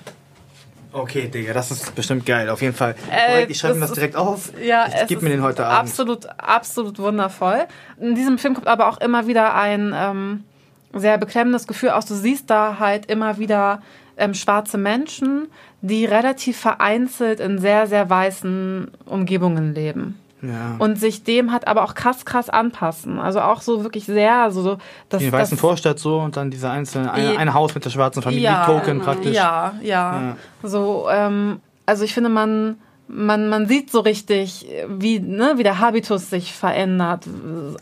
Okay, 0.92 1.28
Digga, 1.28 1.52
das 1.52 1.70
ist 1.70 1.94
bestimmt 1.94 2.26
geil. 2.26 2.48
Auf 2.48 2.62
jeden 2.62 2.74
Fall. 2.74 2.94
Äh, 3.10 3.44
ich 3.44 3.58
schreibe 3.58 3.74
mir 3.74 3.82
das 3.82 3.92
direkt 3.92 4.16
auf. 4.16 4.52
Ja, 4.62 4.86
ich 4.88 5.06
gebe 5.06 5.22
mir 5.22 5.30
den 5.30 5.42
heute 5.42 5.64
Abend. 5.64 5.88
Absolut, 5.88 6.26
absolut 6.38 6.98
wundervoll. 6.98 7.66
In 8.00 8.14
diesem 8.14 8.38
Film 8.38 8.54
kommt 8.54 8.66
aber 8.66 8.88
auch 8.88 9.00
immer 9.00 9.26
wieder 9.26 9.54
ein 9.54 9.94
ähm, 9.94 10.44
sehr 10.92 11.18
beklemmendes 11.18 11.66
Gefühl 11.66 11.90
aus. 11.90 12.06
Du 12.06 12.14
siehst 12.14 12.50
da 12.50 12.78
halt 12.78 13.06
immer 13.06 13.38
wieder 13.38 13.82
ähm, 14.16 14.34
schwarze 14.34 14.78
Menschen, 14.78 15.48
die 15.80 16.04
relativ 16.04 16.58
vereinzelt 16.58 17.40
in 17.40 17.58
sehr, 17.58 17.86
sehr 17.86 18.10
weißen 18.10 18.90
Umgebungen 19.06 19.74
leben. 19.74 20.18
Ja. 20.42 20.76
Und 20.78 20.98
sich 20.98 21.22
dem 21.24 21.52
hat 21.52 21.66
aber 21.66 21.84
auch 21.84 21.94
krass, 21.94 22.24
krass 22.24 22.48
anpassen. 22.50 23.18
Also 23.18 23.40
auch 23.40 23.60
so 23.60 23.82
wirklich 23.84 24.04
sehr, 24.06 24.50
so, 24.50 24.78
dass 25.08 25.20
der 25.22 25.32
weißen 25.32 25.56
das, 25.56 25.60
Vorstadt 25.60 25.98
so 25.98 26.18
und 26.18 26.36
dann 26.36 26.50
diese 26.50 26.70
einzelne, 26.70 27.12
eine, 27.12 27.32
Die- 27.32 27.36
ein 27.38 27.52
Haus 27.54 27.74
mit 27.74 27.84
der 27.84 27.90
schwarzen 27.90 28.22
Familie, 28.22 28.44
Ja, 28.44 28.64
Token 28.64 29.00
praktisch. 29.00 29.34
Ja, 29.36 29.74
ja. 29.82 30.20
Ja. 30.20 30.36
So, 30.62 31.08
ähm, 31.10 31.60
also 31.86 32.04
ich 32.04 32.14
finde, 32.14 32.30
man, 32.30 32.78
man, 33.12 33.48
man 33.48 33.66
sieht 33.66 33.90
so 33.90 34.00
richtig, 34.00 34.66
wie, 34.88 35.18
ne, 35.18 35.54
wie 35.56 35.64
der 35.64 35.80
Habitus 35.80 36.30
sich 36.30 36.52
verändert, 36.54 37.24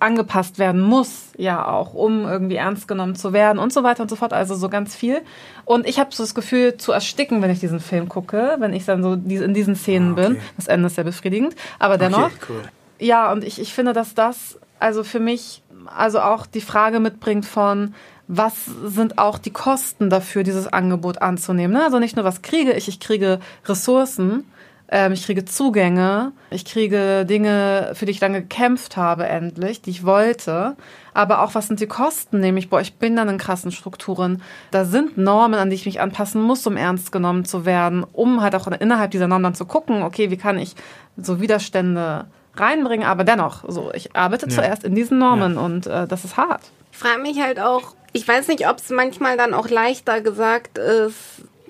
angepasst 0.01 0.59
werden 0.59 0.81
muss, 0.81 1.27
ja 1.37 1.67
auch, 1.67 1.93
um 1.93 2.25
irgendwie 2.25 2.57
ernst 2.57 2.89
genommen 2.89 3.15
zu 3.15 3.33
werden 3.33 3.59
und 3.59 3.73
so 3.73 3.83
weiter 3.83 4.03
und 4.03 4.09
so 4.09 4.17
fort. 4.17 4.33
Also 4.33 4.55
so 4.55 4.69
ganz 4.69 4.97
viel. 4.97 5.21
Und 5.67 5.87
ich 5.87 5.99
habe 5.99 6.15
so 6.15 6.23
das 6.23 6.35
Gefühl 6.35 6.77
zu 6.79 6.93
ersticken, 6.93 7.43
wenn 7.43 7.51
ich 7.51 7.61
diesen 7.61 7.81
Film 7.81 8.09
gucke, 8.09 8.57
wenn 8.59 8.73
ich 8.73 8.87
dann 8.87 9.03
so 9.03 9.13
in 9.15 9.55
diesen 9.55 9.77
Szenen 9.77 10.11
Ah, 10.11 10.13
okay. 10.23 10.29
bin. 10.29 10.37
Das 10.57 10.67
Ende 10.67 10.87
ist 10.87 10.95
sehr 10.95 11.05
befriedigend. 11.05 11.55
Aber 11.79 11.99
dennoch, 11.99 12.27
Okay, 12.27 12.35
cool. 12.49 12.63
ja, 12.99 13.31
und 13.31 13.45
ich, 13.45 13.61
ich 13.61 13.75
finde, 13.75 13.93
dass 13.93 14.15
das 14.15 14.59
also 14.81 15.05
für 15.05 15.21
mich 15.21 15.63
also 15.95 16.21
auch 16.21 16.47
die 16.47 16.61
Frage 16.61 17.01
mitbringt 17.01 17.45
von, 17.45 17.95
was 18.29 18.67
sind 18.85 19.19
auch 19.19 19.39
die 19.39 19.51
Kosten 19.53 20.11
dafür, 20.11 20.43
dieses 20.43 20.67
Angebot 20.67 21.21
anzunehmen. 21.23 21.75
Ne? 21.77 21.85
Also 21.85 21.99
nicht 21.99 22.15
nur, 22.17 22.25
was 22.25 22.43
kriege 22.43 22.73
ich, 22.73 22.89
ich 22.89 23.01
kriege 23.01 23.41
Ressourcen, 23.67 24.45
ähm, 24.91 25.13
ich 25.13 25.25
kriege 25.25 25.45
Zugänge, 25.45 26.33
ich 26.51 26.65
kriege 26.65 27.25
Dinge, 27.27 27.93
für 27.95 28.07
die 28.07 28.13
ich 28.13 28.21
lange 28.21 28.41
gekämpft 28.43 28.97
habe, 28.97 29.27
endlich, 29.27 29.83
die 29.83 29.91
ich 29.91 30.05
wollte. 30.05 30.77
Aber 31.15 31.43
auch, 31.43 31.55
was 31.55 31.67
sind 31.67 31.81
die 31.81 31.87
Kosten? 31.87 32.41
Nämlich, 32.41 32.71
boah, 32.71 32.81
ich 32.81 32.95
bin 32.95 33.17
dann 33.17 33.29
in 33.29 33.39
krassen 33.39 33.73
Strukturen. 33.73 34.41
Da 34.71 34.85
sind 34.85 35.19
Normen, 35.19 35.59
an 35.59 35.69
die 35.71 35.77
ich 35.77 35.85
mich 35.87 36.01
anpassen 36.01 36.41
muss, 36.41 36.67
um 36.67 36.77
ernst 36.77 37.13
genommen 37.13 37.45
zu 37.45 37.65
werden, 37.67 38.05
um 38.13 38.41
halt 38.41 38.55
auch 38.55 38.67
innerhalb 38.67 39.11
dieser 39.11 39.27
Normen 39.29 39.45
dann 39.45 39.55
zu 39.55 39.67
gucken, 39.67 40.03
okay, 40.03 40.31
wie 40.31 40.37
kann 40.37 40.59
ich 40.59 40.75
so 41.17 41.41
Widerstände 41.41 42.27
reinbringen, 42.55 43.07
aber 43.07 43.25
dennoch, 43.25 43.65
so, 43.69 43.91
ich 43.95 44.17
arbeite 44.17 44.47
Ja. 44.47 44.53
zuerst 44.53 44.85
in 44.85 44.95
diesen 44.95 45.19
Normen 45.19 45.59
und 45.59 45.87
äh, 45.87 46.07
das 46.07 46.25
ist 46.25 46.37
hart. 46.37 46.63
Ich 46.93 46.99
frage 46.99 47.21
mich 47.21 47.41
halt 47.41 47.61
auch, 47.61 47.95
ich 48.13 48.27
weiß 48.27 48.49
nicht, 48.49 48.69
ob 48.69 48.79
es 48.79 48.91
manchmal 48.91 49.37
dann 49.37 49.55
auch 49.55 49.69
leichter 49.69 50.21
gesagt 50.21 50.79
ist, 50.79 51.17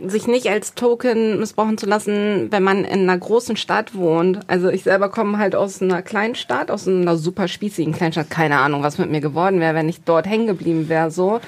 sich 0.07 0.27
nicht 0.27 0.49
als 0.49 0.75
Token 0.75 1.41
missbrauchen 1.41 1.79
zu 1.79 1.87
lassen, 1.87 2.49
wenn 2.51 2.63
man 2.63 2.85
in 2.85 3.01
einer 3.01 3.19
großen 3.19 3.57
Stadt 3.57 3.95
wohnt. 3.95 4.41
Also 4.47 4.69
ich 4.69 4.85
selber 4.85 5.09
komme 5.09 5.39
halt 5.39 5.55
aus 5.55 5.83
einer 5.83 6.03
kleinen 6.03 6.35
Stadt, 6.35 6.71
aus 6.71 6.87
einer 6.87 7.17
super 7.17 7.49
spießigen 7.49 7.95
Kleinstadt. 7.95 8.31
Keine 8.31 8.59
Ahnung, 8.59 8.83
was 8.83 8.99
mit 8.99 9.11
mir 9.11 9.21
geworden 9.21 9.61
wäre, 9.61 9.75
wenn 9.75 9.89
ich 9.89 10.03
dort 10.03 10.27
hängen 10.27 10.47
geblieben 10.47 10.89
wäre, 10.89 11.11
so. 11.11 11.41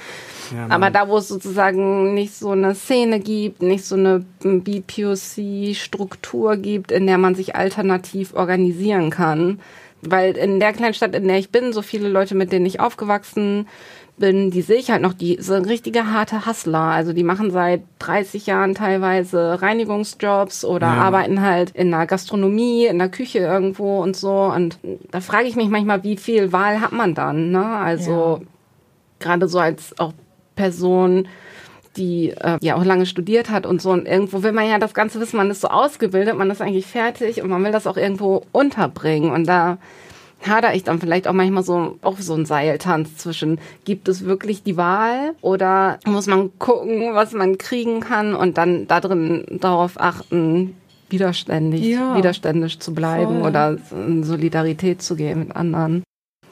Ja. 0.54 0.66
Aber 0.68 0.90
da, 0.90 1.08
wo 1.08 1.18
es 1.18 1.28
sozusagen 1.28 2.14
nicht 2.14 2.34
so 2.34 2.50
eine 2.50 2.74
Szene 2.74 3.20
gibt, 3.20 3.62
nicht 3.62 3.84
so 3.84 3.94
eine 3.94 4.24
BPOC-Struktur 4.42 6.56
gibt, 6.56 6.90
in 6.90 7.06
der 7.06 7.18
man 7.18 7.36
sich 7.36 7.54
alternativ 7.54 8.34
organisieren 8.34 9.10
kann. 9.10 9.60
Weil 10.02 10.36
in 10.36 10.60
der 10.60 10.72
kleinen 10.72 10.94
Stadt, 10.94 11.14
in 11.14 11.28
der 11.28 11.38
ich 11.38 11.50
bin, 11.50 11.72
so 11.72 11.82
viele 11.82 12.08
Leute, 12.08 12.34
mit 12.34 12.50
denen 12.52 12.66
ich 12.66 12.80
aufgewachsen 12.80 13.64
bin, 13.64 13.72
die 14.20 14.60
sehe 14.62 14.76
ich 14.76 14.90
halt 14.90 15.00
noch, 15.00 15.14
die 15.14 15.38
sind 15.40 15.66
richtige 15.66 16.12
harte 16.12 16.44
Hustler. 16.44 16.78
Also 16.78 17.12
die 17.14 17.24
machen 17.24 17.50
seit 17.50 17.82
30 18.00 18.46
Jahren 18.46 18.74
teilweise 18.74 19.62
Reinigungsjobs 19.62 20.64
oder 20.64 20.88
Ja. 20.88 21.00
arbeiten 21.02 21.40
halt 21.40 21.70
in 21.70 21.90
der 21.90 22.06
Gastronomie, 22.06 22.86
in 22.86 22.98
der 22.98 23.08
Küche 23.08 23.38
irgendwo 23.38 24.00
und 24.02 24.16
so. 24.16 24.30
Und 24.54 24.78
da 25.10 25.20
frage 25.20 25.46
ich 25.48 25.56
mich 25.56 25.68
manchmal, 25.68 26.04
wie 26.04 26.16
viel 26.16 26.52
Wahl 26.52 26.80
hat 26.80 26.92
man 26.92 27.14
dann? 27.14 27.50
Ne? 27.50 27.64
Also 27.64 28.42
gerade 29.20 29.48
so 29.48 29.58
als 29.58 29.98
auch 29.98 30.12
Person, 30.54 31.26
die 31.96 32.30
äh, 32.30 32.58
ja 32.60 32.76
auch 32.76 32.84
lange 32.84 33.06
studiert 33.06 33.48
hat 33.50 33.64
und 33.64 33.80
so. 33.80 33.90
Und 33.90 34.06
irgendwo 34.06 34.42
will 34.42 34.52
man 34.52 34.68
ja 34.68 34.78
das 34.78 34.92
Ganze 34.94 35.18
wissen, 35.20 35.38
man 35.38 35.50
ist 35.50 35.62
so 35.62 35.68
ausgebildet, 35.68 36.36
man 36.36 36.50
ist 36.50 36.60
eigentlich 36.60 36.86
fertig 36.86 37.42
und 37.42 37.48
man 37.48 37.64
will 37.64 37.72
das 37.72 37.86
auch 37.86 37.96
irgendwo 37.96 38.42
unterbringen. 38.52 39.30
Und 39.32 39.46
da 39.48 39.78
hader 40.46 40.74
ich 40.74 40.84
dann 40.84 41.00
vielleicht 41.00 41.28
auch 41.28 41.32
manchmal 41.32 41.62
so 41.62 41.98
auf 42.02 42.20
so 42.20 42.34
einen 42.34 42.46
Seiltanz 42.46 43.16
zwischen, 43.16 43.58
gibt 43.84 44.08
es 44.08 44.24
wirklich 44.24 44.62
die 44.62 44.76
Wahl 44.76 45.34
oder 45.40 45.98
muss 46.06 46.26
man 46.26 46.50
gucken, 46.58 47.14
was 47.14 47.32
man 47.32 47.58
kriegen 47.58 48.00
kann 48.00 48.34
und 48.34 48.56
dann 48.58 48.86
da 48.86 49.00
drin 49.00 49.44
darauf 49.60 50.00
achten, 50.00 50.74
widerständig, 51.10 51.82
Ja. 51.84 52.16
widerständisch 52.16 52.78
zu 52.78 52.94
bleiben 52.94 53.40
Voll. 53.40 53.48
oder 53.48 53.76
in 53.92 54.24
Solidarität 54.24 55.02
zu 55.02 55.16
gehen 55.16 55.40
mit 55.40 55.56
anderen. 55.56 56.02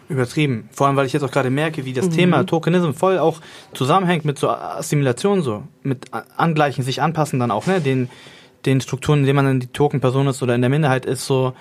Übertrieben. 0.08 0.68
Vor 0.72 0.86
allem, 0.86 0.96
weil 0.96 1.06
ich 1.06 1.12
jetzt 1.12 1.22
auch 1.22 1.30
gerade 1.30 1.50
merke, 1.50 1.84
wie 1.84 1.92
das 1.92 2.08
Thema 2.08 2.44
Tokenism 2.44 2.92
voll 2.92 3.18
auch 3.18 3.40
zusammenhängt 3.74 4.24
mit 4.24 4.38
so 4.38 4.48
Assimilation 4.48 5.42
so. 5.42 5.64
Mit 5.82 6.06
Angleichen, 6.36 6.82
sich 6.82 7.02
anpassen 7.02 7.38
dann 7.38 7.50
auch, 7.50 7.66
ne? 7.66 7.80
Den, 7.82 8.08
den 8.64 8.80
Strukturen, 8.80 9.20
in 9.20 9.26
denen 9.26 9.36
man 9.36 9.46
in 9.50 9.60
die 9.60 9.66
Token-Person 9.66 10.26
ist 10.28 10.42
oder 10.42 10.54
in 10.54 10.62
der 10.62 10.70
Minderheit 10.70 11.04
ist, 11.04 11.26
so 11.26 11.52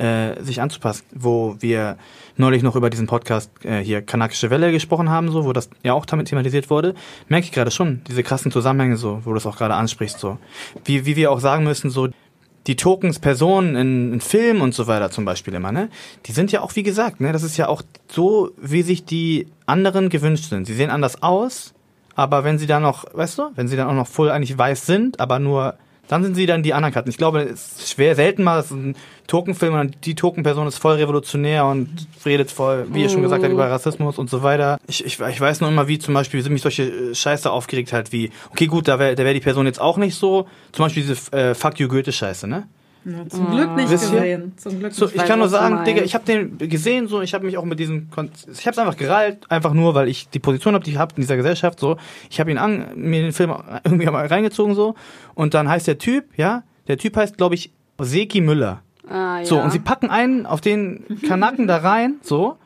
äh, 0.00 0.42
sich 0.42 0.60
anzupassen. 0.60 1.04
Wo 1.14 1.56
wir 1.60 1.96
neulich 2.36 2.62
noch 2.62 2.74
über 2.74 2.90
diesen 2.90 3.06
Podcast 3.06 3.50
äh, 3.64 3.80
hier 3.80 4.02
Kanakische 4.02 4.50
Welle 4.50 4.72
gesprochen 4.72 5.10
haben, 5.10 5.30
so, 5.30 5.44
wo 5.44 5.52
das 5.52 5.68
ja 5.82 5.92
auch 5.92 6.06
damit 6.06 6.28
thematisiert 6.28 6.70
wurde, 6.70 6.94
merke 7.28 7.44
ich 7.44 7.52
gerade 7.52 7.70
schon, 7.70 8.00
diese 8.08 8.22
krassen 8.22 8.50
Zusammenhänge 8.50 8.96
so, 8.96 9.20
wo 9.24 9.30
du 9.30 9.36
es 9.36 9.46
auch 9.46 9.56
gerade 9.56 9.74
ansprichst, 9.74 10.18
so. 10.18 10.38
Wie, 10.84 11.04
wie 11.04 11.16
wir 11.16 11.30
auch 11.30 11.40
sagen 11.40 11.64
müssen, 11.64 11.90
so, 11.90 12.08
die 12.66 12.76
Tokens, 12.76 13.18
Personen 13.18 13.76
in, 13.76 14.12
in 14.14 14.20
Filmen 14.20 14.60
und 14.60 14.74
so 14.74 14.86
weiter 14.86 15.10
zum 15.10 15.24
Beispiel 15.24 15.54
immer, 15.54 15.72
ne? 15.72 15.88
Die 16.26 16.32
sind 16.32 16.52
ja 16.52 16.62
auch, 16.62 16.74
wie 16.76 16.82
gesagt, 16.82 17.20
ne? 17.20 17.32
Das 17.32 17.42
ist 17.42 17.56
ja 17.56 17.68
auch 17.68 17.82
so, 18.08 18.52
wie 18.60 18.82
sich 18.82 19.04
die 19.04 19.46
anderen 19.66 20.08
gewünscht 20.08 20.50
sind. 20.50 20.66
Sie 20.66 20.74
sehen 20.74 20.90
anders 20.90 21.22
aus, 21.22 21.74
aber 22.14 22.44
wenn 22.44 22.58
sie 22.58 22.66
dann 22.66 22.82
noch, 22.82 23.04
weißt 23.12 23.38
du, 23.38 23.50
wenn 23.54 23.68
sie 23.68 23.76
dann 23.76 23.88
auch 23.88 23.94
noch 23.94 24.06
voll 24.06 24.30
eigentlich 24.30 24.56
weiß 24.56 24.86
sind, 24.86 25.20
aber 25.20 25.38
nur, 25.38 25.74
dann 26.10 26.24
sind 26.24 26.34
sie 26.34 26.46
dann 26.46 26.64
die 26.64 26.74
Anerkannten. 26.74 27.08
Ich 27.08 27.18
glaube, 27.18 27.42
es 27.42 27.78
ist 27.78 27.90
schwer, 27.92 28.16
selten 28.16 28.42
mal, 28.42 28.56
dass 28.56 28.72
ein 28.72 28.96
Tokenfilm 29.28 29.74
und 29.74 30.04
die 30.06 30.16
Tokenperson 30.16 30.66
ist 30.66 30.78
voll 30.78 30.96
revolutionär 30.96 31.64
und 31.66 31.88
redet 32.26 32.50
voll, 32.50 32.88
wie 32.92 33.02
ihr 33.02 33.08
schon 33.08 33.22
gesagt 33.22 33.44
habt, 33.44 33.52
über 33.52 33.70
Rassismus 33.70 34.18
und 34.18 34.28
so 34.28 34.42
weiter. 34.42 34.78
Ich, 34.88 35.04
ich, 35.04 35.20
ich 35.20 35.40
weiß 35.40 35.60
nur 35.60 35.70
immer, 35.70 35.86
wie 35.86 36.00
zum 36.00 36.12
Beispiel, 36.14 36.44
wie 36.44 36.48
mich 36.50 36.62
solche 36.62 36.82
äh, 36.82 37.14
Scheiße 37.14 37.48
aufgeregt 37.48 37.92
hat, 37.92 38.10
wie, 38.10 38.32
okay, 38.50 38.66
gut, 38.66 38.88
da 38.88 38.98
wäre 38.98 39.14
da 39.14 39.24
wär 39.24 39.34
die 39.34 39.40
Person 39.40 39.66
jetzt 39.66 39.80
auch 39.80 39.98
nicht 39.98 40.16
so, 40.16 40.48
zum 40.72 40.86
Beispiel 40.86 41.04
diese 41.04 41.32
äh, 41.32 41.54
Fuck 41.54 41.78
you 41.78 41.86
Goethe-Scheiße, 41.86 42.48
ne? 42.48 42.66
Zum 43.28 43.50
Glück 43.50 43.76
nicht 43.76 43.90
Wisst 43.90 44.12
ihr? 44.12 44.20
gesehen. 44.20 44.52
Zum 44.56 44.78
Glück 44.78 44.92
So, 44.92 45.06
nicht. 45.06 45.16
ich 45.16 45.24
kann 45.24 45.38
nur 45.38 45.48
sagen. 45.48 45.84
Digga, 45.84 46.02
ich 46.02 46.14
habe 46.14 46.24
den 46.24 46.58
gesehen, 46.58 47.08
so, 47.08 47.22
ich 47.22 47.32
habe 47.34 47.46
mich 47.46 47.56
auch 47.56 47.64
mit 47.64 47.78
diesem, 47.78 48.10
Kon 48.10 48.30
ich 48.52 48.66
habe 48.66 48.72
es 48.72 48.78
einfach 48.78 48.96
gerallt, 48.96 49.50
einfach 49.50 49.72
nur, 49.72 49.94
weil 49.94 50.08
ich 50.08 50.28
die 50.28 50.38
Position 50.38 50.74
habe, 50.74 50.84
die 50.84 50.90
ich 50.92 50.98
habe 50.98 51.14
in 51.16 51.22
dieser 51.22 51.36
Gesellschaft, 51.36 51.80
so. 51.80 51.96
Ich 52.30 52.40
habe 52.40 52.50
ihn 52.50 52.58
an, 52.58 52.86
mir 52.96 53.22
den 53.22 53.32
Film 53.32 53.52
irgendwie 53.84 54.06
mal 54.06 54.26
reingezogen, 54.26 54.74
so. 54.74 54.94
Und 55.34 55.54
dann 55.54 55.68
heißt 55.68 55.86
der 55.86 55.98
Typ, 55.98 56.24
ja, 56.36 56.62
der 56.88 56.98
Typ 56.98 57.16
heißt, 57.16 57.36
glaube 57.36 57.54
ich, 57.54 57.72
Seki 57.98 58.40
Müller. 58.40 58.82
Ah, 59.08 59.44
So, 59.44 59.56
ja. 59.56 59.64
und 59.64 59.70
sie 59.72 59.78
packen 59.80 60.08
einen 60.10 60.46
auf 60.46 60.60
den 60.60 61.04
Kanaken 61.26 61.66
da 61.66 61.78
rein, 61.78 62.16
so. 62.22 62.56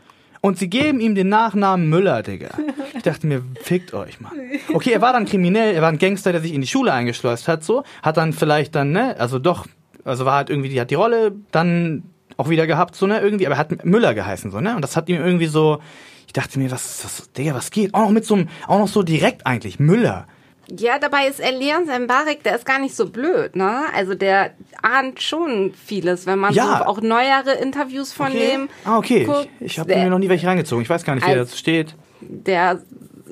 Und 0.41 0.59
sie 0.59 0.69
geben 0.69 1.01
ihm 1.01 1.15
den 1.15 1.31
Nachnamen 1.31 1.89
Müller, 1.89 2.23
Digga. 2.23 2.51
Ich 2.95 3.03
dachte 3.03 3.27
mir, 3.27 3.43
fickt 3.63 3.95
euch, 3.95 4.21
Mann. 4.21 4.33
Okay, 4.75 4.91
er 4.91 5.01
war 5.01 5.15
dann 5.15 5.25
kriminell, 5.25 5.75
er 5.75 5.81
war 5.81 5.89
ein 5.89 5.97
Gangster, 5.97 6.33
der 6.33 6.43
sich 6.43 6.53
in 6.53 6.61
die 6.61 6.67
Schule 6.67 6.93
eingeschleust 6.93 7.49
hat, 7.49 7.65
so. 7.65 7.83
Hat 8.03 8.19
dann 8.19 8.35
vielleicht 8.35 8.75
dann, 8.75 8.93
ne, 8.93 9.17
also 9.19 9.39
doch, 9.39 9.67
also 10.05 10.25
war 10.25 10.35
halt 10.37 10.51
irgendwie, 10.51 10.69
die 10.69 10.81
hat 10.81 10.91
die 10.91 10.95
Rolle 10.97 11.33
dann 11.51 12.03
auch 12.37 12.49
wieder 12.49 12.67
gehabt, 12.67 12.97
so, 12.97 13.07
ne, 13.07 13.21
irgendwie, 13.21 13.47
aber 13.47 13.55
er 13.57 13.59
hat 13.59 13.85
Müller 13.85 14.15
geheißen, 14.15 14.51
so, 14.51 14.61
ne. 14.61 14.75
Und 14.75 14.83
das 14.83 14.97
hat 14.97 15.09
ihm 15.09 15.17
irgendwie 15.25 15.47
so, 15.47 15.79
ich 16.27 16.33
dachte 16.33 16.59
mir, 16.59 16.71
was, 16.71 17.05
was, 17.05 17.31
Digga, 17.33 17.55
was 17.55 17.71
geht? 17.71 17.95
Auch 17.95 18.01
noch 18.01 18.11
mit 18.11 18.25
so 18.25 18.35
einem, 18.35 18.49
auch 18.67 18.79
noch 18.79 18.89
so 18.89 19.03
direkt 19.03 19.47
eigentlich, 19.47 19.79
Müller. 19.79 20.27
Ja, 20.69 20.99
dabei 20.99 21.27
ist 21.29 21.41
Elias 21.41 21.83
Mbarek, 21.87 22.43
der 22.43 22.57
ist 22.57 22.65
gar 22.65 22.79
nicht 22.81 22.97
so 22.97 23.11
blöd, 23.11 23.55
ne? 23.55 23.83
Also 23.95 24.15
der 24.15 24.53
ahnt 24.81 25.21
schon 25.21 25.75
vieles, 25.75 26.27
wenn 26.27 26.39
man 26.39 26.55
Ja. 26.55 26.79
so 26.79 26.85
auch 26.87 27.01
neuere 27.03 27.53
Interviews 27.61 28.15
von 28.15 28.33
dem 28.33 28.69
Ah, 28.85 28.97
okay. 28.97 29.25
guckt. 29.25 29.49
Ich, 29.61 29.67
ich 29.73 29.79
habe 29.79 29.95
mir 29.95 30.09
noch 30.09 30.19
nie 30.19 30.31
welche 30.31 30.47
reingezogen. 30.47 30.83
Ich 30.83 30.89
weiß 30.89 31.05
gar 31.05 31.15
nicht, 31.17 31.27
wie 31.27 31.33
er 31.33 31.41
Als- 31.41 31.51
dazu 31.51 31.59
steht. 31.59 31.95
der 32.23 32.81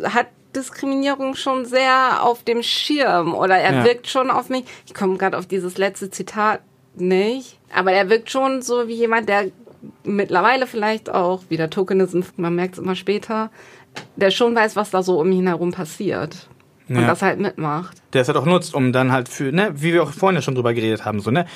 hat 0.04 0.26
Diskriminierung 0.54 1.34
schon 1.34 1.64
sehr 1.64 2.22
auf 2.22 2.42
dem 2.44 2.62
Schirm 2.62 3.34
oder 3.34 3.56
er 3.56 3.74
Ja. 3.74 3.84
wirkt 3.84 4.06
schon 4.08 4.30
auf 4.30 4.48
mich. 4.48 4.64
Ich 4.86 4.94
komme 4.94 5.16
gerade 5.18 5.38
auf 5.38 5.46
dieses 5.46 5.78
letzte 5.78 6.10
Zitat 6.10 6.60
nicht, 6.94 7.58
aber 7.74 7.92
er 7.92 8.08
wirkt 8.10 8.30
schon 8.30 8.62
so 8.62 8.86
wie 8.88 8.94
jemand, 8.94 9.28
der 9.28 9.46
mittlerweile 10.04 10.66
vielleicht 10.66 11.10
auch 11.10 11.42
wieder 11.48 11.70
Tokenism, 11.70 12.20
man 12.36 12.54
merkt 12.54 12.74
es 12.74 12.78
immer 12.78 12.94
später, 12.94 13.50
der 14.16 14.30
schon 14.30 14.54
weiß, 14.54 14.76
was 14.76 14.90
da 14.90 15.02
so 15.02 15.18
um 15.20 15.30
ihn 15.32 15.46
herum 15.46 15.72
passiert. 15.72 16.48
und 16.88 16.96
Ja. 16.96 17.06
das 17.06 17.22
halt 17.22 17.38
mitmacht. 17.38 17.96
der 18.12 18.20
es 18.22 18.28
halt 18.28 18.36
auch 18.36 18.44
nutzt, 18.44 18.74
um 18.74 18.92
dann 18.92 19.12
halt 19.12 19.28
für, 19.28 19.52
ne, 19.52 19.70
wie 19.76 19.92
wir 19.94 20.02
auch 20.02 20.10
vorhin 20.10 20.34
ja 20.36 20.42
schon 20.42 20.56
drüber 20.56 20.74
geredet 20.74 21.04
haben, 21.06 21.20
so, 21.20 21.30
ne, 21.30 21.46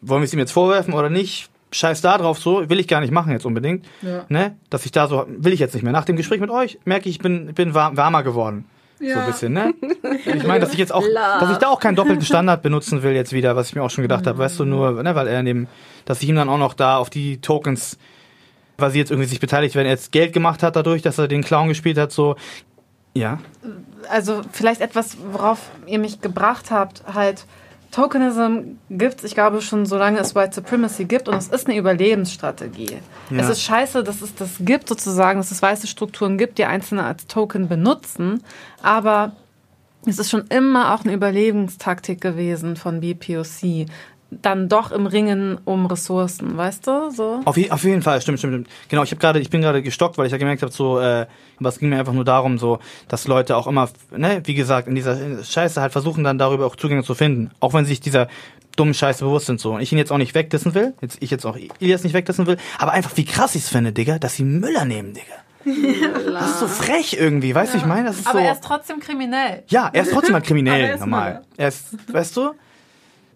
wollen 0.00 0.22
wir 0.22 0.24
es 0.24 0.32
ihm 0.32 0.38
jetzt 0.40 0.52
vorwerfen 0.52 0.94
oder 0.94 1.10
nicht? 1.10 1.48
Scheiß 1.72 2.00
da 2.00 2.18
drauf, 2.18 2.38
so, 2.38 2.68
will 2.68 2.80
ich 2.80 2.88
gar 2.88 3.00
nicht 3.00 3.12
machen 3.12 3.32
jetzt 3.32 3.46
unbedingt, 3.46 3.86
Ja. 4.02 4.24
ne, 4.28 4.56
dass 4.70 4.84
ich 4.86 4.92
da 4.92 5.06
so, 5.06 5.26
will 5.28 5.52
ich 5.52 5.60
jetzt 5.60 5.74
nicht 5.74 5.82
mehr. 5.82 5.92
Nach 5.92 6.04
dem 6.04 6.16
Gespräch 6.16 6.40
mit 6.40 6.50
euch 6.50 6.78
merke 6.84 7.08
ich, 7.08 7.16
ich 7.16 7.22
bin, 7.22 7.54
bin 7.54 7.74
warm, 7.74 7.96
warmer 7.96 8.22
geworden. 8.22 8.64
So 9.02 9.18
ein 9.18 9.26
bisschen, 9.26 9.54
ne? 9.54 9.72
Ich 10.26 10.46
meine, 10.46 10.60
dass 10.60 10.74
ich 10.74 10.78
jetzt 10.78 10.92
auch, 10.92 11.02
dass 11.14 11.50
ich 11.50 11.56
da 11.56 11.68
auch 11.68 11.80
keinen 11.80 11.96
doppelten 11.96 12.22
Standard 12.24 12.60
benutzen 12.62 13.02
will 13.02 13.12
jetzt 13.12 13.32
wieder, 13.32 13.56
was 13.56 13.68
ich 13.70 13.74
mir 13.74 13.82
auch 13.82 13.88
schon 13.88 14.02
gedacht 14.02 14.26
habe, 14.26 14.36
weißt 14.36 14.60
du, 14.60 14.66
nur, 14.66 15.02
ne, 15.02 15.14
weil 15.14 15.26
er 15.26 15.42
neben, 15.42 15.68
dass 16.04 16.22
ich 16.22 16.28
ihm 16.28 16.36
dann 16.36 16.50
auch 16.50 16.58
noch 16.58 16.74
da 16.74 16.98
auf 16.98 17.08
die 17.08 17.40
Tokens, 17.40 17.96
weil 18.76 18.90
sie 18.90 18.98
jetzt 18.98 19.10
irgendwie 19.10 19.28
sich 19.28 19.40
beteiligt 19.40 19.74
werden, 19.74 19.86
er 19.86 19.92
jetzt 19.92 20.12
Geld 20.12 20.34
gemacht 20.34 20.62
hat 20.62 20.76
dadurch, 20.76 21.00
dass 21.00 21.16
er 21.16 21.28
den 21.28 21.42
Clown 21.42 21.68
gespielt 21.68 21.96
hat, 21.96 22.12
so, 22.12 22.36
ja. 23.14 23.38
also 24.10 24.42
vielleicht 24.52 24.82
etwas, 24.82 25.16
worauf 25.32 25.70
ihr 25.86 25.98
mich 25.98 26.20
gebracht 26.20 26.70
habt, 26.70 27.02
halt 27.12 27.46
Tokenism 27.90 28.78
gibt 28.88 29.24
ich 29.24 29.34
glaube 29.34 29.60
schon 29.60 29.84
so 29.84 29.96
lange 29.96 30.18
es 30.20 30.34
White 30.34 30.54
Supremacy 30.54 31.04
gibt 31.04 31.28
und 31.28 31.34
es 31.34 31.48
ist 31.48 31.66
eine 31.66 31.76
Überlebensstrategie. 31.76 32.98
Ja. 33.30 33.36
Es 33.38 33.48
ist 33.48 33.62
scheiße, 33.62 34.04
dass 34.04 34.22
es 34.22 34.34
das 34.34 34.50
gibt 34.60 34.88
sozusagen, 34.88 35.40
dass 35.40 35.50
es 35.50 35.60
weiße 35.60 35.86
Strukturen 35.86 36.38
gibt, 36.38 36.58
die 36.58 36.64
Einzelne 36.64 37.04
als 37.04 37.26
Token 37.26 37.68
benutzen, 37.68 38.42
aber 38.82 39.32
es 40.06 40.18
ist 40.18 40.30
schon 40.30 40.46
immer 40.48 40.94
auch 40.94 41.04
eine 41.04 41.12
Überlebenstaktik 41.12 42.20
gewesen 42.20 42.76
von 42.76 43.00
BPOC. 43.00 43.86
Dann 44.30 44.68
doch 44.68 44.92
im 44.92 45.06
Ringen 45.06 45.58
um 45.64 45.86
Ressourcen, 45.86 46.56
weißt 46.56 46.86
du? 46.86 47.10
So. 47.10 47.40
Auf, 47.44 47.56
je, 47.56 47.70
auf 47.70 47.82
jeden 47.82 48.02
Fall, 48.02 48.20
stimmt, 48.20 48.38
stimmt, 48.38 48.54
stimmt. 48.54 48.68
Genau, 48.88 49.02
ich 49.02 49.10
habe 49.10 49.20
gerade, 49.20 49.40
ich 49.40 49.50
bin 49.50 49.60
gerade 49.60 49.82
gestockt, 49.82 50.18
weil 50.18 50.26
ich 50.26 50.32
ja 50.32 50.38
gemerkt 50.38 50.62
habe, 50.62 50.72
so, 50.72 51.00
äh, 51.00 51.26
aber 51.58 51.68
es 51.68 51.78
ging 51.80 51.88
mir 51.88 51.98
einfach 51.98 52.12
nur 52.12 52.24
darum, 52.24 52.58
so, 52.58 52.78
dass 53.08 53.26
Leute 53.26 53.56
auch 53.56 53.66
immer, 53.66 53.88
ne, 54.16 54.40
wie 54.44 54.54
gesagt, 54.54 54.86
in 54.86 54.94
dieser 54.94 55.42
Scheiße 55.42 55.80
halt 55.80 55.90
versuchen 55.92 56.22
dann 56.22 56.38
darüber 56.38 56.66
auch 56.66 56.76
Zugänge 56.76 57.02
zu 57.02 57.14
finden, 57.14 57.50
auch 57.58 57.74
wenn 57.74 57.84
sie 57.84 57.90
sich 57.90 58.00
dieser 58.00 58.28
dummen 58.76 58.94
Scheiße 58.94 59.24
bewusst 59.24 59.46
sind 59.46 59.60
so. 59.60 59.74
Und 59.74 59.80
ich 59.80 59.90
ihn 59.90 59.98
jetzt 59.98 60.12
auch 60.12 60.18
nicht 60.18 60.34
wegdissen 60.34 60.74
will, 60.74 60.94
jetzt 61.00 61.18
ich 61.20 61.30
jetzt 61.30 61.44
auch 61.44 61.56
Ilias 61.80 62.04
nicht 62.04 62.14
wegdissen 62.14 62.46
will, 62.46 62.56
aber 62.78 62.92
einfach 62.92 63.16
wie 63.16 63.24
krass 63.24 63.54
ich 63.56 63.62
es 63.62 63.68
finde, 63.68 63.92
Digga, 63.92 64.18
dass 64.20 64.36
sie 64.36 64.44
Müller 64.44 64.84
nehmen, 64.84 65.12
Digga. 65.12 65.34
Das 66.32 66.50
ist 66.52 66.60
so 66.60 66.68
frech 66.68 67.16
irgendwie, 67.18 67.54
weißt 67.54 67.74
du, 67.74 67.78
ich 67.78 67.84
meine, 67.84 68.06
das 68.08 68.20
ist 68.20 68.26
Aber 68.26 68.38
so. 68.38 68.44
er 68.44 68.52
ist 68.52 68.64
trotzdem 68.64 69.00
kriminell. 69.00 69.64
Ja, 69.68 69.90
er 69.92 70.02
ist 70.02 70.12
trotzdem 70.12 70.32
mal 70.32 70.40
kriminell, 70.40 70.82
er 70.82 70.98
normal. 70.98 71.32
Müller. 71.32 71.44
Er 71.58 71.68
ist, 71.68 71.88
weißt 72.12 72.36
du? 72.36 72.52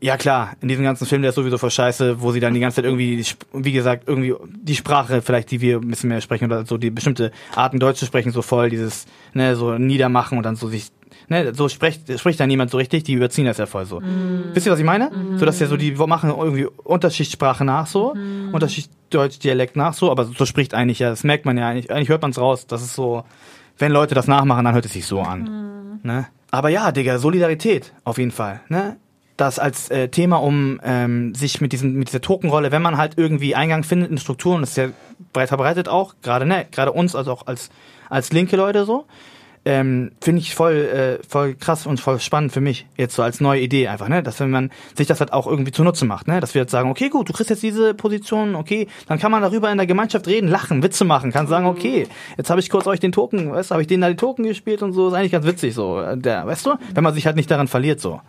Ja 0.01 0.16
klar, 0.16 0.53
in 0.61 0.68
diesem 0.68 0.84
ganzen 0.84 1.07
Film, 1.07 1.22
der 1.22 1.30
ist 1.30 1.34
sowieso 1.34 1.57
voll 1.57 1.70
scheiße, 1.70 2.20
wo 2.20 2.32
sie 2.32 2.40
dann 2.40 2.53
die 2.53 2.61
ganze 2.61 2.76
Zeit 2.76 2.84
irgendwie, 2.84 3.24
wie 3.53 3.72
gesagt, 3.72 4.05
irgendwie 4.07 4.34
die 4.45 4.74
Sprache 4.74 5.22
vielleicht, 5.22 5.51
die 5.51 5.61
wir 5.61 5.78
ein 5.78 5.88
bisschen 5.88 6.09
mehr 6.09 6.20
sprechen 6.20 6.45
oder 6.47 6.66
so, 6.66 6.76
die 6.76 6.90
bestimmte 6.90 7.32
Arten 7.55 7.78
Deutsch 7.78 7.99
zu 7.99 8.07
sprechen, 8.07 8.30
so 8.30 8.42
voll 8.42 8.70
dieses, 8.70 9.07
ne, 9.32 9.57
so 9.57 9.78
niedermachen 9.78 10.36
und 10.36 10.45
dann 10.45 10.57
so 10.57 10.68
sich, 10.68 10.88
ne, 11.28 11.55
so 11.55 11.68
spricht, 11.68 12.18
spricht 12.18 12.38
da 12.38 12.47
niemand 12.47 12.70
so 12.70 12.76
richtig, 12.76 13.05
die 13.05 13.14
überziehen 13.14 13.47
das 13.47 13.57
ja 13.57 13.66
voll 13.66 13.86
so. 13.86 14.03
Wisst 14.53 14.66
ihr, 14.66 14.72
was 14.72 14.78
ich 14.78 14.84
meine? 14.84 15.11
So, 15.36 15.47
dass 15.47 15.59
ja 15.61 15.68
so, 15.68 15.76
die 15.76 15.92
machen 15.92 16.30
irgendwie 16.30 16.66
Unterschichtssprache 16.66 17.64
nach 17.64 17.86
so, 17.86 18.14
Unterschicht 18.53 18.90
Deutsch, 19.11 19.38
Dialekt 19.38 19.76
nach 19.76 19.95
so, 19.95 20.11
aber 20.11 20.24
so 20.24 20.45
spricht 20.45 20.74
eigentlich 20.74 20.99
ja, 20.99 21.11
das 21.11 21.24
merkt 21.24 21.47
man 21.47 21.57
ja 21.57 21.68
eigentlich, 21.68 21.90
eigentlich 21.90 22.09
hört 22.09 22.22
man 22.22 22.32
es 22.32 22.38
raus, 22.38 22.66
das 22.66 22.82
ist 22.82 22.95
so, 22.95 23.24
wenn 23.78 23.92
Leute 23.92 24.14
das 24.14 24.26
nachmachen, 24.26 24.64
dann 24.64 24.74
hört 24.74 24.84
es 24.84 24.92
sich 24.92 25.07
so 25.07 25.20
an. 25.20 26.01
Ne? 26.03 26.26
Aber 26.51 26.68
ja, 26.68 26.92
Digga, 26.92 27.18
Solidarität, 27.18 27.92
auf 28.05 28.18
jeden 28.18 28.30
Fall. 28.30 28.61
Ne? 28.68 28.97
Das 29.37 29.59
als 29.59 29.91
äh, 29.91 30.09
Thema, 30.09 30.37
um 30.37 30.80
ähm, 30.85 31.35
sich 31.35 31.61
mit, 31.61 31.72
diesem, 31.72 31.95
mit 31.95 32.09
dieser 32.09 32.20
Tokenrolle, 32.20 32.70
wenn 32.70 32.82
man 32.82 32.97
halt 32.97 33.14
irgendwie 33.16 33.55
Eingang 33.55 33.82
findet 33.82 34.11
in 34.11 34.18
Strukturen, 34.18 34.61
das 34.61 34.70
ist 34.70 34.76
ja 34.76 34.89
breit 35.32 35.49
verbreitet 35.49 35.89
auch, 35.89 36.14
gerade 36.22 36.47
ne, 36.47 36.66
gerade 36.70 36.93
uns, 36.93 37.16
also 37.16 37.32
auch 37.32 37.47
als, 37.47 37.70
als 38.09 38.32
linke 38.32 38.57
Leute 38.57 38.85
so, 38.85 39.07
ähm, 39.64 40.12
finde 40.20 40.41
ich 40.41 40.55
voll, 40.55 40.74
äh, 40.74 41.26
voll 41.26 41.55
krass 41.55 41.87
und 41.87 41.99
voll 41.99 42.20
spannend 42.20 42.53
für 42.53 42.61
mich, 42.61 42.87
jetzt 42.97 43.14
so 43.14 43.22
als 43.22 43.41
neue 43.41 43.61
Idee 43.61 43.89
einfach, 43.89 44.09
ne? 44.09 44.22
Dass 44.22 44.39
wenn 44.41 44.51
man 44.51 44.70
sich 44.95 45.07
das 45.07 45.20
halt 45.20 45.32
auch 45.32 45.47
irgendwie 45.47 45.72
zunutze 45.72 46.05
macht, 46.05 46.28
ne? 46.28 46.41
Dass 46.41 46.55
wir 46.55 46.62
jetzt 46.62 46.70
sagen, 46.70 46.91
okay, 46.91 47.09
gut, 47.09 47.28
du 47.28 47.32
kriegst 47.32 47.51
jetzt 47.51 47.62
diese 47.62 47.95
Position, 47.95 48.57
okay, 48.57 48.89
dann 49.09 49.18
kann 49.18 49.32
man 49.32 49.43
darüber 49.43 49.70
in 49.70 49.78
der 49.78 49.87
Gemeinschaft 49.87 50.26
reden, 50.26 50.49
lachen, 50.49 50.82
Witze 50.82 51.05
machen, 51.05 51.32
kann 51.32 51.47
sagen, 51.47 51.66
okay, 51.66 52.07
jetzt 52.37 52.51
habe 52.51 52.61
ich 52.61 52.68
kurz 52.68 52.87
euch 52.87 53.01
den 53.01 53.12
Token, 53.12 53.53
weißt 53.53 53.70
du, 53.70 53.72
habe 53.74 53.82
ich 53.82 53.89
denen 53.89 54.03
da 54.03 54.11
die 54.11 54.16
Token 54.16 54.45
gespielt 54.45 54.82
und 54.82 54.93
so, 54.93 55.09
ist 55.09 55.14
eigentlich 55.14 55.32
ganz 55.32 55.47
witzig 55.47 55.74
so, 55.74 56.01
äh, 56.01 56.16
der, 56.16 56.47
weißt 56.47 56.66
du? 56.66 56.74
Wenn 56.93 57.05
man 57.05 57.14
sich 57.14 57.24
halt 57.26 57.37
nicht 57.37 57.51
daran 57.51 57.68
verliert 57.68 58.01
so. 58.01 58.20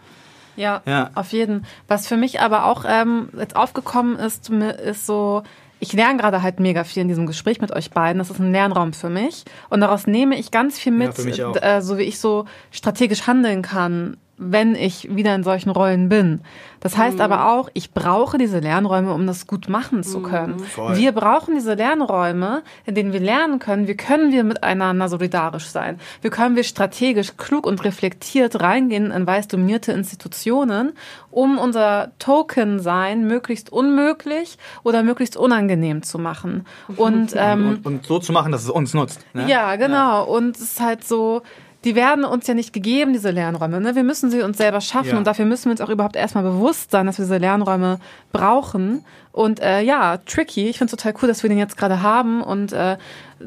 Ja, 0.55 0.81
Ja. 0.85 1.09
auf 1.15 1.31
jeden. 1.31 1.65
Was 1.87 2.07
für 2.07 2.17
mich 2.17 2.39
aber 2.41 2.65
auch 2.65 2.85
ähm, 2.87 3.29
jetzt 3.37 3.55
aufgekommen 3.55 4.17
ist, 4.17 4.49
ist 4.49 5.05
so, 5.05 5.43
ich 5.79 5.93
lerne 5.93 6.17
gerade 6.17 6.41
halt 6.41 6.59
mega 6.59 6.83
viel 6.83 7.01
in 7.01 7.07
diesem 7.07 7.25
Gespräch 7.25 7.59
mit 7.61 7.71
euch 7.71 7.91
beiden. 7.91 8.19
Das 8.19 8.29
ist 8.29 8.39
ein 8.39 8.51
Lernraum 8.51 8.93
für 8.93 9.09
mich. 9.09 9.43
Und 9.69 9.81
daraus 9.81 10.07
nehme 10.07 10.37
ich 10.37 10.51
ganz 10.51 10.79
viel 10.79 10.93
mit, 10.93 11.17
auch. 11.43 11.55
äh, 11.61 11.81
so 11.81 11.97
wie 11.97 12.03
ich 12.03 12.19
so 12.19 12.45
strategisch 12.71 13.27
handeln 13.27 13.61
kann, 13.61 14.17
wenn 14.37 14.75
ich 14.75 15.15
wieder 15.15 15.33
in 15.33 15.43
solchen 15.43 15.69
Rollen 15.69 16.09
bin. 16.09 16.41
Das 16.81 16.97
heißt 16.97 17.19
aber 17.19 17.51
auch, 17.51 17.69
ich 17.73 17.93
brauche 17.93 18.37
diese 18.37 18.59
Lernräume, 18.59 19.11
um 19.11 19.25
das 19.25 19.47
gut 19.47 19.69
machen 19.69 20.03
zu 20.03 20.21
können. 20.21 20.59
Voll. 20.59 20.95
Wir 20.97 21.13
brauchen 21.13 21.55
diese 21.55 21.73
Lernräume, 21.73 22.61
in 22.85 22.93
denen 22.93 23.11
wir 23.11 23.19
lernen 23.19 23.57
können, 23.57 23.87
wie 23.87 23.95
können 23.95 24.31
wir 24.31 24.43
miteinander 24.43 25.09
solidarisch 25.09 25.65
sein. 25.65 25.99
Wie 26.21 26.29
können 26.29 26.55
wir 26.55 26.63
strategisch, 26.63 27.37
klug 27.37 27.65
und 27.65 27.83
reflektiert 27.83 28.61
reingehen 28.61 29.09
in 29.09 29.25
weiß 29.25 29.47
dominierte 29.47 29.93
Institutionen, 29.93 30.93
um 31.31 31.57
unser 31.57 32.11
Token-Sein 32.19 33.25
möglichst 33.25 33.71
unmöglich 33.71 34.59
oder 34.83 35.01
möglichst 35.01 35.37
unangenehm 35.37 36.03
zu 36.03 36.19
machen. 36.19 36.67
Und, 36.97 37.33
ähm, 37.35 37.69
Und, 37.69 37.85
und 37.85 38.05
so 38.05 38.19
zu 38.19 38.31
machen, 38.31 38.51
dass 38.51 38.63
es 38.63 38.69
uns 38.69 38.93
nutzt. 38.93 39.25
Ne? 39.33 39.49
ja, 39.49 39.75
genau. 39.75 40.23
Und 40.23 40.55
es 40.55 40.61
ist 40.61 40.81
halt 40.81 41.03
so, 41.03 41.41
die 41.85 41.95
werden 41.95 42.25
uns 42.25 42.47
ja 42.47 42.53
nicht 42.55 42.73
gegeben, 42.73 43.13
diese 43.13 43.29
Lernräume. 43.29 43.79
Ne? 43.79 43.95
Wir 43.95 44.03
müssen 44.03 44.31
sie 44.31 44.41
uns 44.41 44.57
selber 44.57 44.81
schaffen 44.81 45.11
Ja. 45.11 45.17
und 45.17 45.27
dafür 45.27 45.45
müssen 45.45 45.65
wir 45.65 45.71
uns 45.71 45.81
auch 45.81 45.89
überhaupt 45.89 46.15
erstmal 46.15 46.43
bewusst 46.43 46.91
sein, 46.91 47.05
dass 47.05 47.19
wir 47.19 47.25
diese 47.25 47.37
Lernräume 47.37 47.99
brauchen. 48.33 49.05
Und 49.31 49.59
äh, 49.59 49.81
ja, 49.81 50.17
tricky. 50.17 50.67
Ich 50.67 50.79
finde 50.79 50.93
es 50.93 50.99
total 50.99 51.13
cool, 51.21 51.27
dass 51.27 51.43
wir 51.43 51.49
den 51.49 51.59
jetzt 51.59 51.77
gerade 51.77 52.01
haben 52.01 52.41
und 52.41 52.73
äh, 52.73 52.97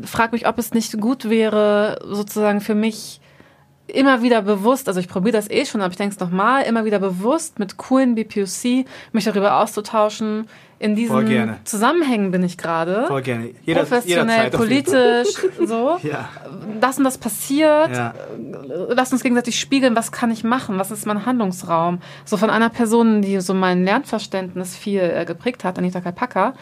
frage 0.05 0.33
mich, 0.33 0.47
ob 0.47 0.59
es 0.59 0.73
nicht 0.73 1.01
gut 1.01 1.29
wäre, 1.29 1.99
sozusagen 2.05 2.61
für 2.61 2.75
mich 2.75 3.21
immer 3.89 4.23
wieder 4.23 4.43
bewusst, 4.43 4.87
also 4.89 5.01
ich 5.01 5.09
probiere 5.09 5.33
das 5.37 5.51
eh 5.51 5.65
schon, 5.65 5.81
aber 5.81 5.91
ich 5.91 5.97
denke 5.97 6.15
es 6.15 6.21
nochmal, 6.21 6.65
immer 6.65 6.85
wieder 6.85 6.99
bewusst 6.99 7.59
mit 7.59 7.79
coolen 7.79 8.15
BPUC 8.15 8.85
mich 9.13 9.25
darüber 9.25 9.61
auszutauschen. 9.63 10.47
In 10.81 10.95
diesen. 10.95 11.57
Zusammenhängen 11.65 12.31
bin 12.31 12.43
ich 12.45 12.57
gerade. 12.57 13.07
Voll 13.09 13.23
gerne. 13.23 13.51
Jeder, 13.65 13.81
Professionell, 13.81 14.51
politisch, 14.51 15.29
so. 15.65 15.99
Ja. 16.03 16.29
Das 16.81 16.99
und 16.99 17.05
das 17.05 17.19
passiert. 17.19 17.91
Ja. 17.91 18.15
Lass 18.89 19.13
uns 19.13 19.23
gegenseitig 19.23 19.59
spiegeln, 19.59 19.97
was 19.97 20.13
kann 20.13 20.31
ich 20.31 20.45
machen, 20.45 20.79
was 20.79 20.91
ist 20.91 21.07
mein 21.07 21.27
Handlungsraum. 21.27 21.99
So 22.25 22.37
von 22.37 22.51
einer 22.51 22.69
Person, 22.69 23.23
die 23.23 23.41
so 23.41 23.55
mein 23.55 23.85
Lernverständnis 23.85 24.77
viel 24.77 25.01
äh, 25.01 25.25
geprägt 25.25 25.65
hat, 25.65 25.79
Anita 25.79 26.01
Kalpaka, 26.01 26.55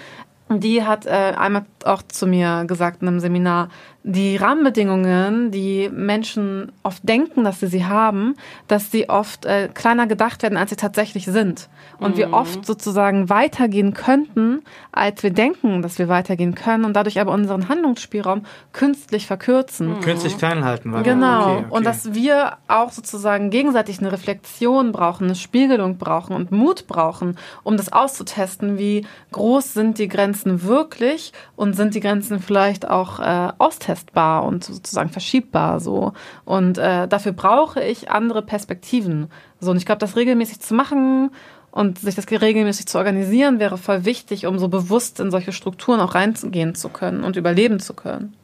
die 0.48 0.82
hat 0.82 1.06
äh, 1.06 1.10
einmal 1.10 1.66
auch 1.86 2.02
zu 2.02 2.26
mir 2.26 2.64
gesagt 2.66 3.02
in 3.02 3.08
einem 3.08 3.20
Seminar, 3.20 3.68
die 4.08 4.36
Rahmenbedingungen, 4.36 5.50
die 5.50 5.90
Menschen 5.92 6.70
oft 6.84 7.06
denken, 7.08 7.42
dass 7.42 7.58
sie 7.58 7.66
sie 7.66 7.86
haben, 7.86 8.36
dass 8.68 8.92
sie 8.92 9.08
oft 9.08 9.44
äh, 9.46 9.68
kleiner 9.74 10.06
gedacht 10.06 10.44
werden, 10.44 10.56
als 10.56 10.70
sie 10.70 10.76
tatsächlich 10.76 11.24
sind. 11.24 11.68
Und 11.98 12.16
wir 12.16 12.32
oft 12.32 12.66
sozusagen 12.66 13.30
weitergehen 13.30 13.94
könnten, 13.94 14.62
als 14.92 15.22
wir 15.22 15.30
denken, 15.30 15.82
dass 15.82 15.98
wir 15.98 16.08
weitergehen 16.08 16.54
können 16.54 16.84
und 16.84 16.94
dadurch 16.94 17.18
aber 17.20 17.32
unseren 17.32 17.68
Handlungsspielraum 17.68 18.42
künstlich 18.72 19.26
verkürzen. 19.26 20.00
Künstlich 20.00 20.36
klein 20.38 20.64
halten. 20.64 20.92
Weil 20.92 21.02
Genau. 21.02 21.42
Okay, 21.42 21.64
okay. 21.64 21.66
Und 21.70 21.86
dass 21.86 22.14
wir 22.14 22.58
auch 22.68 22.92
sozusagen 22.92 23.50
gegenseitig 23.50 23.98
eine 23.98 24.12
Reflexion 24.12 24.92
brauchen, 24.92 25.24
eine 25.24 25.34
Spiegelung 25.34 25.96
brauchen 25.96 26.36
und 26.36 26.52
Mut 26.52 26.86
brauchen, 26.86 27.38
um 27.62 27.76
das 27.76 27.92
auszutesten, 27.92 28.78
wie 28.78 29.06
groß 29.32 29.74
sind 29.74 29.98
die 29.98 30.08
Grenzen 30.08 30.62
wirklich 30.62 31.32
und 31.56 31.74
sind 31.76 31.94
die 31.94 32.00
Grenzen 32.00 32.40
vielleicht 32.40 32.88
auch 32.88 33.20
äh, 33.20 33.52
austestbar 33.58 34.44
und 34.44 34.64
sozusagen 34.64 35.10
verschiebbar 35.10 35.80
so. 35.80 36.12
Und 36.44 36.78
äh, 36.78 37.06
dafür 37.06 37.32
brauche 37.32 37.82
ich 37.82 38.10
andere 38.10 38.42
Perspektiven. 38.42 39.28
So, 39.60 39.70
und 39.70 39.76
ich 39.76 39.86
glaube, 39.86 40.00
das 40.00 40.16
regelmäßig 40.16 40.60
zu 40.60 40.74
machen 40.74 41.30
und 41.70 41.98
sich 41.98 42.14
das 42.14 42.26
regelmäßig 42.28 42.86
zu 42.86 42.98
organisieren, 42.98 43.60
wäre 43.60 43.78
voll 43.78 44.04
wichtig, 44.04 44.46
um 44.46 44.58
so 44.58 44.68
bewusst 44.68 45.20
in 45.20 45.30
solche 45.30 45.52
Strukturen 45.52 46.00
auch 46.00 46.14
reingehen 46.14 46.74
zu 46.74 46.88
können 46.88 47.22
und 47.22 47.36
überleben 47.36 47.80
zu 47.80 47.94
können. 47.94 48.34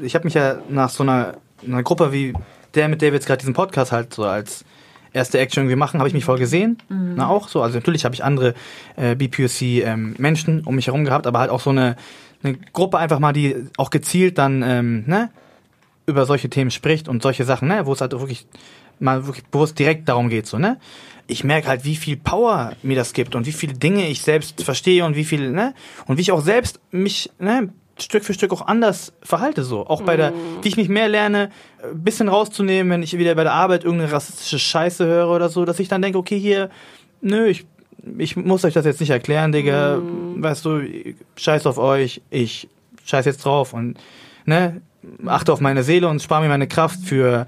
ich 0.00 0.14
habe 0.14 0.24
mich 0.24 0.34
ja 0.34 0.58
nach 0.68 0.90
so 0.90 1.02
einer, 1.02 1.34
einer 1.66 1.82
Gruppe 1.82 2.12
wie 2.12 2.34
der, 2.74 2.88
mit 2.88 3.02
der 3.02 3.12
wir 3.12 3.16
jetzt 3.16 3.26
gerade 3.26 3.40
diesen 3.40 3.54
Podcast 3.54 3.92
halt 3.92 4.14
so 4.14 4.24
als 4.24 4.64
erste 5.12 5.38
Action 5.38 5.64
irgendwie 5.64 5.76
machen, 5.76 5.98
habe 5.98 6.08
ich 6.08 6.14
mich 6.14 6.24
voll 6.24 6.38
gesehen. 6.38 6.78
Na 6.88 7.28
auch 7.28 7.48
so. 7.48 7.62
Also 7.62 7.76
natürlich 7.76 8.04
habe 8.04 8.14
ich 8.14 8.22
andere 8.22 8.54
äh, 8.96 9.14
BPUC 9.14 9.62
ähm, 9.62 10.14
um 10.64 10.74
mich 10.74 10.86
herum 10.86 11.04
gehabt, 11.04 11.26
aber 11.26 11.40
halt 11.40 11.50
auch 11.50 11.60
so 11.60 11.70
eine, 11.70 11.96
eine 12.42 12.56
Gruppe 12.72 12.98
einfach 12.98 13.18
mal, 13.18 13.32
die 13.32 13.56
auch 13.76 13.90
gezielt 13.90 14.38
dann 14.38 14.62
ähm, 14.62 15.04
ne, 15.06 15.30
über 16.06 16.26
solche 16.26 16.50
Themen 16.50 16.70
spricht 16.70 17.08
und 17.08 17.22
solche 17.22 17.44
Sachen, 17.44 17.68
ne, 17.68 17.86
wo 17.86 17.92
es 17.92 18.00
halt 18.00 18.12
wirklich 18.12 18.46
mal 18.98 19.26
wirklich 19.26 19.44
bewusst 19.46 19.78
direkt 19.78 20.08
darum 20.08 20.28
geht, 20.28 20.46
so, 20.46 20.58
ne? 20.58 20.78
Ich 21.26 21.44
merke 21.44 21.68
halt, 21.68 21.84
wie 21.84 21.94
viel 21.94 22.16
Power 22.16 22.72
mir 22.82 22.96
das 22.96 23.12
gibt 23.12 23.36
und 23.36 23.46
wie 23.46 23.52
viele 23.52 23.74
Dinge 23.74 24.08
ich 24.08 24.22
selbst 24.22 24.62
verstehe 24.62 25.04
und 25.04 25.14
wie 25.14 25.24
viel, 25.24 25.50
ne? 25.52 25.74
Und 26.06 26.16
wie 26.16 26.22
ich 26.22 26.32
auch 26.32 26.42
selbst 26.42 26.80
mich, 26.90 27.30
ne, 27.38 27.72
Stück 27.98 28.24
für 28.24 28.34
Stück 28.34 28.52
auch 28.52 28.66
anders 28.66 29.12
verhalte 29.22 29.62
so. 29.62 29.86
Auch 29.86 30.02
bei 30.02 30.16
der, 30.16 30.32
wie 30.62 30.68
ich 30.68 30.76
mich 30.76 30.88
mehr 30.88 31.08
lerne, 31.08 31.50
ein 31.82 32.02
bisschen 32.02 32.28
rauszunehmen, 32.28 32.90
wenn 32.90 33.02
ich 33.02 33.16
wieder 33.16 33.34
bei 33.34 33.42
der 33.42 33.52
Arbeit 33.52 33.84
irgendeine 33.84 34.12
rassistische 34.12 34.58
Scheiße 34.58 35.04
höre 35.04 35.28
oder 35.28 35.48
so, 35.48 35.64
dass 35.64 35.78
ich 35.78 35.88
dann 35.88 36.02
denke, 36.02 36.18
okay, 36.18 36.38
hier, 36.38 36.70
nö, 37.20 37.46
ich, 37.46 37.66
ich 38.18 38.36
muss 38.36 38.64
euch 38.64 38.74
das 38.74 38.84
jetzt 38.84 39.00
nicht 39.00 39.10
erklären, 39.10 39.52
Digga. 39.52 39.98
Weißt 40.36 40.64
du, 40.64 40.82
scheiß 41.36 41.66
auf 41.66 41.78
euch, 41.78 42.22
ich 42.30 42.68
scheiß 43.04 43.24
jetzt 43.26 43.44
drauf 43.44 43.72
und 43.72 43.98
ne, 44.46 44.80
achte 45.26 45.52
auf 45.52 45.60
meine 45.60 45.82
Seele 45.82 46.08
und 46.08 46.22
spare 46.22 46.42
mir 46.42 46.48
meine 46.48 46.68
Kraft 46.68 47.00
für, 47.00 47.46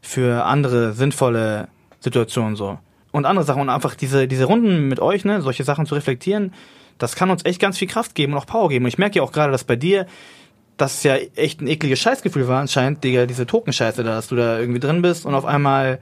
für 0.00 0.44
andere 0.44 0.92
sinnvolle 0.92 1.68
Situationen 2.00 2.56
so. 2.56 2.78
Und 3.10 3.26
andere 3.26 3.44
Sachen 3.44 3.60
und 3.60 3.68
einfach 3.68 3.94
diese, 3.94 4.26
diese 4.26 4.44
Runden 4.44 4.88
mit 4.88 5.00
euch, 5.00 5.24
ne, 5.24 5.42
solche 5.42 5.64
Sachen 5.64 5.86
zu 5.86 5.94
reflektieren, 5.94 6.52
das 6.98 7.14
kann 7.14 7.30
uns 7.30 7.44
echt 7.44 7.60
ganz 7.60 7.78
viel 7.78 7.88
Kraft 7.88 8.14
geben 8.14 8.32
und 8.32 8.38
auch 8.38 8.46
Power 8.46 8.68
geben. 8.68 8.84
Und 8.84 8.88
ich 8.88 8.98
merke 8.98 9.16
ja 9.16 9.22
auch 9.22 9.32
gerade, 9.32 9.52
dass 9.52 9.64
bei 9.64 9.76
dir, 9.76 10.06
dass 10.76 10.98
es 10.98 11.02
ja 11.02 11.16
echt 11.36 11.60
ein 11.60 11.66
ekliges 11.66 11.98
Scheißgefühl 11.98 12.48
war 12.48 12.60
anscheinend, 12.60 13.04
Digga, 13.04 13.26
diese 13.26 13.46
Tokenscheiße 13.46 14.02
da, 14.02 14.14
dass 14.14 14.28
du 14.28 14.36
da 14.36 14.58
irgendwie 14.58 14.80
drin 14.80 15.02
bist 15.02 15.26
und 15.26 15.34
auf 15.34 15.44
einmal, 15.44 15.98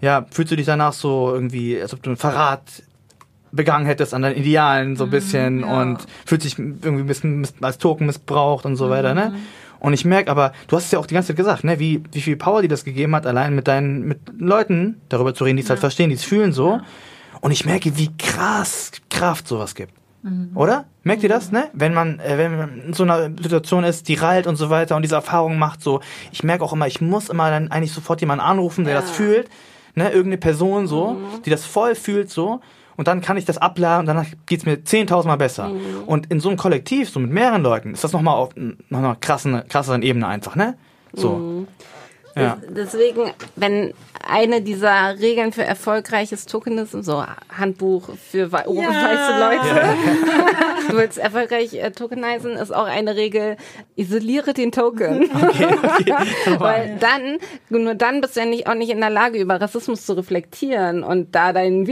ja, 0.00 0.26
fühlst 0.30 0.50
du 0.50 0.56
dich 0.56 0.66
danach 0.66 0.92
so 0.92 1.32
irgendwie, 1.32 1.80
als 1.80 1.94
ob 1.94 2.02
du 2.02 2.10
einen 2.10 2.16
Verrat 2.16 2.62
begangen 3.52 3.86
hättest 3.86 4.14
an 4.14 4.22
deinen 4.22 4.36
Idealen 4.36 4.96
so 4.96 5.04
ein 5.04 5.10
bisschen 5.10 5.60
ja. 5.60 5.80
und 5.80 5.98
fühlt 6.24 6.42
sich 6.42 6.58
irgendwie 6.58 7.02
ein 7.02 7.06
bisschen 7.06 7.46
als 7.60 7.78
Token 7.78 8.06
missbraucht 8.06 8.64
und 8.64 8.76
so 8.76 8.90
weiter, 8.90 9.14
ne? 9.14 9.34
Und 9.78 9.94
ich 9.94 10.04
merke 10.04 10.30
aber, 10.30 10.52
du 10.68 10.76
hast 10.76 10.84
es 10.84 10.90
ja 10.92 11.00
auch 11.00 11.06
die 11.06 11.14
ganze 11.14 11.28
Zeit 11.28 11.36
gesagt, 11.36 11.64
ne, 11.64 11.80
wie, 11.80 12.04
wie 12.12 12.20
viel 12.20 12.36
Power 12.36 12.62
dir 12.62 12.68
das 12.68 12.84
gegeben 12.84 13.16
hat, 13.16 13.26
allein 13.26 13.52
mit 13.52 13.66
deinen, 13.66 14.06
mit 14.06 14.20
Leuten 14.38 15.00
darüber 15.08 15.34
zu 15.34 15.42
reden, 15.42 15.56
die 15.56 15.64
es 15.64 15.70
halt 15.70 15.80
verstehen, 15.80 16.08
die 16.08 16.14
es 16.14 16.22
fühlen 16.22 16.52
so. 16.52 16.80
Und 17.40 17.50
ich 17.50 17.66
merke, 17.66 17.96
wie 17.98 18.16
krass 18.16 18.92
Kraft 19.10 19.48
sowas 19.48 19.74
gibt. 19.74 19.92
Oder? 20.54 20.84
Merkt 21.02 21.24
ihr 21.24 21.28
das, 21.28 21.50
ne? 21.50 21.68
Wenn 21.72 21.94
man, 21.94 22.20
äh, 22.20 22.38
wenn 22.38 22.56
man 22.56 22.80
in 22.80 22.92
so 22.92 23.02
einer 23.02 23.24
Situation 23.42 23.82
ist, 23.82 24.06
die 24.06 24.14
rallt 24.14 24.46
und 24.46 24.54
so 24.54 24.70
weiter 24.70 24.94
und 24.94 25.02
diese 25.02 25.16
Erfahrungen 25.16 25.58
macht, 25.58 25.82
so, 25.82 26.00
ich 26.30 26.44
merke 26.44 26.62
auch 26.62 26.72
immer, 26.72 26.86
ich 26.86 27.00
muss 27.00 27.28
immer 27.28 27.50
dann 27.50 27.72
eigentlich 27.72 27.92
sofort 27.92 28.20
jemanden 28.20 28.44
anrufen, 28.44 28.84
der 28.84 28.94
das 28.94 29.10
fühlt, 29.10 29.48
ne? 29.96 30.10
Irgendeine 30.10 30.38
Person 30.38 30.86
so, 30.86 31.16
die 31.44 31.50
das 31.50 31.66
voll 31.66 31.96
fühlt, 31.96 32.30
so. 32.30 32.60
Und 32.96 33.08
dann 33.08 33.20
kann 33.20 33.36
ich 33.36 33.44
das 33.44 33.58
abladen 33.58 34.00
und 34.00 34.06
danach 34.06 34.26
geht's 34.46 34.66
mir 34.66 34.76
10.000 34.76 35.26
Mal 35.26 35.36
besser. 35.36 35.70
Und 36.06 36.30
in 36.30 36.40
so 36.40 36.48
einem 36.48 36.58
Kollektiv, 36.58 37.08
so 37.10 37.20
mit 37.20 37.30
mehreren 37.30 37.62
Leuten, 37.62 37.94
ist 37.94 38.04
das 38.04 38.12
nochmal 38.12 38.34
auf 38.36 38.50
noch 38.56 38.98
einer 38.98 39.16
krassen, 39.16 39.62
krasseren 39.68 40.02
Ebene 40.02 40.26
einfach, 40.26 40.56
ne? 40.56 40.76
So. 41.12 41.66
Ja. 42.34 42.56
Deswegen, 42.66 43.30
wenn 43.56 43.92
eine 44.26 44.62
dieser 44.62 45.18
Regeln 45.20 45.52
für 45.52 45.64
erfolgreiches 45.64 46.46
Tokenism, 46.46 47.02
so 47.02 47.22
Handbuch 47.54 48.08
für 48.16 48.52
wei- 48.52 48.64
oh, 48.66 48.76
weiße 48.76 49.38
Leute, 49.38 49.96
du 50.88 50.96
willst 50.96 51.18
erfolgreich 51.18 51.74
äh, 51.74 51.90
tokenisen, 51.90 52.52
ist 52.52 52.74
auch 52.74 52.86
eine 52.86 53.16
Regel, 53.16 53.58
isoliere 53.96 54.54
den 54.54 54.72
Token. 54.72 55.28
Weil 56.58 56.96
dann, 57.00 57.38
nur 57.68 57.94
dann 57.94 58.22
bist 58.22 58.36
du 58.36 58.40
ja 58.40 58.46
nicht, 58.46 58.66
auch 58.66 58.74
nicht 58.74 58.90
in 58.90 59.00
der 59.00 59.10
Lage, 59.10 59.38
über 59.38 59.60
Rassismus 59.60 60.06
zu 60.06 60.14
reflektieren 60.14 61.02
und 61.04 61.34
da 61.34 61.52
dein 61.52 61.86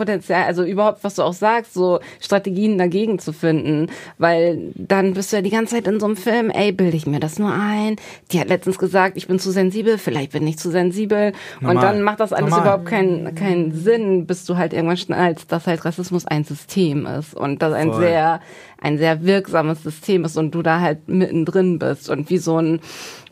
Widerstandspotenzial, 0.00 0.44
also 0.44 0.64
überhaupt, 0.64 1.04
was 1.04 1.14
du 1.14 1.22
auch 1.22 1.32
sagst, 1.32 1.74
so 1.74 2.00
Strategien 2.20 2.78
dagegen 2.78 3.18
zu 3.18 3.32
finden. 3.32 3.88
Weil 4.18 4.72
dann 4.74 5.14
bist 5.14 5.32
du 5.32 5.36
ja 5.36 5.42
die 5.42 5.50
ganze 5.50 5.76
Zeit 5.76 5.86
in 5.86 6.00
so 6.00 6.06
einem 6.06 6.16
Film, 6.16 6.50
ey, 6.50 6.72
bilde 6.72 6.96
ich 6.96 7.06
mir 7.06 7.20
das 7.20 7.38
nur 7.38 7.52
ein? 7.52 7.96
Die 8.32 8.40
hat 8.40 8.48
letztens 8.48 8.78
gesagt, 8.78 9.16
ich 9.16 9.26
bin 9.26 9.38
zu 9.38 9.50
sensibel, 9.50 9.98
vielleicht 9.98 10.32
bin 10.32 10.46
ich 10.46 10.58
zu 10.58 10.70
sensibel. 10.70 11.32
Und 11.60 11.66
Normal. 11.66 11.82
dann 11.82 12.02
macht 12.02 12.20
das 12.20 12.32
alles 12.32 12.50
Normal. 12.50 12.66
überhaupt 12.66 12.86
keinen, 12.86 13.34
keinen 13.34 13.72
Sinn, 13.72 14.26
bis 14.26 14.44
du 14.44 14.56
halt 14.56 14.72
irgendwann 14.72 14.96
schnallst, 14.96 15.50
dass 15.52 15.66
halt 15.66 15.84
Rassismus 15.84 16.26
ein 16.26 16.44
System 16.44 17.06
ist 17.06 17.34
und 17.34 17.62
das 17.62 17.72
ein 17.72 17.92
Voll. 17.92 18.00
sehr, 18.00 18.40
ein 18.80 18.98
sehr 18.98 19.24
wirksames 19.24 19.82
System 19.82 20.24
ist 20.24 20.36
und 20.36 20.54
du 20.54 20.62
da 20.62 20.80
halt 20.80 21.08
mittendrin 21.08 21.78
bist 21.78 22.08
und 22.10 22.30
wie 22.30 22.38
so 22.38 22.58
ein 22.58 22.80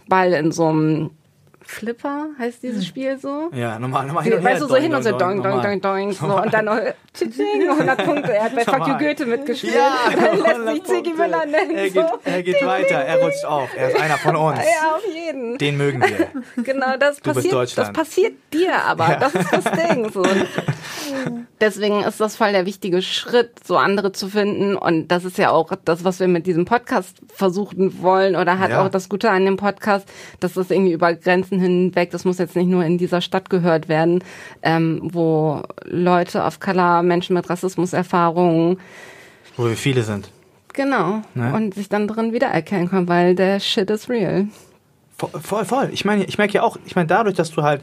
Ball 0.09 0.33
in 0.33 0.53
so 0.53 0.67
einem 0.67 1.11
Flipper 1.71 2.29
heißt 2.39 2.63
dieses 2.63 2.87
Spiel 2.87 3.19
so? 3.19 3.51
Ja, 3.53 3.79
normal, 3.79 4.07
normal. 4.07 4.25
hin 4.25 4.33
und 4.33 4.43
weißt 4.43 4.55
her, 4.55 4.61
du, 4.61 4.69
so 4.69 4.77
hin 4.77 4.95
und 4.95 5.03
so 5.03 5.11
doing, 5.11 5.43
doing, 5.43 5.57
normal. 5.57 5.63
doing, 5.63 5.81
doing, 5.83 6.13
so 6.13 6.25
und 6.41 6.53
dann 6.55 6.65
noch 6.65 6.79
tsching, 7.15 7.69
100 7.69 8.05
Punkte. 8.07 8.33
Er 8.33 8.45
hat 8.45 8.57
bei 8.57 8.65
Fuck 8.65 8.89
You. 8.89 8.97
Goethe 8.97 9.27
mitgespielt. 9.27 9.75
Ja, 9.75 9.97
dann 10.11 10.37
lässt 10.43 10.47
100 10.47 10.75
sich 10.75 10.85
Ziggy. 10.85 11.13
Müller 11.13 11.45
nennen. 11.45 11.77
Er 11.77 11.91
geht, 11.91 11.93
so. 11.93 12.19
er 12.25 12.43
geht 12.43 12.67
weiter, 12.67 12.95
er 12.97 13.23
rutscht 13.23 13.45
auf. 13.45 13.69
Er 13.77 13.91
ist 13.91 14.01
einer 14.01 14.17
von 14.17 14.35
uns. 14.49 14.59
Ja, 14.61 14.97
auf 14.97 15.03
jeden. 15.15 15.59
Den 15.59 15.77
mögen 15.77 16.01
wir. 16.01 16.65
Genau, 16.65 16.97
das 16.99 17.21
Du 17.21 17.35
bist 17.35 17.51
passiert, 17.51 17.79
das 17.79 17.93
passiert 17.93 18.33
dir 18.51 18.75
aber. 18.75 19.11
Ja. 19.11 19.17
Das 19.17 19.35
ist 19.35 19.53
das 19.53 19.65
Ding. 19.65 20.11
So. 20.11 20.23
Deswegen 21.61 22.03
ist 22.05 22.21
das 22.21 22.37
voll 22.37 22.53
der 22.53 22.67
wichtige 22.67 23.03
Schritt, 23.03 23.51
so 23.67 23.77
andere 23.77 24.13
zu 24.13 24.29
finden. 24.29 24.77
Und 24.77 25.09
das 25.09 25.25
ist 25.25 25.39
ja 25.39 25.51
auch 25.51 25.73
das, 25.85 26.05
was 26.05 26.21
wir 26.21 26.29
mit 26.29 26.47
diesem 26.47 26.65
Podcast 26.65 27.21
versuchen 27.35 28.01
wollen 28.01 28.37
oder 28.37 28.59
hat 28.61 28.71
Ja. 28.71 28.85
auch 28.85 28.89
das 28.89 29.09
Gute 29.09 29.31
an 29.31 29.45
dem 29.45 29.57
Podcast, 29.57 30.09
dass 30.39 30.53
das 30.55 30.71
irgendwie 30.71 30.93
über 30.93 31.13
Grenzen 31.15 31.59
hinweg, 31.61 32.11
das 32.13 32.25
muss 32.25 32.39
jetzt 32.39 32.55
nicht 32.55 32.69
nur 32.69 32.85
in 32.85 32.97
dieser 32.97 33.21
Stadt 33.21 33.51
gehört 33.51 33.89
werden, 33.89 34.23
ähm, 34.63 35.01
wo 35.03 35.63
Leute 35.85 36.43
of 36.43 36.61
Color, 36.61 37.03
Menschen 37.03 37.35
mit 37.35 37.51
Rassismuserfahrungen, 37.51 38.79
Wo 39.57 39.65
wir 39.65 39.77
viele 39.77 40.03
sind. 40.03 40.31
genau, 40.75 41.23
Ne? 41.35 41.53
und 41.55 41.75
sich 41.75 41.89
dann 41.89 42.07
drin 42.07 42.33
wiedererkennen 42.33 42.89
können, 42.89 43.09
weil 43.09 43.35
der 43.35 43.59
Shit 43.59 43.91
is 43.91 44.09
real. 44.09 44.47
Voll, 45.17 45.31
voll, 45.41 45.65
voll. 45.65 45.91
Ich 45.93 46.05
meine, 46.05 46.25
ich 46.25 46.39
merke 46.39 46.55
ja 46.55 46.63
auch, 46.63 46.79
ich 46.87 46.95
meine, 46.95 47.09
dadurch, 47.09 47.35
dass 47.35 47.51
du 47.51 47.63
halt 47.65 47.81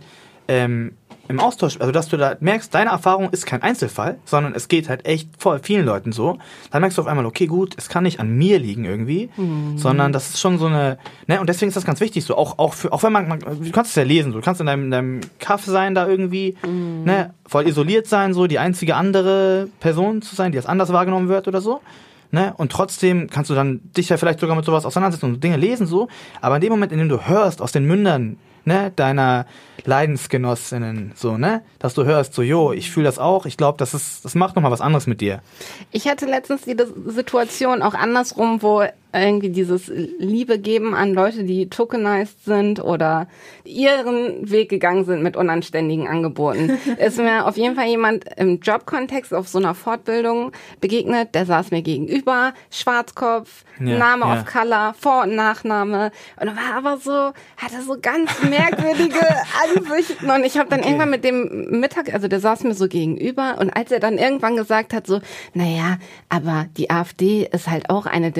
ähm, 0.48 0.94
im 1.28 1.40
Austausch, 1.40 1.78
also 1.80 1.92
dass 1.92 2.08
du 2.08 2.18
da 2.18 2.36
merkst, 2.40 2.74
deine 2.74 2.92
Erfahrung 2.92 3.30
ist 3.32 3.46
kein 3.46 3.62
Einzelfall, 3.62 4.18
sondern 4.26 4.54
es 4.54 4.68
geht 4.68 4.90
halt 4.90 5.06
echt 5.06 5.30
voll 5.38 5.60
vielen 5.60 5.86
Leuten 5.86 6.12
so, 6.12 6.38
dann 6.72 6.82
merkst 6.82 6.98
du 6.98 7.02
auf 7.02 7.08
einmal, 7.08 7.26
okay, 7.26 7.48
gut, 7.48 7.74
es 7.78 7.90
kann 7.90 8.04
nicht 8.04 8.20
an 8.20 8.38
mir 8.38 8.60
liegen 8.60 8.86
irgendwie, 8.86 9.30
sondern 9.78 10.12
das 10.12 10.30
ist 10.30 10.40
schon 10.40 10.58
so 10.58 10.68
eine, 10.68 10.98
ne, 11.28 11.40
und 11.40 11.50
deswegen 11.50 11.70
ist 11.70 11.76
das 11.76 11.86
ganz 11.86 12.00
wichtig 12.00 12.26
so, 12.26 12.38
auch, 12.38 12.60
auch 12.60 12.74
für, 12.74 12.92
auch 12.94 13.04
wenn 13.04 13.14
man, 13.14 13.28
man 13.28 13.40
du 13.40 13.72
kannst 13.72 13.92
es 13.92 13.96
ja 13.96 14.04
lesen, 14.04 14.32
so, 14.32 14.40
du 14.40 14.44
kannst 14.44 14.62
in 14.62 14.68
deinem, 14.68 14.86
in 14.86 14.92
deinem 14.92 15.22
Kaff 15.40 15.66
sein 15.66 15.96
da 15.96 16.08
irgendwie, 16.08 16.56
ne, 16.64 17.34
voll 17.48 17.68
isoliert 17.68 18.08
sein, 18.08 18.34
so, 18.34 18.48
die 18.48 18.60
einzige 18.60 18.96
andere 18.96 19.70
Person 19.80 20.22
zu 20.22 20.36
sein, 20.36 20.52
die 20.52 20.58
das 20.58 20.66
anders 20.66 20.92
wahrgenommen 20.94 21.30
wird 21.30 21.48
oder 21.48 21.62
so. 21.62 21.82
Ne? 22.32 22.54
Und 22.58 22.72
trotzdem 22.72 23.30
kannst 23.30 23.50
du 23.50 23.56
dann 23.56 23.80
dich 23.96 24.10
ja 24.10 24.18
vielleicht 24.18 24.40
sogar 24.40 24.56
mit 24.56 24.66
sowas 24.66 24.86
auseinandersetzen 24.86 25.36
und 25.36 25.44
Dinge 25.44 25.58
lesen 25.58 25.88
so. 25.88 26.10
Aber 26.42 26.56
in 26.56 26.62
dem 26.62 26.72
Moment, 26.72 26.92
in 26.92 27.00
dem 27.00 27.08
du 27.08 27.28
hörst 27.28 27.62
aus 27.62 27.72
den 27.72 27.86
Mündern 27.86 28.38
ne, 28.66 28.92
deiner 28.96 29.46
Leidensgenossinnen, 29.86 31.14
so, 31.16 31.38
ne, 31.38 31.62
dass 31.80 31.94
du 31.94 32.06
hörst, 32.06 32.34
so, 32.34 32.42
jo, 32.42 32.72
ich 32.74 32.92
fühle 32.92 33.06
das 33.06 33.20
auch, 33.20 33.46
ich 33.46 33.58
glaube, 33.58 33.78
das 33.78 33.94
ist, 33.94 34.26
das 34.26 34.36
macht 34.36 34.56
nochmal 34.56 34.72
was 34.72 34.82
anderes 34.82 35.08
mit 35.08 35.22
dir. 35.22 35.42
Ich 35.92 36.08
hatte 36.08 36.26
letztens 36.26 36.64
die 36.64 36.76
Situation 37.08 37.82
auch 37.82 37.94
andersrum, 37.94 38.62
wo 38.62 38.84
irgendwie 39.20 39.50
dieses 39.50 39.92
Liebe 40.20 40.60
geben 40.60 40.94
an 40.96 41.14
Leute, 41.14 41.44
die 41.44 41.70
tokenized 41.70 42.46
sind 42.46 42.84
oder 42.84 43.28
ihren 43.64 44.50
Weg 44.50 44.70
gegangen 44.70 45.06
sind 45.06 45.24
mit 45.24 45.36
unanständigen 45.36 46.08
Angeboten. 46.08 46.78
ist 46.98 47.18
mir 47.18 47.46
auf 47.48 47.58
jeden 47.58 47.76
Fall 47.76 47.88
jemand 47.88 48.26
im 48.38 48.60
Jobkontext 48.60 49.34
auf 49.34 49.48
so 49.48 49.58
einer 49.58 49.76
Fortbildung 49.76 50.52
begegnet, 50.82 51.36
der 51.36 51.46
saß 51.46 51.72
mir 51.72 51.82
gegenüber, 51.82 52.54
Schwarzkopf, 52.70 53.64
Ja, 53.80 53.98
Name 53.98 54.26
ja. 54.26 54.34
auf 54.34 54.46
Color, 54.46 54.94
Vor- 54.98 55.24
und 55.24 55.36
Nachname 55.36 56.12
und 56.40 56.48
er 56.48 56.56
war 56.56 56.78
aber 56.78 56.98
so, 56.98 57.34
hatte 57.58 57.82
so 57.86 57.98
ganz 58.02 58.32
merkwürdige 58.44 59.20
Ansichten 59.78 60.30
und 60.30 60.44
ich 60.44 60.58
habe 60.58 60.70
dann 60.70 60.82
irgendwann 60.84 61.10
mit 61.10 61.24
dem 61.24 61.80
Mittag, 61.80 62.14
also 62.14 62.28
der 62.28 62.40
saß 62.40 62.64
mir 62.64 62.74
so 62.74 62.88
gegenüber 62.88 63.58
und 63.60 63.76
als 63.76 63.92
er 63.92 64.00
dann 64.00 64.18
irgendwann 64.18 64.56
gesagt 64.56 64.94
hat 64.94 65.08
so, 65.08 65.20
naja, 65.54 65.98
aber 66.30 66.68
die 66.78 66.90
AfD 66.90 67.48
ist 67.52 67.70
halt 67.70 67.90
auch 67.90 68.06
eine 68.06 68.32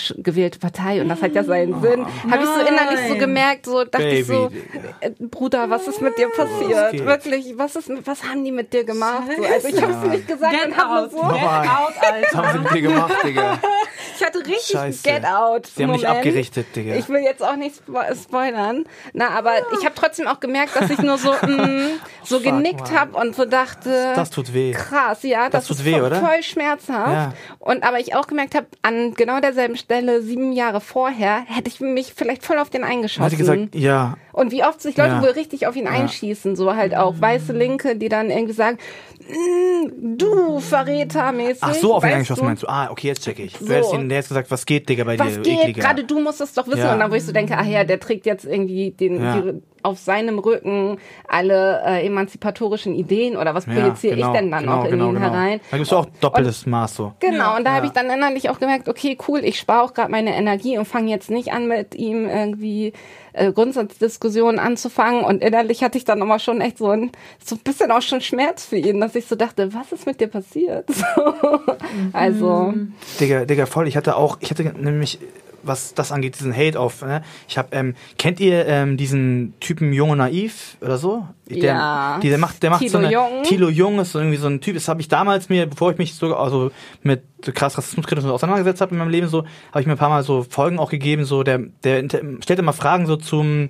demokratisch 0.00 0.14
gewählte 0.18 0.58
Partei 0.58 1.00
und 1.00 1.08
das 1.08 1.22
hat 1.22 1.34
ja 1.34 1.44
seinen 1.44 1.80
Sinn, 1.80 2.06
habe 2.30 2.42
ich 2.42 2.48
so 2.48 2.60
innerlich 2.60 3.08
so 3.08 3.16
gemerkt, 3.16 3.66
so 3.66 3.84
dachte 3.84 4.08
ich 4.08 4.26
so, 4.26 4.48
Baby. 4.48 4.62
äh, 5.00 5.10
Bruder, 5.18 5.70
was 5.70 5.86
ist 5.86 6.00
mit 6.00 6.16
dir 6.18 6.28
passiert? 6.28 7.04
Wirklich, 7.04 7.54
was 7.56 7.76
ist, 7.76 7.90
was 8.04 8.24
haben 8.24 8.44
die 8.44 8.52
mit 8.52 8.72
dir 8.72 8.84
gemacht? 8.84 9.24
So, 9.36 9.44
also 9.44 9.68
ich 9.68 9.82
habe 9.82 9.92
es 9.92 10.10
nicht 10.12 10.28
gesagt 10.28 10.52
Get 10.52 10.66
und 10.66 10.76
habe 10.76 11.10
so, 11.10 11.16
get 11.18 11.26
out, 11.26 11.94
Was 12.00 12.04
haben 12.04 12.22
sie 12.22 12.36
Alter. 12.36 12.58
mit 12.60 12.74
dir 12.74 12.82
gemacht, 12.82 13.14
Digga? 13.24 13.58
ich 14.18 14.26
hatte 14.26 14.38
richtig 14.38 14.66
Scheiße. 14.72 15.02
Get 15.02 15.24
Out. 15.24 15.66
Sie 15.66 15.82
haben 15.82 15.90
mich 15.92 16.06
abgerichtet, 16.06 16.74
Digga. 16.74 16.94
Ich 16.96 17.08
will 17.08 17.22
jetzt 17.22 17.42
auch 17.42 17.56
nicht 17.56 17.76
spo 17.76 17.98
spoilern. 18.14 18.84
Na, 19.12 19.30
aber 19.30 19.52
ich 19.78 19.84
habe 19.84 19.94
trotzdem 19.94 20.26
auch 20.26 20.40
gemerkt, 20.40 20.76
dass 20.76 20.90
ich 20.90 20.98
nur 20.98 21.18
so, 21.18 21.32
mm, 21.46 22.00
so 22.24 22.36
Fuck, 22.36 22.44
genickt 22.44 22.92
habe 22.92 23.16
und 23.16 23.34
so 23.34 23.44
dachte. 23.44 24.12
Das 24.14 24.30
tut 24.30 24.52
weh. 24.54 24.72
Krass, 24.72 25.22
ja, 25.22 25.48
das, 25.48 25.66
Das 25.66 25.66
tut 25.68 25.78
ist 25.78 25.84
weh, 25.84 25.92
voll, 25.92 26.02
oder? 26.04 26.16
voll 26.20 26.42
schmerzhaft. 26.42 27.12
Ja. 27.12 27.32
Und 27.58 27.82
aber 27.82 27.98
ich 28.00 28.14
auch 28.14 28.26
gemerkt 28.26 28.54
habe, 28.54 28.66
an 28.82 29.14
genau 29.14 29.40
derselben 29.40 29.76
Stelle 29.90 30.22
sieben 30.22 30.52
Jahre 30.52 30.80
vorher 30.80 31.42
hätte 31.46 31.68
ich 31.68 31.80
mich 31.80 32.12
vielleicht 32.14 32.44
voll 32.44 32.58
auf 32.58 32.70
den 32.70 32.84
eingeschossen. 32.84 33.24
Hat 33.24 33.30
sie 33.32 33.36
gesagt, 33.36 33.74
ja, 33.74 34.16
Und 34.32 34.52
wie 34.52 34.62
oft 34.62 34.80
sich 34.80 34.96
Leute 34.96 35.10
Ja. 35.14 35.22
wohl 35.22 35.30
richtig 35.30 35.66
auf 35.66 35.74
ihn 35.74 35.88
einschießen, 35.88 36.54
so 36.54 36.76
halt 36.76 36.94
auch 36.96 37.20
weiße 37.20 37.52
Linke, 37.52 37.96
die 37.96 38.08
dann 38.08 38.30
irgendwie 38.30 38.52
sagen, 38.54 38.78
"Mm, 39.28 40.16
du 40.16 40.60
Verräter 40.60 41.32
mäßig. 41.32 41.58
ach 41.62 41.74
so, 41.74 41.94
auf 41.94 42.04
ihn 42.04 42.10
eingeschossen 42.12 42.42
du? 42.42 42.46
meinst 42.46 42.62
du, 42.62 42.68
ah, 42.68 42.88
okay, 42.90 43.08
jetzt 43.08 43.24
check 43.24 43.38
ich. 43.40 43.54
Du 43.58 43.66
hättest 43.66 43.92
ihn, 43.92 44.08
der 44.08 44.18
hättest 44.18 44.28
gesagt, 44.30 44.50
was 44.52 44.64
geht, 44.64 44.88
Digga, 44.88 45.02
bei 45.04 45.18
was 45.18 45.26
dir, 45.28 45.36
du 45.38 45.42
geht? 45.42 45.58
ekliger. 45.60 45.80
Gerade 45.82 46.04
du 46.04 46.20
musst 46.20 46.40
es 46.40 46.52
doch 46.54 46.68
wissen. 46.68 46.78
Ja. 46.78 46.92
Und 46.92 47.00
dann, 47.00 47.10
wo 47.10 47.14
ich 47.16 47.24
so 47.24 47.32
denke, 47.32 47.56
ach 47.58 47.66
ja, 47.66 47.82
der 47.82 47.98
trägt 47.98 48.26
jetzt 48.26 48.44
irgendwie 48.44 48.92
den, 48.92 49.20
Ja. 49.20 49.40
die 49.40 49.62
auf 49.82 49.98
seinem 49.98 50.38
Rücken 50.38 50.98
alle 51.28 51.82
äh, 51.84 52.06
emanzipatorischen 52.06 52.94
Ideen 52.94 53.36
oder 53.36 53.54
was 53.54 53.64
projiziere 53.66 54.16
genau, 54.16 54.32
ich 54.32 54.38
denn 54.38 54.50
dann 54.50 54.60
genau, 54.62 54.78
auch 54.80 54.84
in 54.84 54.90
genau, 54.90 55.08
ihn 55.08 55.14
genau. 55.14 55.26
herein? 55.32 55.60
Da 55.70 55.76
gibt's 55.76 55.92
auch 55.92 56.06
doppeltes 56.20 56.66
Maß 56.66 56.96
so. 56.96 57.12
Genau, 57.20 57.56
und 57.56 57.64
da 57.64 57.70
Ja. 57.70 57.76
habe 57.76 57.86
ich 57.86 57.92
dann 57.92 58.10
innerlich 58.10 58.50
auch 58.50 58.58
gemerkt, 58.58 58.88
okay, 58.88 59.16
cool, 59.28 59.40
ich 59.44 59.58
spare 59.58 59.82
auch 59.82 59.94
gerade 59.94 60.10
meine 60.10 60.34
Energie 60.34 60.78
und 60.78 60.84
fange 60.86 61.10
jetzt 61.10 61.30
nicht 61.30 61.52
an, 61.52 61.68
mit 61.68 61.94
ihm 61.94 62.28
irgendwie 62.28 62.92
äh, 63.40 63.52
Grundsatzdiskussionen 63.52 64.58
anzufangen. 64.58 65.24
Und 65.24 65.42
innerlich 65.42 65.82
hatte 65.82 65.96
ich 65.96 66.04
dann 66.04 66.20
aber 66.20 66.38
schon 66.38 66.60
echt 66.60 66.78
so 66.78 66.90
ein, 66.90 67.10
so 67.42 67.56
ein 67.56 67.60
bisschen 67.60 67.90
auch 67.90 68.02
schon 68.02 68.20
Schmerz 68.20 68.66
für 68.66 68.76
ihn, 68.76 69.00
dass 69.00 69.14
ich 69.14 69.26
so 69.26 69.34
dachte, 69.34 69.72
was 69.72 69.92
ist 69.92 70.06
mit 70.06 70.20
dir 70.20 70.28
passiert? 70.28 70.88
So. 71.00 71.60
Also, 72.12 72.74
Digga, 73.18 73.44
Digga, 73.44 73.66
voll. 73.66 73.88
Ich 73.88 73.96
hatte 73.96 74.16
auch, 74.16 74.38
ich 74.40 74.50
hatte 74.50 74.62
nämlich, 74.62 75.18
was 75.62 75.94
das 75.94 76.12
angeht, 76.12 76.38
diesen 76.38 76.54
Hate 76.54 76.78
auf. 76.78 77.02
Ne? 77.02 77.22
Ich 77.48 77.58
hab, 77.58 77.74
ähm, 77.74 77.94
kennt 78.18 78.38
ihr 78.40 78.66
ähm, 78.66 78.96
diesen 78.96 79.54
Typen 79.60 79.92
Jung 79.92 80.10
und 80.10 80.18
Naiv 80.18 80.76
oder 80.80 80.98
so? 80.98 81.26
Der, 81.48 81.56
Ja. 81.58 82.18
Die, 82.22 82.28
der 82.28 82.38
macht, 82.38 82.62
der 82.62 82.70
macht 82.70 82.80
Thilo 82.80 82.92
so 82.92 82.98
eine. 82.98 83.12
Jung. 83.12 83.42
Tilo 83.44 83.68
Jung 83.68 83.98
ist 83.98 84.12
so 84.12 84.18
irgendwie 84.18 84.36
so 84.36 84.48
ein 84.48 84.60
Typ. 84.60 84.74
Das 84.74 84.88
habe 84.88 85.00
ich 85.00 85.08
damals 85.08 85.48
mir, 85.48 85.66
bevor 85.66 85.90
ich 85.90 85.98
mich 85.98 86.14
so 86.14 86.34
also 86.36 86.70
mit 87.02 87.22
so 87.44 87.52
krass 87.52 87.76
rassismuskritisch 87.76 88.24
auseinandergesetzt 88.24 88.80
habe 88.80 88.92
in 88.92 88.98
meinem 88.98 89.10
Leben, 89.10 89.28
so 89.28 89.44
habe 89.70 89.80
ich 89.80 89.86
mir 89.86 89.92
ein 89.92 89.98
paar 89.98 90.08
Mal 90.10 90.22
so 90.22 90.44
Folgen 90.48 90.78
auch 90.78 90.90
gegeben. 90.90 91.24
So 91.24 91.42
der, 91.42 91.58
der 91.84 92.04
stellt 92.42 92.58
immer 92.58 92.72
Fragen 92.72 93.06
so 93.06 93.16
zum 93.16 93.68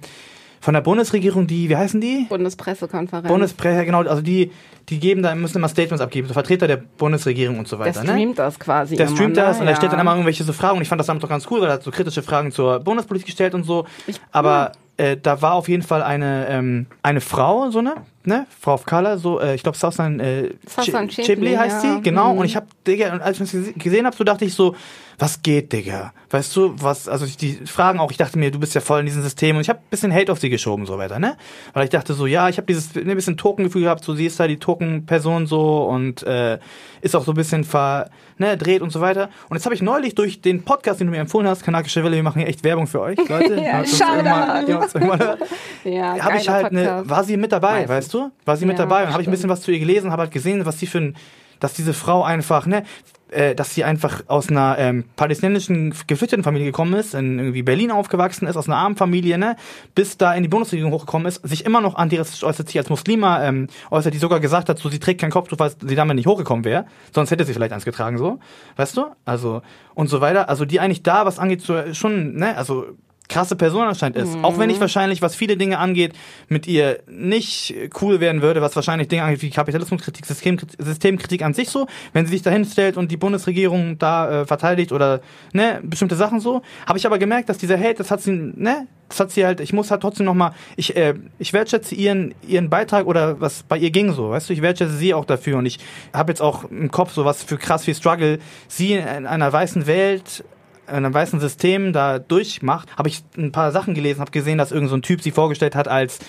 von 0.62 0.74
der 0.74 0.82
Bundesregierung, 0.82 1.46
die, 1.46 1.70
wie 1.70 1.76
heißen 1.76 2.02
die? 2.02 2.26
Bundespressekonferenz. 2.28 3.26
Bundespresse, 3.28 3.86
genau, 3.86 4.02
also 4.02 4.20
die, 4.20 4.52
die 4.90 5.00
geben 5.00 5.22
da, 5.22 5.34
müssen 5.34 5.56
immer 5.56 5.68
Statements 5.68 6.02
abgeben, 6.02 6.28
so 6.28 6.34
Vertreter 6.34 6.66
der 6.66 6.76
Bundesregierung 6.76 7.58
und 7.58 7.66
so 7.66 7.76
der 7.76 7.86
weiter. 7.86 8.04
ne? 8.04 8.10
streamt 8.10 8.38
das 8.38 8.58
quasi. 8.60 8.94
Der 8.96 9.08
streamt 9.08 9.36
ne? 9.36 9.42
das 9.42 9.58
und 9.58 9.66
er 9.66 9.76
stellt 9.76 9.92
dann 9.92 9.98
Ja. 9.98 10.02
immer 10.02 10.12
irgendwelche 10.12 10.44
so 10.44 10.52
Fragen 10.52 10.76
und 10.76 10.82
ich 10.82 10.88
fand 10.88 10.98
das 11.00 11.06
damals 11.06 11.22
doch 11.22 11.30
ganz 11.30 11.46
cool, 11.50 11.62
weil 11.62 11.68
er 11.68 11.74
hat 11.74 11.82
so 11.82 11.90
kritische 11.90 12.22
Fragen 12.22 12.52
zur 12.52 12.78
Bundespolitik 12.80 13.26
gestellt 13.26 13.54
und 13.54 13.64
so. 13.64 13.86
Aber 14.32 14.72
äh, 14.98 15.16
da 15.16 15.40
war 15.40 15.54
auf 15.54 15.66
jeden 15.70 15.82
Fall 15.82 16.02
eine, 16.02 16.46
ähm, 16.50 16.86
eine 17.02 17.22
Frau, 17.22 17.70
so 17.70 17.80
ne, 17.80 17.94
ne, 18.24 18.46
Frau 18.60 18.74
of 18.74 18.86
Color, 18.86 19.18
so, 19.18 19.40
äh, 19.40 19.54
ich 19.54 19.62
glaube 19.62 19.78
Sausan 19.78 20.20
äh, 20.20 20.50
Sausan 20.66 21.08
Chi- 21.08 21.22
Chibli, 21.22 21.54
heißt 21.54 21.84
ja. 21.84 21.96
sie, 21.96 22.02
genau. 22.02 22.32
Mhm. 22.34 22.38
Und 22.40 22.44
ich 22.46 22.56
hab, 22.56 22.66
Digga, 22.84 23.12
und 23.12 23.22
als 23.22 23.40
ich 23.40 23.50
das 23.50 23.74
gesehen 23.76 24.06
habe, 24.06 24.16
so 24.16 24.24
dachte 24.24 24.44
ich 24.44 24.54
so, 24.54 24.74
was 25.18 25.42
geht, 25.42 25.70
Digga? 25.72 26.14
Weißt 26.30 26.56
du, 26.56 26.72
was, 26.78 27.06
also 27.08 27.26
die 27.26 27.52
Fragen 27.66 27.98
auch, 28.00 28.10
ich 28.10 28.16
dachte 28.16 28.38
mir, 28.38 28.50
du 28.50 28.58
bist 28.58 28.74
ja 28.74 28.80
voll 28.80 29.00
in 29.00 29.06
diesem 29.06 29.22
System 29.22 29.56
und 29.56 29.62
ich 29.62 29.68
habe 29.68 29.80
ein 29.80 29.90
bisschen 29.90 30.14
Hate 30.14 30.32
auf 30.32 30.40
sie 30.40 30.48
geschoben, 30.48 30.86
so 30.86 30.96
weiter, 30.96 31.18
ne? 31.18 31.36
Weil 31.74 31.84
ich 31.84 31.90
dachte 31.90 32.14
so, 32.14 32.26
ja, 32.26 32.48
ich 32.48 32.56
habe 32.56 32.66
dieses 32.66 32.96
ein 32.96 33.04
bisschen 33.14 33.36
Token-Gefühl 33.36 33.82
gehabt, 33.82 34.02
so 34.02 34.14
sie 34.14 34.24
ist 34.24 34.40
da 34.40 34.46
die 34.46 34.56
Token-Person 34.58 35.46
so 35.46 35.82
und 35.84 36.22
äh, 36.22 36.58
ist 37.02 37.14
auch 37.16 37.24
so 37.24 37.32
ein 37.32 37.34
bisschen 37.34 37.64
ver, 37.64 38.08
ne, 38.38 38.56
dreht 38.56 38.80
und 38.80 38.90
so 38.90 39.02
weiter. 39.02 39.28
Und 39.50 39.56
jetzt 39.58 39.66
habe 39.66 39.74
ich 39.74 39.82
neulich 39.82 40.14
durch 40.14 40.40
den 40.40 40.62
Podcast, 40.62 41.00
den 41.00 41.08
du 41.08 41.10
mir 41.12 41.18
empfohlen 41.20 41.46
hast, 41.48 41.64
Kanakische 41.64 42.02
Welle, 42.02 42.16
wir 42.16 42.22
machen 42.22 42.38
hier 42.38 42.48
echt 42.48 42.64
Werbung 42.64 42.86
für 42.86 43.00
euch, 43.02 43.18
Leute. 43.28 43.56
Ja, 43.60 43.84
Shoutout. 43.84 44.70
irgendwann- 44.70 45.36
Ja, 45.84 46.18
habe 46.22 46.36
ich 46.38 46.48
halt 46.48 46.66
eine, 46.72 46.84
Podcast. 46.84 47.10
war 47.10 47.24
sie 47.24 47.36
mit 47.36 47.52
dabei, 47.52 47.72
Meistens. 47.86 47.90
weißt 47.90 48.09
du? 48.14 48.30
War 48.44 48.56
sie 48.56 48.66
mit 48.66 48.78
Ja, 48.78 48.84
dabei 48.84 49.04
und 49.04 49.12
habe 49.12 49.22
ich 49.22 49.28
ein 49.28 49.30
bisschen 49.30 49.50
was 49.50 49.62
zu 49.62 49.70
ihr 49.70 49.78
gelesen, 49.78 50.10
habe 50.12 50.22
halt 50.22 50.32
gesehen, 50.32 50.66
was 50.66 50.78
sie 50.78 50.86
für 50.86 50.98
ein, 50.98 51.16
dass 51.60 51.74
diese 51.74 51.92
Frau 51.92 52.22
einfach, 52.22 52.66
ne, 52.66 52.84
äh, 53.30 53.54
dass 53.54 53.74
sie 53.74 53.84
einfach 53.84 54.22
aus 54.26 54.48
einer 54.48 54.76
ähm, 54.78 55.04
palästinensischen 55.16 55.94
Geflüchtetenfamilie 56.06 56.66
gekommen 56.66 56.94
ist, 56.94 57.14
in 57.14 57.38
irgendwie 57.38 57.62
Berlin 57.62 57.90
aufgewachsen 57.90 58.48
ist, 58.48 58.56
aus 58.56 58.66
einer 58.66 58.78
armen 58.78 58.96
Familie, 58.96 59.38
ne, 59.38 59.56
bis 59.94 60.16
da 60.16 60.34
in 60.34 60.42
die 60.42 60.48
Bundesregierung 60.48 60.92
hochgekommen 60.92 61.28
ist, 61.28 61.46
sich 61.46 61.64
immer 61.64 61.80
noch 61.80 61.94
antirassistisch 61.94 62.44
äußert, 62.44 62.66
sich 62.68 62.78
als 62.78 62.88
Muslima 62.88 63.44
ähm, 63.44 63.68
äußert, 63.90 64.14
die 64.14 64.18
sogar 64.18 64.40
gesagt 64.40 64.68
hat, 64.68 64.78
so 64.78 64.88
sie 64.88 64.98
trägt 64.98 65.20
kein 65.20 65.30
Kopftuch, 65.30 65.58
weil 65.58 65.70
sie 65.70 65.94
damit 65.94 66.16
nicht 66.16 66.26
hochgekommen 66.26 66.64
wäre, 66.64 66.86
sonst 67.14 67.30
hätte 67.30 67.44
sie 67.44 67.52
vielleicht 67.54 67.72
eins 67.72 67.84
getragen, 67.84 68.18
so, 68.18 68.40
weißt 68.76 68.96
du? 68.96 69.06
Also 69.24 69.62
und 69.94 70.08
so 70.08 70.20
weiter. 70.20 70.48
Also 70.48 70.64
die 70.64 70.80
eigentlich 70.80 71.02
da, 71.02 71.26
was 71.26 71.38
angeht, 71.38 71.60
so, 71.62 71.94
schon, 71.94 72.34
ne, 72.34 72.56
also 72.56 72.86
krasse 73.30 73.56
Person 73.56 73.84
anscheinend 73.84 74.18
ist. 74.18 74.36
Auch 74.42 74.58
wenn 74.58 74.68
ich 74.68 74.80
wahrscheinlich, 74.80 75.22
was 75.22 75.34
viele 75.34 75.56
Dinge 75.56 75.78
angeht, 75.78 76.12
mit 76.48 76.66
ihr 76.66 76.98
nicht 77.08 77.74
cool 78.02 78.20
werden 78.20 78.42
würde, 78.42 78.60
was 78.60 78.76
wahrscheinlich 78.76 79.08
Dinge 79.08 79.22
angeht 79.22 79.40
wie 79.40 79.50
Kapitalismuskritik, 79.50 80.26
Systemkritik, 80.26 80.84
Systemkritik 80.84 81.42
an 81.42 81.54
sich 81.54 81.70
so, 81.70 81.86
wenn 82.12 82.26
sie 82.26 82.32
sich 82.32 82.42
dahin 82.42 82.64
stellt 82.64 82.96
und 82.96 83.10
die 83.10 83.16
Bundesregierung 83.16 83.98
da 83.98 84.42
äh, 84.42 84.46
verteidigt 84.46 84.92
oder 84.92 85.20
ne, 85.52 85.80
bestimmte 85.82 86.16
Sachen 86.16 86.40
so, 86.40 86.62
habe 86.86 86.98
ich 86.98 87.06
aber 87.06 87.18
gemerkt, 87.18 87.48
dass 87.48 87.58
dieser 87.58 87.78
Hate, 87.78 87.94
das 87.94 88.10
hat 88.10 88.20
sie, 88.20 88.32
ne, 88.32 88.86
das 89.08 89.20
hat 89.20 89.30
sie 89.30 89.44
halt, 89.44 89.60
ich 89.60 89.72
muss 89.72 89.90
halt 89.90 90.02
trotzdem 90.02 90.26
nochmal, 90.26 90.52
ich, 90.76 90.96
äh, 90.96 91.14
ich 91.38 91.52
wertschätze 91.52 91.94
ihren, 91.94 92.34
ihren 92.46 92.68
Beitrag 92.68 93.06
oder 93.06 93.40
was 93.40 93.62
bei 93.62 93.78
ihr 93.78 93.90
ging 93.90 94.12
so, 94.12 94.30
weißt 94.30 94.48
du, 94.48 94.52
ich 94.52 94.62
wertschätze 94.62 94.96
sie 94.96 95.14
auch 95.14 95.24
dafür 95.24 95.58
und 95.58 95.66
ich 95.66 95.78
habe 96.12 96.32
jetzt 96.32 96.42
auch 96.42 96.70
im 96.70 96.90
Kopf 96.90 97.12
so 97.12 97.24
was 97.24 97.42
für 97.42 97.56
krass 97.56 97.84
viel 97.84 97.94
Struggle, 97.94 98.38
sie 98.68 98.94
in 98.94 99.26
einer 99.26 99.52
weißen 99.52 99.86
Welt 99.86 100.44
einem 100.90 101.12
weißen 101.14 101.40
System 101.40 101.92
da 101.92 102.18
durchmacht, 102.18 102.96
habe 102.96 103.08
ich 103.08 103.22
ein 103.36 103.52
paar 103.52 103.72
Sachen 103.72 103.94
gelesen, 103.94 104.20
habe 104.20 104.30
gesehen, 104.30 104.58
dass 104.58 104.72
irgend 104.72 104.90
so 104.90 104.96
ein 104.96 105.02
Typ 105.02 105.22
sie 105.22 105.30
vorgestellt 105.30 105.74
hat 105.74 105.88
als 105.88 106.20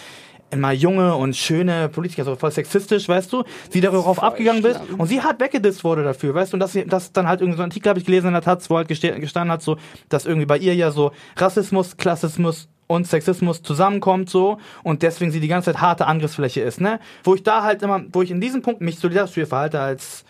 immer 0.52 0.72
junge 0.72 1.16
und 1.16 1.36
schöne 1.36 1.90
Politiker, 1.90 2.26
so 2.26 2.36
voll 2.36 2.52
sexistisch, 2.52 3.08
weißt 3.08 3.32
du, 3.32 3.44
sie 3.70 3.82
darauf 3.82 4.22
abgegangen 4.22 4.62
bist 4.62 4.84
schlimm. 4.84 5.00
und 5.00 5.08
sie 5.08 5.22
hart 5.22 5.40
weggedisst 5.40 5.84
wurde 5.84 6.04
dafür, 6.04 6.36
weißt 6.36 6.52
du, 6.54 6.56
und 6.56 6.60
dass 6.60 6.74
sie, 6.74 6.86
dass 6.86 7.14
dann 7.14 7.28
halt 7.28 7.42
irgendwie 7.42 7.58
so 7.58 7.64
ein 7.64 7.70
Artikel 7.70 7.90
habe 7.90 8.00
ich 8.00 8.06
gelesen 8.06 8.28
in 8.28 8.34
der 8.34 8.42
Taz, 8.42 8.70
wo 8.70 8.78
halt 8.78 8.88
gestanden 8.88 9.52
hat, 9.52 9.62
so, 9.62 9.78
dass 10.10 10.26
irgendwie 10.26 10.46
bei 10.46 10.58
ihr 10.58 10.76
ja 10.76 10.92
so 10.92 11.12
Rassismus, 11.38 11.98
Klassismus 11.98 12.68
und 12.88 13.08
Sexismus 13.08 13.64
zusammenkommt 13.64 14.30
so 14.30 14.58
und 14.84 15.02
deswegen 15.02 15.32
sie 15.32 15.40
die 15.40 15.48
ganze 15.48 15.72
Zeit 15.72 15.82
harte 15.82 16.06
Angriffsfläche 16.08 16.62
ist, 16.62 16.82
ne? 16.82 17.00
Wo 17.24 17.36
ich 17.36 17.44
da 17.44 17.64
halt 17.64 17.82
immer, 17.82 18.04
wo 18.12 18.22
ich 18.22 18.32
in 18.32 18.42
diesem 18.42 18.62
Punkt 18.62 18.82
mich 18.82 19.00
solidarisch 19.00 19.38
ihr 19.38 19.48
verhalte 19.48 19.80
als 19.80 20.26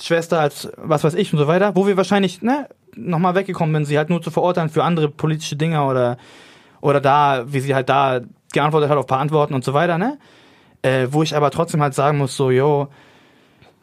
Schwester, 0.00 0.40
als 0.40 0.72
was 0.76 1.04
weiß 1.04 1.14
ich 1.14 1.32
und 1.32 1.38
so 1.38 1.46
weiter, 1.46 1.76
wo 1.76 1.86
wir 1.86 1.98
wahrscheinlich, 1.98 2.40
ne, 2.40 2.66
nochmal 2.96 3.34
weggekommen 3.34 3.74
sind, 3.74 3.84
sie 3.86 3.98
halt 3.98 4.10
nur 4.10 4.22
zu 4.22 4.30
verurteilen 4.30 4.68
für 4.68 4.84
andere 4.84 5.08
politische 5.08 5.56
Dinge 5.56 5.84
oder, 5.84 6.16
oder 6.80 7.00
da, 7.00 7.44
wie 7.46 7.60
sie 7.60 7.74
halt 7.74 7.88
da 7.88 8.20
geantwortet 8.52 8.90
hat 8.90 8.98
auf 8.98 9.04
ein 9.04 9.08
paar 9.08 9.20
Antworten 9.20 9.54
und 9.54 9.64
so 9.64 9.74
weiter, 9.74 9.98
ne? 9.98 10.18
Äh, 10.82 11.08
wo 11.10 11.22
ich 11.22 11.34
aber 11.34 11.50
trotzdem 11.50 11.80
halt 11.80 11.94
sagen 11.94 12.18
muss, 12.18 12.36
so, 12.36 12.50
yo, 12.50 12.88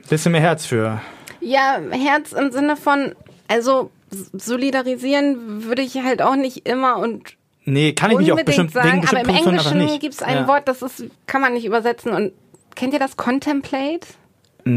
bisschen 0.10 0.32
mehr 0.32 0.42
Herz 0.42 0.66
für. 0.66 1.02
Ja, 1.40 1.80
Herz 1.92 2.34
im 2.34 2.52
Sinne 2.52 2.76
von, 2.76 3.16
also 3.48 3.92
solidarisieren 4.12 5.64
würde 5.64 5.82
ich 5.82 5.96
halt 6.04 6.22
auch 6.22 6.36
nicht 6.36 6.68
immer 6.68 6.98
und 6.98 7.36
Nee, 7.66 7.94
kann 7.94 8.10
ich 8.12 8.18
nicht 8.18 8.32
auf 8.32 8.40
unbedingt 8.40 8.72
bestimmt, 8.72 8.74
sagen, 8.74 9.06
aber 9.08 9.22
bestimmten 9.22 9.30
im 9.30 9.36
Englischen 9.36 10.00
gibt 10.00 10.16
es 10.16 10.24
ein 10.24 10.38
ja. 10.38 10.48
Wort, 10.48 10.68
das 10.68 10.82
ist, 10.82 11.04
kann 11.28 11.42
man 11.42 11.54
nicht 11.54 11.66
übersetzen 11.66 12.14
und 12.14 12.34
kennt 12.76 12.94
ihr 12.94 13.00
das 13.00 13.16
Contemplate? 13.16 14.08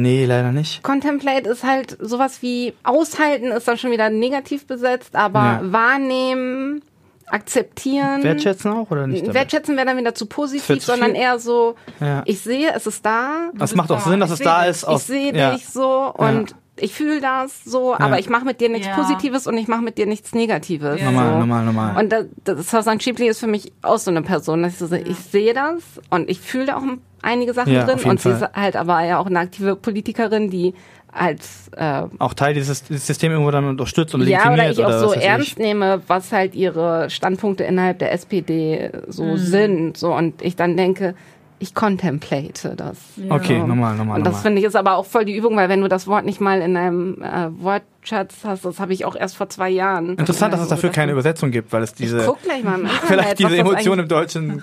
Nee, 0.00 0.24
leider 0.26 0.52
nicht. 0.52 0.82
Contemplate 0.82 1.48
ist 1.48 1.64
halt 1.64 1.96
sowas 2.00 2.42
wie 2.42 2.74
aushalten 2.82 3.46
ist 3.52 3.68
dann 3.68 3.78
schon 3.78 3.90
wieder 3.90 4.10
negativ 4.10 4.66
besetzt, 4.66 5.14
aber 5.16 5.40
Ja. 5.40 5.60
wahrnehmen, 5.64 6.82
akzeptieren. 7.26 8.22
Wertschätzen 8.22 8.72
auch 8.72 8.90
oder 8.90 9.06
nicht? 9.06 9.22
dabei? 9.22 9.34
Wertschätzen 9.34 9.76
wäre 9.76 9.86
dann 9.86 9.96
wieder 9.96 10.14
zu 10.14 10.26
positiv, 10.26 10.80
zu 10.80 10.86
sondern 10.92 11.14
eher 11.14 11.38
so, 11.38 11.74
Ja. 12.00 12.22
ich 12.26 12.40
sehe, 12.40 12.72
es 12.74 12.86
ist 12.86 13.04
da, 13.04 13.50
Das 13.54 13.74
macht 13.74 13.90
auch 13.90 14.02
da. 14.02 14.10
Sinn, 14.10 14.20
dass 14.20 14.30
Ich 14.30 14.40
es 14.40 14.44
da 14.44 14.60
dich. 14.62 14.70
ist. 14.70 14.84
Aus, 14.84 15.00
ich 15.02 15.06
sehe 15.06 15.34
ja. 15.34 15.52
dich 15.54 15.66
so 15.66 16.12
und 16.14 16.54
ich 16.76 16.94
fühle 16.94 17.20
das 17.20 17.64
so, 17.64 17.94
aber 17.94 18.18
ich 18.18 18.28
mache 18.28 18.44
mit 18.44 18.60
dir 18.60 18.68
nichts 18.68 18.86
Ja. 18.86 18.94
Positives 18.96 19.46
und 19.46 19.56
ich 19.58 19.68
mache 19.68 19.82
mit 19.82 19.98
dir 19.98 20.06
nichts 20.06 20.34
Negatives. 20.34 20.98
Ja. 21.00 21.10
Normal, 21.10 21.32
so. 21.32 21.38
normal, 21.38 21.64
normal. 21.64 22.02
Und 22.02 22.12
das, 22.12 22.26
das 22.44 22.70
Susan 22.70 22.98
Shipley 23.00 23.28
ist 23.28 23.40
für 23.40 23.46
mich 23.46 23.72
auch 23.82 23.98
so 23.98 24.10
eine 24.10 24.22
Person, 24.22 24.62
dass 24.62 24.72
ich 24.74 24.78
so 24.78 24.86
sehe, 24.86 25.02
ich 25.02 25.18
sehe 25.18 25.54
das 25.54 25.82
und 26.10 26.28
ich 26.30 26.40
fühle 26.40 26.66
da 26.66 26.76
auch 26.76 26.82
einige 27.22 27.54
Sachen 27.54 27.72
Ja, 27.72 27.84
drin 27.84 27.98
und 28.04 28.20
sie 28.20 28.30
Fall. 28.34 28.48
ist 28.50 28.56
halt 28.56 28.76
aber 28.76 29.02
ja 29.04 29.18
auch 29.18 29.26
eine 29.26 29.38
aktive 29.38 29.76
Politikerin, 29.76 30.50
die 30.50 30.74
als 31.14 31.68
äh, 31.76 32.04
auch 32.18 32.32
Teil 32.34 32.54
dieses, 32.54 32.84
dieses 32.84 33.06
System 33.06 33.32
irgendwo 33.32 33.50
dann 33.50 33.66
unterstützt 33.66 34.14
und 34.14 34.26
ja, 34.26 34.40
oder 34.50 34.56
legitimiert. 34.64 34.78
ich 34.78 34.84
auch 34.84 35.08
so 35.08 35.12
ernst 35.12 35.48
ich. 35.48 35.58
nehme, 35.58 36.00
was 36.06 36.32
halt 36.32 36.54
ihre 36.54 37.10
Standpunkte 37.10 37.64
innerhalb 37.64 37.98
der 37.98 38.12
SPD 38.12 38.90
so 39.08 39.36
sind. 39.36 39.96
So 39.98 40.14
und 40.14 40.40
ich 40.40 40.56
dann 40.56 40.76
denke, 40.76 41.14
ich 41.62 41.74
contemplate 41.74 42.74
das. 42.76 42.98
Okay, 43.28 43.60
So. 43.60 43.66
normal, 43.66 43.94
normal, 43.96 44.18
Und 44.18 44.24
das 44.26 44.32
normal. 44.32 44.42
finde 44.42 44.60
ich 44.60 44.66
ist 44.66 44.74
aber 44.76 44.96
auch 44.96 45.06
voll 45.06 45.24
die 45.24 45.36
Übung, 45.36 45.56
weil 45.56 45.68
wenn 45.68 45.80
du 45.80 45.88
das 45.88 46.06
Wort 46.06 46.24
nicht 46.24 46.40
mal 46.40 46.60
in 46.60 46.74
deinem 46.74 47.22
äh, 47.22 47.48
Wortschatz 47.62 48.38
hast, 48.44 48.64
das 48.64 48.80
habe 48.80 48.92
ich 48.92 49.04
auch 49.04 49.14
erst 49.14 49.36
vor 49.36 49.48
zwei 49.48 49.70
Jahren. 49.70 50.16
Interessant, 50.16 50.52
dass 50.52 50.60
es 50.60 50.68
dafür 50.68 50.90
keine 50.90 51.12
Übersetzung. 51.12 51.50
Gibt, 51.52 51.72
weil 51.72 51.82
es 51.82 51.94
diese, 51.94 52.24
Guck 52.26 52.42
gleich 52.42 52.64
mal 52.64 52.74
im 52.80 52.86
Internet, 52.86 53.00
vielleicht 53.06 53.38
diese 53.38 53.56
Emotion 53.56 53.98
im 54.00 54.08
Deutschen 54.08 54.62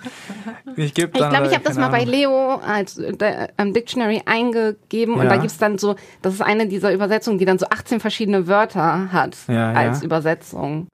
nicht 0.75 0.93
gibt. 0.95 1.15
ich 1.17 1.29
glaube, 1.29 1.47
ich 1.47 1.53
habe 1.53 1.63
das 1.63 1.77
mal 1.77 1.87
bei 1.89 1.99
Ahnung. 2.01 2.09
Leo 2.13 2.55
als 2.55 2.97
äh, 2.97 3.47
im 3.57 3.73
Dictionary 3.73 4.21
eingegeben 4.25 5.15
und 5.15 5.23
Ja. 5.23 5.29
da 5.29 5.37
gibt's 5.37 5.57
dann 5.57 5.77
so, 5.77 5.95
das 6.21 6.33
ist 6.33 6.41
eine 6.41 6.67
dieser 6.67 6.93
Übersetzungen, 6.93 7.37
die 7.39 7.45
dann 7.45 7.57
so 7.59 7.65
18 7.69 7.99
verschiedene 7.99 8.47
Wörter 8.47 9.11
hat 9.11 9.37
Ja, 9.47 9.71
als 9.71 9.99
ja. 10.01 10.05
Übersetzung. 10.05 10.87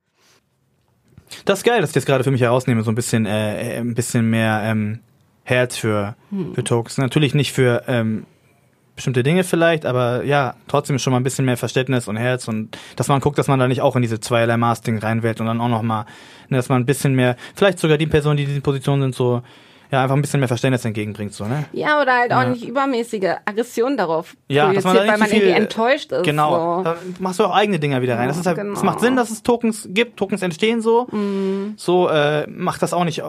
Das 1.45 1.59
ist 1.59 1.65
geil, 1.65 1.81
dass 1.81 1.89
ich 1.89 1.93
das 1.95 2.05
gerade 2.05 2.23
für 2.23 2.31
mich 2.31 2.41
herausnehme, 2.41 2.83
so 2.83 2.91
ein 2.91 2.95
bisschen, 2.95 3.25
äh, 3.25 3.75
äh, 3.75 3.79
ein 3.79 3.95
bisschen 3.95 4.29
mehr 4.29 4.61
ähm, 4.63 4.99
Herz 5.45 5.77
für, 5.77 6.15
für 6.53 6.63
Tokens. 6.63 6.97
Natürlich 6.97 7.33
nicht 7.35 7.53
für 7.53 7.83
ähm, 7.87 8.25
bestimmte 8.95 9.23
Dinge 9.23 9.43
vielleicht, 9.43 9.85
aber 9.85 10.23
ja, 10.23 10.55
trotzdem 10.67 10.97
schon 10.99 11.11
mal 11.11 11.19
ein 11.19 11.23
bisschen 11.23 11.45
mehr 11.45 11.55
Verständnis 11.57 12.07
und 12.07 12.17
Herz 12.17 12.47
und 12.47 12.77
dass 12.95 13.07
man 13.09 13.19
guckt, 13.21 13.37
dass 13.37 13.47
man 13.47 13.59
da 13.59 13.67
nicht 13.67 13.81
auch 13.81 13.95
in 13.95 14.01
diese 14.01 14.19
zweierlei 14.19 14.57
Maß-Ding 14.57 14.97
reinwählt 14.97 15.39
und 15.39 15.45
dann 15.47 15.61
auch 15.61 15.69
nochmal, 15.69 16.05
ne, 16.49 16.57
dass 16.57 16.69
man 16.69 16.81
ein 16.81 16.85
bisschen 16.85 17.13
mehr, 17.13 17.35
vielleicht 17.55 17.77
sogar 17.79 17.97
die 17.97 18.07
Personen, 18.07 18.37
die 18.37 18.43
in 18.43 18.49
diesen 18.49 18.61
Positionen 18.63 19.01
sind, 19.03 19.15
so, 19.15 19.43
ja, 19.91 20.01
einfach 20.01 20.15
ein 20.15 20.21
bisschen 20.21 20.39
mehr 20.39 20.47
Verständnis 20.47 20.83
entgegenbringt, 20.83 21.33
so, 21.33 21.45
ne? 21.45 21.65
Ja, 21.71 22.01
oder 22.01 22.13
halt 22.17 22.33
auch 22.33 22.41
Ja. 22.41 22.49
nicht 22.49 22.67
übermäßige 22.67 23.35
Aggression 23.45 23.97
darauf 23.97 24.35
Ja, 24.47 24.73
dass 24.73 24.83
man 24.83 24.95
da 24.95 25.03
nicht 25.03 25.11
weil 25.11 25.19
man 25.19 25.27
viel, 25.27 25.41
irgendwie 25.41 25.61
enttäuscht 25.61 26.11
ist. 26.11 26.23
Genau. 26.23 26.77
So. 26.79 26.83
Da 26.85 26.95
machst 27.19 27.39
du 27.39 27.43
auch 27.45 27.53
eigene 27.53 27.77
Dinger 27.77 28.01
wieder 28.01 28.17
rein. 28.17 28.27
das 28.27 28.37
ist 28.37 28.47
halt, 28.47 28.57
genau. 28.57 28.73
es 28.73 28.81
macht 28.81 28.99
Sinn, 29.01 29.15
dass 29.15 29.29
es 29.29 29.43
Tokens 29.43 29.87
gibt, 29.91 30.17
Tokens 30.17 30.41
entstehen 30.41 30.81
so. 30.81 31.07
Mhm. 31.11 31.73
So 31.77 32.09
äh, 32.09 32.47
macht 32.47 32.81
das 32.81 32.93
auch 32.93 33.03
nicht 33.03 33.21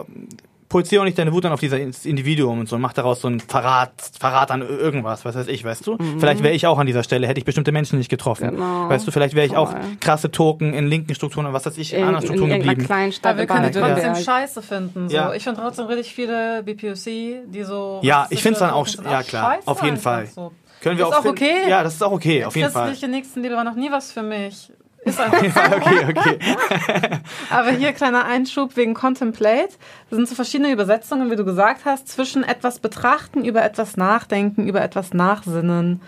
projiziere 0.69 1.01
auch 1.01 1.05
nicht 1.05 1.17
deine 1.17 1.31
Wut 1.33 1.43
dann 1.45 1.51
auf 1.53 1.59
dieses 1.59 2.05
Individuum 2.05 2.59
und 2.59 2.67
so 2.69 2.75
und 2.75 2.81
mach 2.81 2.93
daraus 2.93 3.21
so 3.21 3.27
ein 3.27 3.39
Verrat, 3.39 3.91
Verrat 4.19 4.51
an 4.51 4.61
irgendwas, 4.61 5.23
was 5.25 5.35
weiß 5.35 5.47
ich, 5.47 5.63
weißt 5.63 5.87
du? 5.87 5.93
Mhm. 5.95 6.19
Vielleicht 6.19 6.43
wäre 6.43 6.53
ich 6.53 6.67
auch 6.67 6.77
an 6.77 6.85
dieser 6.87 7.03
Stelle, 7.03 7.27
hätte 7.27 7.39
ich 7.39 7.45
bestimmte 7.45 7.71
Menschen 7.71 7.97
nicht 7.97 8.09
getroffen. 8.09 8.51
Genau. 8.51 8.89
Weißt 8.89 9.07
du, 9.07 9.11
vielleicht 9.11 9.33
wäre 9.35 9.45
ich 9.45 9.55
auch 9.55 9.73
krasse 9.99 10.29
Token 10.31 10.73
in 10.73 10.87
linken 10.87 11.15
Strukturen 11.15 11.45
und 11.45 11.53
was 11.53 11.65
weiß 11.65 11.77
ich, 11.77 11.93
in, 11.93 11.99
In, 11.99 12.05
anderen 12.05 12.23
in 12.23 12.27
Strukturen 12.27 12.49
irgendeiner 12.51 12.73
geblieben. 12.75 12.87
kleinen 12.87 13.11
Stadt. 13.13 13.29
Aber 13.31 13.37
wir 13.37 13.43
in 13.43 13.47
können 13.47 13.63
trotzdem 13.63 13.81
Baden-Württemberg. 13.81 14.25
scheiße 14.25 14.61
finden. 14.61 15.09
So. 15.09 15.15
Ja. 15.15 15.33
Ich 15.33 15.43
finde 15.43 15.61
trotzdem 15.61 15.85
richtig 15.85 16.13
viele 16.13 16.63
BPOC, 16.63 17.05
die 17.51 17.63
so. 17.63 17.99
Ja, 18.03 18.27
ich 18.29 18.41
find's 18.41 18.59
dann 18.59 18.71
auch- 18.71 18.87
ja, 18.87 19.23
klar, 19.23 19.53
scheiße 19.55 19.67
auf 19.67 19.83
jeden 19.83 19.97
Fall. 19.97 20.27
So. 20.27 20.51
Können 20.81 20.97
wir 20.99 21.07
Ist 21.07 21.13
auch, 21.13 21.21
auch 21.25 21.29
okay. 21.29 21.67
Ja, 21.69 21.81
das 21.83 21.95
ist 21.95 22.03
auch 22.03 22.11
okay, 22.11 22.45
auf 22.45 22.55
jeden 22.55 22.69
Fall. 22.71 22.89
Christliche 22.89 23.11
Nächstenliebe 23.11 23.55
war 23.55 23.63
noch 23.63 23.75
nie 23.75 23.89
was 23.91 24.11
für 24.11 24.21
mich. 24.21 24.71
Ist 25.07 25.19
einfach 25.19 25.41
okay, 25.41 26.05
okay. 26.09 26.39
Aber 27.49 27.71
hier 27.71 27.93
kleiner 27.93 28.25
Einschub 28.25 28.75
wegen 28.75 28.93
Contemplate. 28.93 29.73
Das 30.09 30.17
sind 30.17 30.27
so 30.27 30.35
verschiedene 30.35 30.71
Übersetzungen, 30.71 31.31
wie 31.31 31.35
du 31.35 31.45
gesagt 31.45 31.85
hast, 31.85 32.07
zwischen 32.07 32.43
etwas 32.43 32.79
betrachten, 32.79 33.45
über 33.45 33.63
etwas 33.63 33.97
nachdenken, 33.97 34.67
über 34.67 34.81
etwas 34.81 35.13
nachsinnen, 35.13 36.01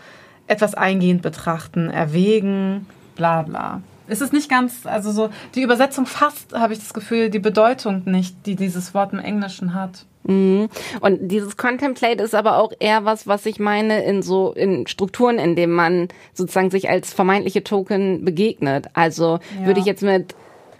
etwas 0.47 0.75
eingehend 0.75 1.21
betrachten, 1.21 1.89
erwägen, 1.89 2.87
bla 3.15 3.43
bla. 3.43 3.81
Es 4.07 4.21
ist 4.21 4.33
nicht 4.33 4.49
ganz, 4.49 4.87
also 4.87 5.11
so, 5.11 5.29
die 5.53 5.61
Übersetzung 5.61 6.07
fasst, 6.07 6.53
habe 6.53 6.73
ich 6.73 6.79
das 6.79 6.93
Gefühl, 6.93 7.29
die 7.29 7.39
Bedeutung 7.39 8.01
nicht, 8.05 8.45
die 8.47 8.55
dieses 8.55 8.95
Wort 8.95 9.13
im 9.13 9.19
Englischen 9.19 9.75
hat. 9.75 10.05
Mhm. 10.23 10.69
Und 11.01 11.29
dieses 11.29 11.55
Contemplate 11.57 12.21
ist 12.23 12.35
aber 12.35 12.57
auch 12.57 12.71
eher 12.79 13.05
was, 13.05 13.25
was 13.27 13.45
ich 13.45 13.59
meine 13.59 14.03
in 14.03 14.21
so 14.21 14.51
in 14.53 14.85
Strukturen, 14.87 15.39
in 15.39 15.55
denen 15.55 15.73
man 15.73 16.07
sozusagen 16.33 16.69
sich 16.71 16.89
als 16.89 17.13
vermeintliche 17.13 17.63
Token 17.63 18.25
begegnet. 18.25 18.87
Also 18.93 19.39
Ja. 19.59 19.65
würde 19.67 19.79
ich 19.79 19.85
jetzt 19.85 20.03
mit 20.03 20.35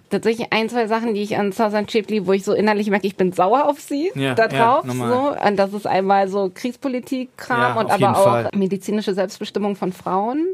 tatsächlich 0.10 0.52
ein, 0.52 0.70
zwei 0.70 0.88
Sachen, 0.88 1.14
die 1.14 1.22
ich 1.22 1.38
an 1.38 1.52
Southern 1.52 1.86
Chipley, 1.88 2.26
wo 2.26 2.34
ich 2.34 2.44
so 2.44 2.54
innerlich 2.54 2.90
merke, 2.90 3.06
ich 3.08 3.16
bin 3.16 3.32
sauer 3.32 3.68
auf 3.70 3.80
sie 3.80 4.12
Ja, 4.16 4.34
da 4.34 4.48
ja, 4.48 4.50
drauf. 4.50 4.86
normal. 4.86 5.10
so. 5.40 5.48
Und 5.48 5.56
das 5.58 5.72
ist 5.74 5.86
einmal 5.88 6.28
so 6.28 6.52
Kriegspolitik-Kram 6.54 7.60
Ja, 7.60 7.80
und 7.80 7.92
aber 7.92 8.18
auch 8.18 8.24
Fall. 8.24 8.50
medizinische 8.56 9.14
Selbstbestimmung 9.14 9.76
von 9.76 9.94
Frauen. 9.94 10.48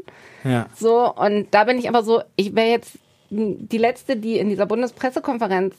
Ja. 0.44 0.66
So, 0.76 1.12
und 1.12 1.48
da 1.52 1.64
bin 1.64 1.78
ich 1.78 1.88
aber 1.88 2.02
so, 2.02 2.20
ich 2.36 2.54
wäre 2.54 2.68
jetzt 2.68 2.92
die 3.30 3.78
letzte, 3.78 4.16
die 4.16 4.38
in 4.38 4.50
dieser 4.50 4.66
Bundespressekonferenz 4.66 5.74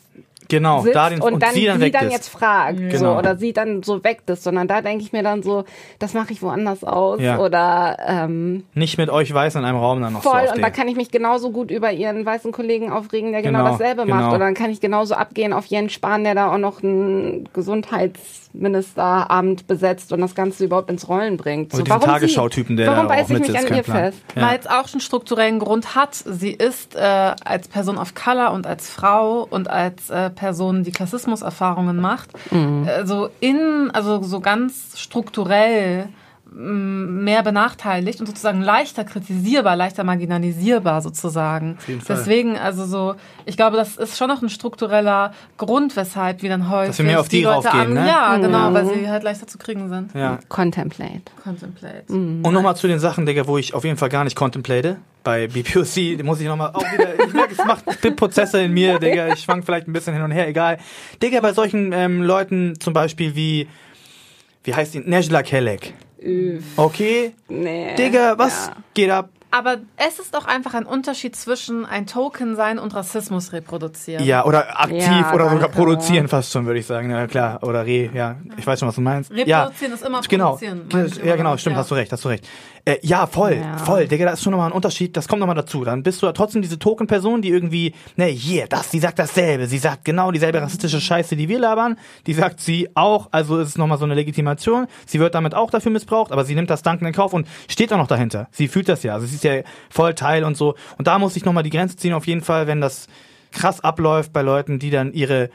Genau, 0.49 0.81
sitzt 0.81 0.95
da 0.95 1.09
den, 1.09 1.19
und 1.21 1.43
dann 1.43 1.53
sie 1.53 1.65
dann 1.65 1.79
sie 1.79 1.85
weg 1.87 1.93
dann 1.93 2.09
jetzt 2.09 2.29
fragt 2.29 2.77
so, 2.79 2.97
Genau. 2.99 3.17
oder 3.19 3.35
sie 3.35 3.51
dann 3.51 3.83
so 3.83 4.01
weckt 4.03 4.29
ist, 4.29 4.43
sondern 4.43 4.67
da 4.69 4.81
denke 4.81 5.03
ich 5.03 5.11
mir 5.11 5.21
dann 5.23 5.43
so, 5.43 5.65
das 5.99 6.13
mache 6.13 6.31
ich 6.31 6.41
woanders 6.41 6.85
aus 6.85 7.19
Ja. 7.19 7.39
oder 7.39 7.97
ähm, 8.07 8.63
Nicht 8.73 8.97
mit 8.97 9.09
euch 9.09 9.33
weiß 9.33 9.55
in 9.55 9.65
einem 9.65 9.77
Raum 9.77 9.99
dann 10.01 10.13
noch 10.13 10.23
so 10.23 10.29
voll 10.29 10.47
auf 10.47 10.55
und 10.55 10.61
da 10.61 10.69
kann 10.69 10.87
ich 10.87 10.95
mich 10.95 11.11
genauso 11.11 11.51
gut 11.51 11.69
über 11.69 11.91
ihren 11.91 12.25
weißen 12.25 12.53
Kollegen 12.53 12.91
aufregen, 12.93 13.33
der 13.33 13.41
genau, 13.41 13.59
Genau, 13.59 13.71
dasselbe 13.71 14.03
genau. 14.03 14.15
macht 14.15 14.29
oder 14.29 14.45
dann 14.45 14.53
kann 14.53 14.69
ich 14.69 14.79
genauso 14.79 15.15
abgehen 15.15 15.51
auf 15.51 15.65
Jens 15.65 15.91
Spahn, 15.91 16.23
der 16.23 16.33
da 16.35 16.53
auch 16.53 16.57
noch 16.59 16.81
ein 16.81 17.49
Gesundheitsministeramt 18.53 19.67
besetzt 19.67 20.11
und 20.13 20.21
das 20.21 20.35
Ganze 20.35 20.65
überhaupt 20.65 20.89
ins 20.89 21.07
Rollen 21.09 21.37
bringt. 21.37 21.73
Oder 21.73 21.83
diesen 21.83 21.89
warum 21.89 22.01
sie? 22.03 22.07
Tagesschau-Typen, 22.07 22.77
der 22.77 22.87
Warum 22.87 23.07
da 23.07 23.13
auch 23.13 23.17
beiß 23.17 23.29
ich 23.29 23.39
mich 23.39 23.57
an 23.57 23.75
ihr 23.75 23.83
Plan. 23.83 23.97
fest? 23.97 24.19
Ja. 24.35 24.41
Weil 24.49 24.59
es 24.59 24.67
auch 24.67 24.87
schon 24.87 24.99
strukturellen 25.01 25.59
Grund 25.59 25.95
hat. 25.95 26.15
Sie 26.15 26.51
ist 26.51 26.95
äh, 26.95 26.99
als 26.99 27.67
Person 27.67 27.97
of 27.97 28.13
Color 28.15 28.51
und 28.53 28.65
als 28.67 28.89
Frau 28.89 29.45
und 29.49 29.69
als 29.69 30.09
äh, 30.09 30.26
Person, 30.29 30.83
die 30.83 30.91
Klassismuserfahrungen 30.91 31.97
macht, 31.97 32.29
also 32.87 33.29
in, 33.39 33.89
also 33.93 34.21
so 34.23 34.39
ganz 34.39 34.99
strukturell 34.99 36.09
mehr 36.53 37.43
benachteiligt 37.43 38.19
und 38.19 38.25
sozusagen 38.25 38.61
leichter 38.61 39.03
kritisierbar, 39.03 39.75
leichter 39.75 40.03
marginalisierbar 40.03 41.01
sozusagen. 41.01 41.77
jeden 41.87 42.01
Fall. 42.01 42.15
Deswegen, 42.15 42.57
also 42.57 42.85
so, 42.85 43.15
ich 43.45 43.57
glaube, 43.57 43.77
das 43.77 43.97
ist 43.97 44.17
schon 44.17 44.27
noch 44.27 44.41
ein 44.41 44.49
struktureller 44.49 45.33
Grund, 45.57 45.95
weshalb 45.95 46.41
wir 46.41 46.49
dann 46.49 46.69
häufig 46.69 46.97
wir 46.99 47.05
mehr 47.05 47.19
auf 47.19 47.29
die 47.29 47.43
Leute 47.43 47.67
raufgehen, 47.67 47.93
ne? 47.93 48.07
Ja, 48.07 48.37
genau, 48.37 48.73
weil 48.73 48.85
sie 48.85 49.09
halt 49.09 49.23
leichter 49.23 49.47
zu 49.47 49.57
kriegen 49.57 49.89
sind. 49.89 50.13
Ja. 50.13 50.39
Contemplate. 50.47 51.23
Contemplate. 51.43 52.03
Und 52.07 52.41
nochmal 52.41 52.75
zu 52.75 52.87
den 52.87 52.99
Sachen, 52.99 53.25
Digga, 53.25 53.47
wo 53.47 53.57
ich 53.57 53.73
auf 53.73 53.83
jeden 53.83 53.97
Fall 53.97 54.09
gar 54.09 54.23
nicht 54.23 54.35
contemplate. 54.35 54.97
Bei 55.23 55.47
BPOC 55.47 56.23
muss 56.23 56.39
ich 56.39 56.47
nochmal 56.47 56.71
auch 56.73 56.93
wieder, 56.93 57.19
ich 57.25 57.33
merke, 57.33 57.53
es 57.57 57.65
macht 57.65 57.85
Prozesse 58.15 58.61
in 58.61 58.73
mir, 58.73 58.99
Digga, 58.99 59.33
ich 59.33 59.41
schwank 59.41 59.65
vielleicht 59.65 59.87
ein 59.87 59.93
bisschen 59.93 60.13
hin 60.13 60.23
und 60.23 60.31
her, 60.31 60.47
egal. 60.47 60.77
Digga, 61.21 61.41
bei 61.41 61.53
solchen 61.53 61.91
ähm, 61.91 62.23
Leuten 62.23 62.79
zum 62.79 62.93
Beispiel 62.93 63.35
wie, 63.35 63.67
wie 64.63 64.73
heißt 64.73 64.93
die, 64.93 64.99
Nejla 64.99 65.43
Kelek. 65.43 65.93
Okay, 66.75 67.33
Nee. 67.49 67.95
Digga, 67.95 68.37
was 68.37 68.67
Ja. 68.67 68.73
geht 68.93 69.09
ab? 69.11 69.29
Aber 69.49 69.77
es 69.95 70.19
ist 70.19 70.35
doch 70.35 70.45
einfach 70.45 70.73
ein 70.73 70.85
Unterschied 70.85 71.33
zwischen 71.35 71.85
ein 71.85 72.05
Token 72.05 72.57
sein 72.57 72.77
und 72.79 72.93
Rassismus 72.93 73.53
reproduzieren. 73.53 74.23
Ja, 74.25 74.43
oder 74.43 74.77
aktiv 74.81 75.01
Ja, 75.07 75.33
oder 75.33 75.49
sogar 75.49 75.69
produzieren 75.69 76.27
fast 76.27 76.51
schon, 76.51 76.65
würde 76.65 76.79
ich 76.81 76.85
sagen. 76.85 77.09
Ja, 77.11 77.27
klar. 77.27 77.63
Oder 77.63 77.85
re, 77.85 78.09
ja. 78.13 78.35
Ich 78.57 78.67
weiß 78.67 78.77
schon, 78.79 78.89
was 78.89 78.95
du 78.95 79.01
meinst. 79.01 79.31
Reproduzieren 79.31 79.91
ja. 79.91 79.95
ist 79.95 80.03
immer 80.05 80.21
Genau. 80.27 80.57
produzieren, 80.57 80.89
Ja, 81.23 81.35
genau, 81.37 81.49
damit, 81.51 81.61
stimmt, 81.61 81.75
ja. 81.75 81.79
hast 81.79 81.91
du 81.91 81.95
recht, 81.95 82.11
hast 82.11 82.25
du 82.25 82.29
recht. 82.29 82.45
Äh, 82.87 82.99
ja, 83.01 83.27
voll, 83.27 83.57
Ja. 83.57 83.77
voll, 83.79 84.07
Digga, 84.07 84.23
da 84.23 84.31
ist 84.31 84.41
schon 84.43 84.51
nochmal 84.51 84.69
ein 84.69 84.73
Unterschied, 84.73 85.17
das 85.17 85.27
kommt 85.27 85.41
nochmal 85.41 85.57
dazu. 85.57 85.83
Dann 85.83 86.03
bist 86.03 86.21
du 86.21 86.25
ja 86.25 86.31
trotzdem 86.31 86.61
diese 86.61 86.79
Token-Person, 86.79 87.41
die 87.41 87.49
irgendwie, 87.49 87.93
ne, 88.15 88.27
hier, 88.27 88.65
das, 88.67 88.91
sie 88.91 88.99
sagt 88.99 89.19
dasselbe, 89.19 89.67
sie 89.67 89.77
sagt 89.77 90.05
genau 90.05 90.31
dieselbe 90.31 90.61
rassistische 90.61 91.01
Scheiße, 91.01 91.35
die 91.35 91.49
wir 91.49 91.59
labern, 91.59 91.97
die 92.27 92.33
sagt 92.33 92.61
sie 92.61 92.87
auch, 92.95 93.27
also 93.31 93.59
ist 93.59 93.67
es 93.67 93.77
nochmal 93.77 93.97
so 93.97 94.05
eine 94.05 94.13
Legitimation, 94.15 94.87
sie 95.05 95.19
wird 95.19 95.35
damit 95.35 95.53
auch 95.53 95.69
dafür 95.69 95.91
missbraucht, 95.91 96.31
aber 96.31 96.45
sie 96.45 96.55
nimmt 96.55 96.69
das 96.69 96.81
Danken 96.81 97.05
in 97.05 97.11
Kauf 97.11 97.33
und 97.33 97.45
steht 97.67 97.91
auch 97.91 97.97
noch 97.97 98.07
dahinter. 98.07 98.47
Sie 98.51 98.69
fühlt 98.69 98.87
das 98.87 99.03
ja, 99.03 99.15
also 99.15 99.27
sie 99.27 99.35
ist 99.35 99.43
ja 99.43 99.63
voll 99.89 100.13
Teil 100.13 100.45
und 100.45 100.55
so. 100.55 100.75
Und 100.97 101.07
da 101.07 101.19
muss 101.19 101.35
ich 101.35 101.43
nochmal 101.43 101.63
die 101.63 101.71
Grenze 101.71 101.97
ziehen, 101.97 102.13
auf 102.13 102.25
jeden 102.25 102.41
Fall, 102.41 102.67
wenn 102.67 102.79
das 102.79 103.07
krass 103.51 103.81
abläuft 103.81 104.31
bei 104.31 104.43
Leuten, 104.43 104.79
die 104.79 104.91
dann 104.91 105.11
ihre 105.11 105.49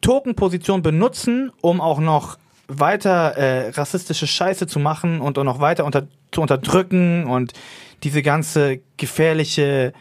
Token-Position 0.00 0.80
benutzen, 0.80 1.52
um 1.60 1.82
auch 1.82 1.98
noch 2.00 2.38
weiter 2.78 3.36
äh, 3.36 3.70
rassistische 3.70 4.26
Scheiße 4.26 4.66
zu 4.66 4.78
machen 4.78 5.20
und 5.20 5.38
auch 5.38 5.44
noch 5.44 5.60
weiter 5.60 5.84
unter, 5.84 6.06
zu 6.30 6.40
unterdrücken 6.40 7.24
und 7.24 7.52
diese 8.02 8.22
ganze 8.22 8.80
gefährliche 8.96 9.92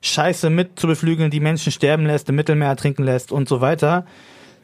Scheiße 0.00 0.50
mit 0.50 0.78
zu 0.78 0.86
beflügeln, 0.86 1.30
die 1.30 1.40
Menschen 1.40 1.72
sterben 1.72 2.06
lässt, 2.06 2.28
im 2.28 2.36
Mittelmeer 2.36 2.68
ertrinken 2.68 3.04
lässt 3.04 3.32
und 3.32 3.48
so 3.48 3.60
weiter. 3.60 4.06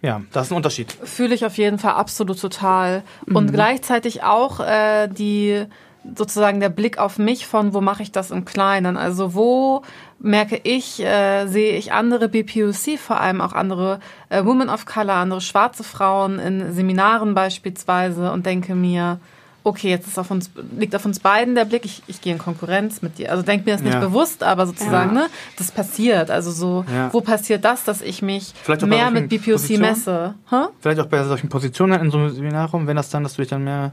Ja, 0.02 0.22
das 0.32 0.46
ist 0.46 0.52
ein 0.52 0.56
Unterschied. 0.56 0.92
Fühle 0.92 1.34
ich 1.34 1.44
auf 1.44 1.58
jeden 1.58 1.78
Fall 1.78 1.94
absolut 1.94 2.40
total. 2.40 3.02
Und 3.26 3.52
gleichzeitig 3.52 4.22
auch 4.22 4.60
äh, 4.60 5.08
die 5.08 5.64
sozusagen 6.16 6.60
der 6.60 6.68
Blick 6.68 6.98
auf 6.98 7.18
mich 7.18 7.46
von, 7.46 7.74
wo 7.74 7.80
mache 7.80 8.02
ich 8.02 8.12
das 8.12 8.30
im 8.30 8.44
Kleinen? 8.44 8.96
Also 8.96 9.34
wo 9.34 9.82
merke 10.20 10.60
ich, 10.62 11.00
äh, 11.04 11.46
sehe 11.46 11.76
ich 11.76 11.92
andere 11.92 12.28
BPOC, 12.28 12.98
vor 12.98 13.20
allem 13.20 13.40
auch 13.40 13.52
andere 13.52 14.00
äh, 14.30 14.44
Women 14.44 14.68
of 14.68 14.84
Color, 14.86 15.14
andere 15.14 15.40
schwarze 15.40 15.84
Frauen 15.84 16.38
in 16.38 16.72
Seminaren 16.72 17.34
beispielsweise 17.34 18.32
und 18.32 18.44
denke 18.46 18.74
mir, 18.74 19.18
okay, 19.64 19.90
jetzt 19.90 20.06
ist 20.08 20.18
auf 20.18 20.30
uns, 20.30 20.50
liegt 20.78 20.96
auf 20.96 21.04
uns 21.04 21.20
beiden 21.20 21.54
der 21.54 21.66
Blick, 21.66 21.84
ich, 21.84 22.02
ich 22.06 22.20
gehe 22.22 22.32
in 22.32 22.38
Konkurrenz 22.38 23.02
mit 23.02 23.18
dir. 23.18 23.30
Also 23.30 23.42
denk 23.42 23.66
mir 23.66 23.72
das 23.72 23.82
nicht 23.82 23.92
Ja. 23.92 24.00
bewusst, 24.00 24.42
aber 24.42 24.66
sozusagen, 24.66 25.14
Ja. 25.14 25.22
ne, 25.22 25.26
das 25.58 25.70
passiert. 25.70 26.30
Also 26.30 26.50
so, 26.50 26.84
Ja. 26.90 27.12
wo 27.12 27.20
passiert 27.20 27.64
das, 27.64 27.84
dass 27.84 28.00
ich 28.00 28.22
mich 28.22 28.54
mehr 28.86 29.10
mit 29.10 29.28
BPOC 29.28 29.52
Positionen? 29.52 29.80
messe? 29.82 30.34
Hä? 30.48 30.56
Vielleicht 30.80 31.00
auch 31.00 31.06
bei 31.06 31.22
solchen 31.24 31.48
Positionen 31.50 32.00
in 32.00 32.10
so 32.10 32.16
einem 32.18 32.30
Seminarraum, 32.30 32.86
wenn 32.86 32.96
das 32.96 33.10
dann, 33.10 33.22
dass 33.24 33.34
du 33.34 33.42
dich 33.42 33.50
dann 33.50 33.64
mehr 33.64 33.92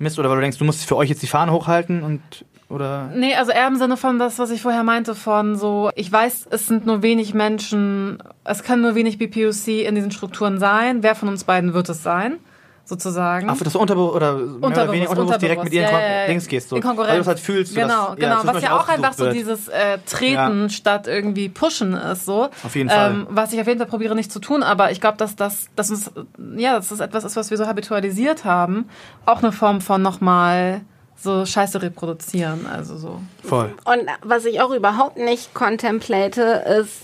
misst 0.00 0.18
oder 0.18 0.28
weil 0.28 0.36
du 0.36 0.42
denkst, 0.42 0.58
du 0.58 0.64
musst 0.64 0.84
für 0.84 0.96
euch 0.96 1.08
jetzt 1.08 1.22
die 1.22 1.26
Fahne 1.26 1.52
hochhalten 1.52 2.02
und 2.02 2.20
oder 2.68 3.10
Nee, 3.14 3.34
also 3.34 3.50
eher 3.50 3.66
im 3.66 3.76
Sinne 3.76 3.96
von 3.96 4.18
das, 4.18 4.38
was 4.38 4.50
ich 4.50 4.62
vorher 4.62 4.84
meinte, 4.84 5.14
von 5.14 5.56
so, 5.56 5.90
ich 5.96 6.10
weiß, 6.10 6.46
es 6.50 6.66
sind 6.66 6.86
nur 6.86 7.02
wenig 7.02 7.34
Menschen, 7.34 8.22
es 8.44 8.62
kann 8.62 8.80
nur 8.80 8.94
wenig 8.94 9.18
BPOC 9.18 9.68
in 9.86 9.94
diesen 9.94 10.12
Strukturen 10.12 10.58
sein. 10.58 11.02
Wer 11.02 11.14
von 11.14 11.28
uns 11.28 11.44
beiden 11.44 11.74
wird 11.74 11.88
es 11.88 12.02
sein? 12.02 12.38
Sozusagen. 12.84 13.48
Ach, 13.48 13.56
dass 13.58 13.72
du 13.72 13.78
unterbe 13.78 14.10
oder 14.10 14.34
mehr 14.34 14.58
oder 14.58 14.92
weniger 14.92 15.10
unterbewusst 15.10 15.42
direkt 15.42 15.62
mit 15.64 15.72
ihr 15.72 15.82
in 15.82 15.86
ja, 15.86 15.90
Kon 15.90 16.00
ja, 16.00 16.20
ja. 16.22 16.26
Dings 16.26 16.48
gehst. 16.48 16.68
So. 16.70 16.76
In 16.76 16.82
Konkurrenz. 16.82 17.10
Weil 17.10 17.16
du 17.16 17.22
es 17.22 17.26
halt 17.28 17.38
fühlst. 17.40 17.74
so 17.74 17.80
Genau, 17.80 18.06
dass, 18.08 18.16
genau. 18.16 18.40
zwischen 18.40 18.54
was 18.54 18.62
ja 18.62 18.78
auch 18.78 18.88
einfach 18.88 19.12
so 19.12 19.24
wird. 19.26 19.34
dieses 19.34 19.68
äh, 19.68 19.98
Treten 20.06 20.70
statt 20.70 21.06
irgendwie 21.06 21.48
Pushen 21.48 21.94
ist, 21.94 22.26
so. 22.26 22.48
Auf 22.64 22.74
jeden 22.74 22.90
Fall. 22.90 23.12
Ähm, 23.12 23.26
was 23.30 23.52
ich 23.52 23.60
auf 23.60 23.66
jeden 23.66 23.78
Fall 23.78 23.88
probiere 23.88 24.14
nicht 24.16 24.32
zu 24.32 24.40
tun, 24.40 24.62
aber 24.62 24.90
ich 24.90 25.00
glaube, 25.00 25.18
dass 25.18 25.36
das, 25.36 25.68
dass 25.76 25.90
uns, 25.90 26.10
ja, 26.56 26.74
dass 26.74 26.88
das 26.88 27.00
etwas 27.00 27.24
ist, 27.24 27.36
was 27.36 27.50
wir 27.50 27.56
so 27.56 27.66
habitualisiert 27.66 28.44
haben. 28.44 28.88
Auch 29.24 29.38
eine 29.38 29.52
Form 29.52 29.80
von 29.80 30.02
nochmal 30.02 30.80
so 31.16 31.44
Scheiße 31.44 31.82
reproduzieren, 31.82 32.66
also 32.66 32.96
so. 32.96 33.20
Voll. 33.44 33.74
Und 33.84 34.06
was 34.22 34.46
ich 34.46 34.60
auch 34.60 34.70
überhaupt 34.70 35.18
nicht 35.18 35.54
contemplate, 35.54 36.42
ist, 36.80 37.02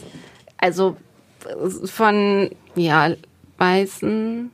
also 0.58 0.96
von, 1.84 2.50
ja, 2.74 3.10
weißen, 3.58 4.50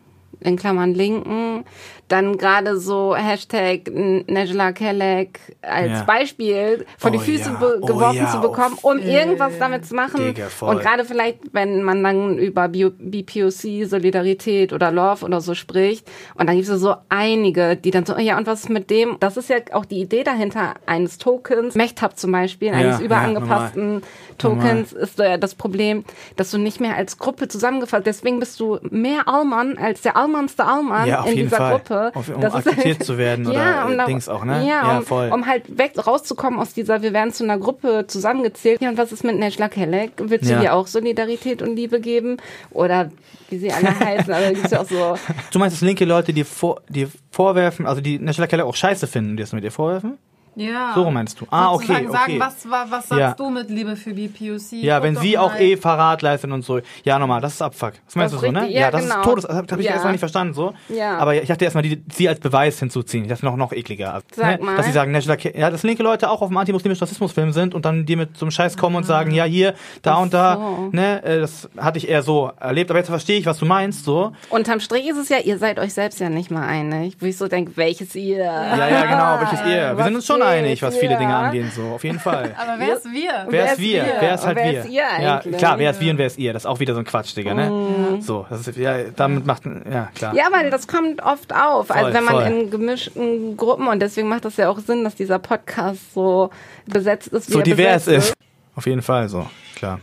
in 0.46 0.56
Klammern 0.56 0.94
Linken, 0.94 1.64
dann 2.12 2.36
gerade 2.36 2.78
so 2.78 3.16
Hashtag 3.16 3.90
Najla 3.92 4.72
Kelek 4.72 5.40
als 5.62 5.90
Ja. 5.90 6.02
Beispiel 6.04 6.84
vor 6.98 7.10
die 7.10 7.18
Oh 7.18 7.20
Füße 7.20 7.50
ja, 7.50 7.58
oh 7.80 7.86
geworfen 7.86 8.16
ja, 8.18 8.30
zu 8.30 8.40
bekommen, 8.40 8.76
um 8.82 8.98
irgendwas 8.98 9.58
damit 9.58 9.86
zu 9.86 9.94
machen. 9.94 10.34
Digga, 10.34 10.48
und 10.60 10.80
gerade 10.80 11.04
vielleicht, 11.04 11.38
wenn 11.52 11.82
man 11.82 12.02
dann 12.04 12.36
über 12.38 12.68
Bio- 12.68 12.92
BPOC, 12.98 13.86
Solidarität 13.88 14.72
oder 14.72 14.90
Love 14.92 15.24
oder 15.24 15.40
so 15.40 15.54
spricht, 15.54 16.06
und 16.34 16.46
dann 16.48 16.56
gibt 16.56 16.68
es 16.68 16.80
so 16.80 16.94
einige, 17.08 17.76
die 17.76 17.90
dann 17.90 18.04
so, 18.04 18.16
ja, 18.18 18.36
und 18.36 18.46
was 18.46 18.60
ist 18.64 18.68
mit 18.70 18.90
dem? 18.90 19.16
Das 19.20 19.36
ist 19.36 19.48
ja 19.48 19.56
auch 19.72 19.84
die 19.84 20.00
Idee 20.00 20.22
dahinter 20.22 20.74
eines 20.86 21.18
Tokens. 21.18 21.74
Mechtab 21.74 22.18
zum 22.18 22.32
Beispiel, 22.32 22.70
eines 22.72 22.98
ja, 22.98 23.04
überangepassten 23.04 24.02
Tokens 24.38 24.92
ist 24.92 25.18
ja 25.18 25.36
das 25.36 25.54
Problem, 25.54 26.04
dass 26.36 26.50
du 26.50 26.58
nicht 26.58 26.80
mehr 26.80 26.96
als 26.96 27.18
Gruppe 27.18 27.48
zusammengefasst, 27.48 28.06
deswegen 28.06 28.40
bist 28.40 28.58
du 28.60 28.78
mehr 28.90 29.28
Alman 29.28 29.78
als 29.78 30.02
der 30.02 30.16
Almanste 30.16 30.64
Alman 30.66 31.06
Ja, 31.08 31.20
auf 31.20 31.30
in 31.30 31.36
dieser 31.36 31.56
Fall. 31.56 31.72
Gruppe. 31.76 32.01
Auf- 32.14 32.28
um 32.28 32.40
Das 32.40 32.52
ist 32.54 32.66
akzeptiert 32.66 33.04
zu 33.04 33.18
werden 33.18 33.46
oder, 33.46 33.88
äh, 33.90 33.96
da- 33.96 34.06
Dings 34.06 34.28
auch, 34.28 34.44
ne? 34.44 34.58
Ja, 34.66 34.82
Ja, 34.92 34.98
um, 34.98 35.04
voll. 35.06 35.30
um 35.32 35.46
halt 35.46 35.78
weg 35.78 35.92
rauszukommen 36.06 36.58
aus 36.58 36.74
dieser, 36.74 37.02
wir 37.02 37.12
werden 37.12 37.32
zu 37.32 37.44
einer 37.44 37.58
Gruppe 37.58 38.06
zusammengezählt. 38.08 38.80
Ja, 38.82 38.88
und 38.88 38.98
was 38.98 39.12
ist 39.12 39.22
mit 39.24 39.38
Nejla 39.38 39.68
Kelek? 39.68 40.12
Willst 40.18 40.48
du 40.48 40.54
Ja. 40.54 40.60
dir 40.60 40.74
auch 40.74 40.86
Solidarität 40.86 41.62
und 41.62 41.76
Liebe 41.76 42.00
geben? 42.00 42.38
Oder 42.70 43.10
wie 43.50 43.58
sie 43.58 43.70
alle 43.72 43.98
heißen, 43.98 44.32
aber 44.32 44.52
gibt's 44.52 44.70
ja 44.70 44.80
auch 44.80 44.88
so. 44.88 45.16
Du 45.52 45.58
meinst, 45.58 45.76
dass 45.76 45.82
linke 45.82 46.04
Leute 46.04 46.32
dir, 46.32 46.46
vor, 46.46 46.80
dir 46.88 47.08
vorwerfen, 47.30 47.86
also 47.86 48.00
die 48.00 48.18
National 48.18 48.48
Keller 48.48 48.64
auch 48.66 48.74
scheiße 48.74 49.06
finden, 49.06 49.36
die 49.36 49.42
das 49.42 49.52
mit 49.52 49.62
dir 49.62 49.70
vorwerfen? 49.70 50.18
Ja. 50.54 50.92
So 50.94 51.10
meinst 51.10 51.40
du? 51.40 51.46
Ah, 51.50 51.72
okay, 51.72 51.86
sagen, 51.86 52.08
okay. 52.10 52.40
was, 52.40 52.68
wa- 52.70 52.86
was 52.88 53.08
sagst 53.08 53.20
Ja. 53.20 53.32
du 53.34 53.48
mit 53.50 53.70
Liebe 53.70 53.96
für 53.96 54.12
BPOC? 54.14 54.72
Ja, 54.82 54.96
Guck 54.96 55.04
wenn 55.04 55.16
sie 55.16 55.38
auch 55.38 55.54
eh 55.56 55.76
Verrat 55.76 56.22
leisten 56.22 56.52
und 56.52 56.62
so. 56.64 56.80
Ja, 57.04 57.18
nochmal, 57.18 57.40
das 57.40 57.54
ist 57.54 57.62
Abfuck. 57.62 57.94
Das 58.06 58.16
meinst 58.16 58.34
Das 58.34 58.40
du 58.40 58.46
so, 58.46 58.52
ne? 58.52 58.60
richtig, 58.62 58.76
ja, 58.76 58.90
das 58.90 59.02
genau. 59.02 59.14
ist 59.20 59.24
Todes. 59.24 59.44
Das 59.46 59.56
habe 59.56 59.66
hab 59.70 59.78
ich 59.78 59.86
Ja. 59.86 59.92
erstmal 59.92 60.12
nicht 60.12 60.20
verstanden, 60.20 60.54
so. 60.54 60.74
Ja. 60.88 61.16
Aber 61.18 61.34
ich 61.34 61.48
dachte 61.48 61.64
erstmal, 61.64 61.82
die, 61.82 62.02
sie 62.12 62.28
als 62.28 62.40
Beweis 62.40 62.78
hinzuziehen. 62.78 63.28
Das 63.28 63.38
ist 63.38 63.42
noch, 63.42 63.56
noch 63.56 63.72
ekliger. 63.72 64.14
Also, 64.14 64.26
Sag 64.34 64.60
ne? 64.60 64.66
mal. 64.66 64.76
Dass 64.76 64.86
sie 64.86 64.92
sagen, 64.92 65.14
ja, 65.54 65.70
dass 65.70 65.82
linke 65.84 66.02
Leute 66.02 66.28
auch 66.30 66.42
auf 66.42 66.48
dem 66.48 66.56
antimuslimischen 66.56 67.02
Rassismusfilm 67.04 67.52
sind 67.52 67.74
und 67.74 67.84
dann 67.84 68.04
die 68.04 68.16
mit 68.16 68.36
so 68.36 68.44
einem 68.44 68.50
Scheiß 68.50 68.76
kommen 68.76 68.96
und 68.96 69.04
sagen, 69.04 69.30
ja, 69.32 69.44
hier, 69.44 69.74
da 70.02 70.16
und 70.16 70.34
da, 70.34 70.56
so. 70.56 70.88
ne? 70.92 71.22
äh, 71.24 71.40
Das 71.40 71.68
hatte 71.78 71.98
ich 71.98 72.08
eher 72.08 72.22
so 72.22 72.50
erlebt. 72.60 72.90
Aber 72.90 72.98
jetzt 72.98 73.08
verstehe 73.08 73.38
ich, 73.38 73.46
was 73.46 73.58
du 73.58 73.64
meinst, 73.64 74.04
so. 74.04 74.32
Unterm 74.50 74.80
Strich 74.80 75.08
ist 75.08 75.16
es 75.16 75.28
ja, 75.30 75.38
ihr 75.38 75.56
seid 75.58 75.78
euch 75.78 75.94
selbst 75.94 76.20
ja 76.20 76.28
nicht 76.28 76.50
mal 76.50 76.66
einig. 76.66 77.16
Wo 77.20 77.26
ich 77.26 77.36
so 77.38 77.48
denke, 77.48 77.72
welches 77.76 78.14
ihr? 78.14 78.38
Ja, 78.44 78.88
ja, 78.88 79.04
genau, 79.06 79.40
welches 79.40 79.60
ihr. 79.66 79.96
Wir 79.96 80.04
sind 80.04 80.14
uns 80.16 80.26
schon 80.26 80.41
geht? 80.42 80.52
einig, 80.52 80.82
was 80.82 80.96
viele 80.98 81.12
Ja. 81.12 81.18
Dinge 81.18 81.34
angeht, 81.34 81.72
so. 81.72 81.82
Auf 81.82 82.04
jeden 82.04 82.18
Fall. 82.18 82.54
Aber 82.58 82.78
wer 82.78 82.96
ist 82.96 83.04
wir? 83.04 83.46
Wer 83.48 83.72
ist 83.72 83.78
wir? 83.78 84.04
Wer 84.20 84.34
ist 84.34 84.46
halt 84.46 84.56
Wer 84.56 84.72
wir? 84.72 84.80
ist 84.80 84.88
ihr 84.90 85.02
ja, 85.22 85.38
klar, 85.38 85.78
wer 85.78 85.90
ist 85.90 86.00
wir 86.00 86.10
und 86.12 86.18
wer 86.18 86.26
ist 86.26 86.38
ihr? 86.38 86.52
Das 86.52 86.62
ist 86.62 86.66
auch 86.66 86.80
wieder 86.80 86.94
so 86.94 87.00
ein 87.00 87.04
Quatsch, 87.04 87.36
Digga, 87.36 87.54
ne? 87.54 88.18
So, 88.20 88.46
das 88.48 88.66
ist, 88.66 88.76
ja, 88.76 88.96
damit 89.16 89.46
macht, 89.46 89.62
ja, 89.64 90.08
klar. 90.14 90.34
Ja, 90.34 90.44
weil 90.50 90.70
das 90.70 90.86
kommt 90.86 91.22
oft 91.22 91.54
auf. 91.54 91.88
Voll, 91.88 91.96
also 91.96 92.14
wenn 92.14 92.24
man 92.24 92.34
voll. 92.34 92.44
in 92.44 92.70
gemischten 92.70 93.56
Gruppen 93.56 93.86
und 93.86 94.00
deswegen 94.00 94.28
macht 94.28 94.44
das 94.44 94.56
ja 94.56 94.68
auch 94.68 94.78
Sinn, 94.78 95.04
dass 95.04 95.14
dieser 95.14 95.38
Podcast 95.38 96.14
so 96.14 96.50
besetzt 96.86 97.28
ist, 97.28 97.48
wie 97.48 97.52
so 97.52 97.58
er 97.58 97.64
divers 97.64 98.04
besetzt 98.04 98.30
ist. 98.30 98.34
Auf 98.74 98.86
jeden 98.86 99.02
Fall 99.02 99.28
so, 99.28 99.46
klar. 99.76 100.00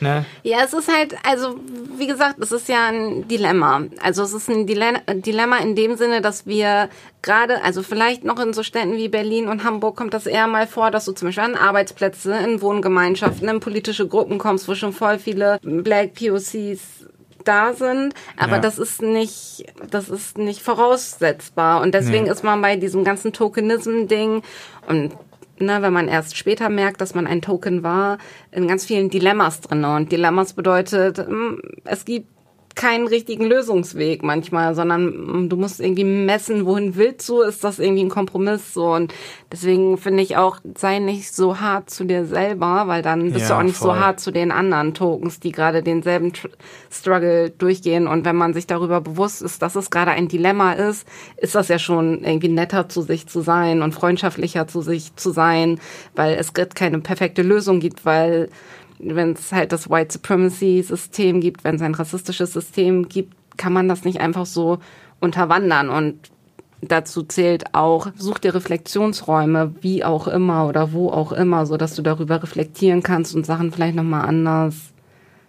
Ne? 0.00 0.24
Ja, 0.42 0.58
es 0.64 0.72
ist 0.74 0.92
halt, 0.92 1.14
also 1.24 1.54
wie 1.96 2.06
gesagt, 2.08 2.38
es 2.40 2.50
ist 2.52 2.68
ja 2.68 2.86
ein 2.88 3.28
Dilemma. 3.28 3.84
Also 4.02 4.24
es 4.24 4.32
ist 4.32 4.48
ein 4.50 4.66
Dile 4.66 5.00
Dilemma 5.08 5.58
in 5.58 5.76
dem 5.76 5.96
Sinne, 5.96 6.20
dass 6.20 6.46
wir 6.46 6.88
gerade, 7.22 7.62
also 7.62 7.82
vielleicht 7.82 8.24
noch 8.24 8.40
in 8.40 8.52
so 8.52 8.62
Städten 8.64 8.96
wie 8.96 9.08
Berlin 9.08 9.48
und 9.48 9.62
Hamburg 9.64 9.96
kommt 9.96 10.12
das 10.12 10.26
eher 10.26 10.48
mal 10.48 10.66
vor, 10.66 10.90
dass 10.90 11.04
du 11.04 11.12
zum 11.12 11.28
Beispiel 11.28 11.44
an 11.44 11.54
Arbeitsplätze, 11.54 12.34
in 12.36 12.60
Wohngemeinschaften, 12.60 13.48
in 13.48 13.60
politische 13.60 14.08
Gruppen 14.08 14.38
kommst, 14.38 14.68
wo 14.68 14.74
schon 14.74 14.92
voll 14.92 15.18
viele 15.18 15.58
Black 15.62 16.14
POCs 16.14 16.80
da 17.44 17.74
sind, 17.74 18.14
aber 18.38 18.54
Ja. 18.54 18.58
das 18.58 18.78
ist 18.78 19.02
nicht, 19.02 19.66
das 19.90 20.08
ist 20.08 20.38
nicht 20.38 20.62
voraussetzbar 20.62 21.82
und 21.82 21.94
deswegen 21.94 22.24
Nee. 22.24 22.30
ist 22.30 22.42
man 22.42 22.60
bei 22.62 22.76
diesem 22.76 23.04
ganzen 23.04 23.34
Tokenism-Ding 23.34 24.42
und 24.88 25.12
ne, 25.58 25.82
wenn 25.82 25.92
man 25.92 26.08
erst 26.08 26.36
später 26.36 26.68
merkt, 26.68 27.00
dass 27.00 27.14
man 27.14 27.26
ein 27.26 27.42
Token 27.42 27.82
war, 27.82 28.18
in 28.50 28.68
ganz 28.68 28.84
vielen 28.84 29.10
Dilemmas 29.10 29.60
drin. 29.60 29.84
Und 29.84 30.12
Dilemmas 30.12 30.52
bedeutet, 30.52 31.18
mm, 31.28 31.56
es 31.84 32.04
gibt 32.04 32.28
keinen 32.74 33.06
richtigen 33.06 33.44
Lösungsweg 33.44 34.22
manchmal, 34.22 34.74
sondern 34.74 35.44
mm, 35.44 35.48
du 35.48 35.56
musst 35.56 35.80
irgendwie 35.80 36.04
messen, 36.04 36.66
wohin 36.66 36.96
willst 36.96 37.28
du, 37.28 37.40
ist 37.42 37.62
das 37.64 37.78
irgendwie 37.78 38.04
ein 38.04 38.08
Kompromiss? 38.08 38.74
So 38.74 38.92
und 38.94 39.14
deswegen 39.52 39.96
finde 39.98 40.22
ich 40.22 40.36
auch, 40.36 40.58
sei 40.76 40.98
nicht 40.98 41.34
so 41.34 41.60
hart 41.60 41.90
zu 41.90 42.04
dir 42.04 42.24
selber, 42.26 42.84
weil 42.86 43.02
dann 43.02 43.32
bist 43.32 43.48
Ja, 43.48 43.54
du 43.54 43.54
auch 43.60 43.62
nicht 43.62 43.76
voll. 43.76 43.94
so 43.94 44.00
hart 44.00 44.20
zu 44.20 44.30
den 44.32 44.50
anderen 44.50 44.94
Tokens, 44.94 45.40
die 45.40 45.52
gerade 45.52 45.82
denselben 45.82 46.32
Tr 46.32 46.50
Struggle 46.90 47.50
durchgehen. 47.50 48.06
Und 48.06 48.24
wenn 48.24 48.36
man 48.36 48.54
sich 48.54 48.66
darüber 48.66 49.00
bewusst 49.00 49.42
ist, 49.42 49.62
dass 49.62 49.74
es 49.76 49.90
gerade 49.90 50.12
ein 50.12 50.28
Dilemma 50.28 50.72
ist, 50.72 51.06
ist 51.36 51.54
das 51.54 51.68
ja 51.68 51.78
schon 51.78 52.22
irgendwie 52.24 52.48
netter 52.48 52.88
zu 52.88 53.02
sich 53.02 53.26
zu 53.26 53.40
sein 53.40 53.82
und 53.82 53.92
freundschaftlicher 53.94 54.66
zu 54.68 54.80
sich 54.80 55.14
zu 55.16 55.30
sein, 55.30 55.80
weil 56.14 56.34
es 56.34 56.54
gibt 56.54 56.74
keine 56.74 56.98
perfekte 57.00 57.42
Lösung 57.42 57.80
gibt, 57.80 58.04
weil 58.04 58.48
wenn 58.98 59.32
es 59.32 59.52
halt 59.52 59.72
das 59.72 59.90
White 59.90 60.12
Supremacy 60.14 60.82
System 60.82 61.40
gibt, 61.40 61.64
wenn 61.64 61.76
es 61.76 61.82
ein 61.82 61.94
rassistisches 61.94 62.52
System 62.52 63.08
gibt, 63.08 63.34
kann 63.56 63.72
man 63.72 63.88
das 63.88 64.04
nicht 64.04 64.20
einfach 64.20 64.46
so 64.46 64.78
unterwandern 65.20 65.88
und 65.90 66.18
dazu 66.82 67.22
zählt 67.22 67.64
auch, 67.74 68.08
such 68.16 68.38
dir 68.40 68.54
Reflexionsräume, 68.54 69.74
wie 69.80 70.04
auch 70.04 70.28
immer 70.28 70.66
oder 70.68 70.92
wo 70.92 71.08
auch 71.10 71.32
immer, 71.32 71.64
so 71.66 71.76
dass 71.76 71.94
du 71.96 72.02
darüber 72.02 72.42
reflektieren 72.42 73.02
kannst 73.02 73.34
und 73.34 73.46
Sachen 73.46 73.72
vielleicht 73.72 73.94
nochmal 73.96 74.26
anders 74.28 74.74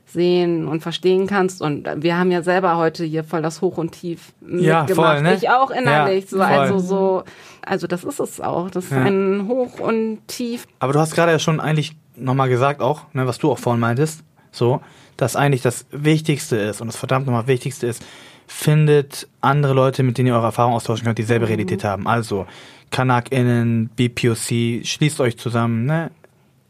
sehen 0.06 0.68
und 0.68 0.82
verstehen 0.82 1.28
kannst. 1.28 1.62
Und 1.62 1.90
wir 1.98 2.18
haben 2.18 2.32
ja 2.32 2.42
selber 2.42 2.78
heute 2.78 3.04
hier 3.04 3.24
voll 3.24 3.42
das 3.42 3.62
Hoch 3.62 3.78
und 3.78 3.92
Tief 3.92 4.34
Ja, 4.48 4.82
mitgemacht. 4.84 5.14
voll, 5.16 5.22
ne? 5.24 5.34
Ich 5.36 5.50
auch 5.50 5.72
innerlich. 5.72 6.26
Ja, 6.26 6.30
so, 6.30 6.38
voll. 6.38 6.46
also 6.46 6.80
so, 6.80 7.24
also 7.66 7.88
das 7.88 8.04
ist 8.04 8.20
es 8.20 8.40
auch. 8.40 8.70
Das 8.70 8.86
ist 8.86 8.92
Ja. 8.92 9.02
ein 9.04 9.48
Hoch 9.50 9.80
und 9.80 10.20
Tief. 10.28 10.68
Aber 10.80 10.94
du 10.94 11.00
hast 11.00 11.16
gerade 11.16 11.32
ja 11.34 11.40
schon 11.40 11.60
eigentlich 11.60 11.96
nochmal 12.18 12.50
gesagt 12.50 12.82
auch, 12.82 13.14
ne, 13.14 13.28
was 13.28 13.38
du 13.38 13.52
auch 13.52 13.60
vorhin 13.60 13.80
meintest, 13.80 14.24
so, 14.52 14.82
dass 15.18 15.36
eigentlich 15.36 15.62
das 15.62 15.86
Wichtigste 15.92 16.56
ist 16.58 16.82
und 16.82 16.88
das 16.88 16.98
verdammt 16.98 17.26
nochmal 17.26 17.48
Wichtigste 17.48 17.88
ist, 17.88 18.04
findet 18.48 19.28
andere 19.42 19.74
Leute, 19.74 20.04
mit 20.04 20.18
denen 20.18 20.28
ihr 20.28 20.36
eure 20.36 20.46
Erfahrungen 20.46 20.76
austauschen 20.76 21.06
könnt, 21.06 21.18
dieselbe 21.18 21.48
Realität 21.48 21.84
haben. 21.84 22.08
Also 22.08 22.46
KanakInnen, 22.92 23.90
BPOC, 23.96 24.86
schließt 24.86 25.20
euch 25.22 25.38
zusammen, 25.38 25.86
ne? 25.86 26.12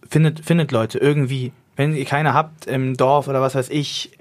Findet, 0.07 0.45
findet 0.45 0.71
Leute 0.71 0.99
irgendwie. 0.99 1.51
Wenn 1.75 1.95
ihr 1.95 2.05
keine 2.05 2.33
habt 2.33 2.67
im 2.67 2.95
Dorf 2.95 3.27
oder 3.27 3.41
was 3.41 3.55
weiß 3.55 3.69
ich, 3.69 4.11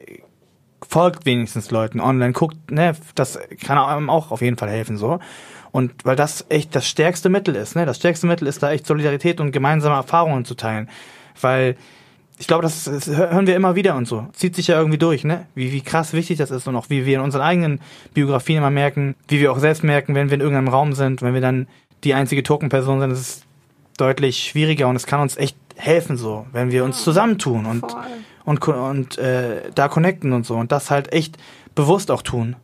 folgt 0.89 1.27
wenigstens 1.27 1.71
Leuten 1.71 2.01
online, 2.01 2.33
guckt, 2.33 2.71
ne, 2.71 2.95
das 3.15 3.39
kann 3.65 3.79
einem 3.79 4.11
auch 4.11 4.31
auf 4.31 4.43
jeden 4.43 4.57
Fall 4.57 4.71
helfen, 4.71 4.97
so. 4.97 5.21
Und 5.71 5.93
weil 6.05 6.17
das 6.17 6.47
echt 6.49 6.75
das 6.75 6.87
stärkste 6.87 7.29
Mittel 7.29 7.55
ist, 7.55 7.77
ne, 7.77 7.87
das 7.87 7.97
stärkste 7.97 8.27
Mittel 8.27 8.49
ist 8.49 8.63
da 8.63 8.73
echt 8.73 8.87
Solidarität 8.87 9.41
und 9.41 9.53
gemeinsame 9.53 9.95
Erfahrungen 9.95 10.45
zu 10.45 10.55
teilen. 10.55 10.89
Weil 11.41 11.77
ich 12.39 12.47
glaube, 12.47 12.63
das, 12.63 12.85
das 12.85 13.07
hören 13.07 13.47
wir 13.47 13.55
immer 13.55 13.77
wieder 13.77 13.95
und 13.95 14.07
so. 14.07 14.27
Zieht 14.33 14.57
sich 14.57 14.67
ja 14.67 14.79
irgendwie 14.79 14.99
durch, 14.99 15.25
ne? 15.25 15.47
Wie, 15.55 15.73
wie 15.73 15.81
krass 15.83 16.13
wichtig 16.13 16.39
das 16.39 16.51
ist 16.51 16.67
und 16.67 16.77
auch 16.77 16.91
wie 16.91 17.07
wir 17.07 17.17
in 17.17 17.23
unseren 17.23 17.43
eigenen 17.43 17.81
Biografien 18.13 18.59
immer 18.59 18.71
merken, 18.71 19.15
wie 19.29 19.41
wir 19.41 19.53
auch 19.53 19.59
selbst 19.59 19.85
merken, 19.85 20.15
wenn 20.15 20.31
wir 20.31 20.35
in 20.35 20.41
irgendeinem 20.41 20.69
Raum 20.69 20.93
sind, 20.95 21.23
wenn 21.23 21.35
wir 21.35 21.41
dann 21.41 21.69
die 22.03 22.15
einzige 22.15 22.43
Token-Person 22.43 23.01
sind, 23.01 23.11
ist 23.13 23.21
es 23.21 23.43
deutlich 23.97 24.39
schwieriger 24.39 24.89
und 24.89 24.97
es 24.97 25.07
kann 25.07 25.21
uns 25.21 25.37
echt 25.37 25.57
helfen 25.77 26.17
so, 26.17 26.47
wenn 26.53 26.71
wir 26.71 26.85
uns 26.85 27.03
zusammentun 27.03 27.67
und 27.67 27.81
Voll. 27.81 28.03
und 28.45 28.61
ko- 28.61 28.91
und 28.91 29.19
äh, 29.19 29.71
da 29.75 29.89
connecten 29.89 30.33
und 30.33 30.45
so 30.45 30.57
und 30.57 30.73
das 30.73 30.91
halt 30.91 31.13
echt 31.13 31.37
bewusst 31.75 32.11
auch 32.11 32.23
tun. 32.23 32.57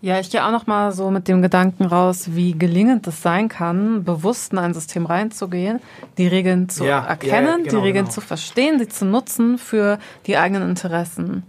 Ja, 0.00 0.20
ich 0.20 0.30
gehe 0.30 0.44
auch 0.46 0.52
noch 0.52 0.68
mal 0.68 0.92
so 0.92 1.10
mit 1.10 1.26
dem 1.26 1.42
Gedanken 1.42 1.84
raus, 1.84 2.28
wie 2.32 2.52
gelingend 2.56 3.06
es 3.08 3.20
sein 3.20 3.48
kann, 3.48 4.04
bewusst 4.04 4.52
in 4.52 4.58
ein 4.58 4.72
System 4.72 5.06
reinzugehen, 5.06 5.80
die 6.18 6.28
Regeln 6.28 6.68
zu 6.68 6.84
Ja, 6.84 7.04
erkennen, 7.04 7.46
ja, 7.46 7.56
genau, 7.56 7.70
die 7.70 7.76
Regeln 7.76 8.04
genau. 8.04 8.14
zu 8.14 8.20
verstehen, 8.20 8.78
sie 8.78 8.86
zu 8.86 9.04
nutzen 9.04 9.58
für 9.58 9.98
die 10.26 10.36
eigenen 10.36 10.68
Interessen. 10.70 11.42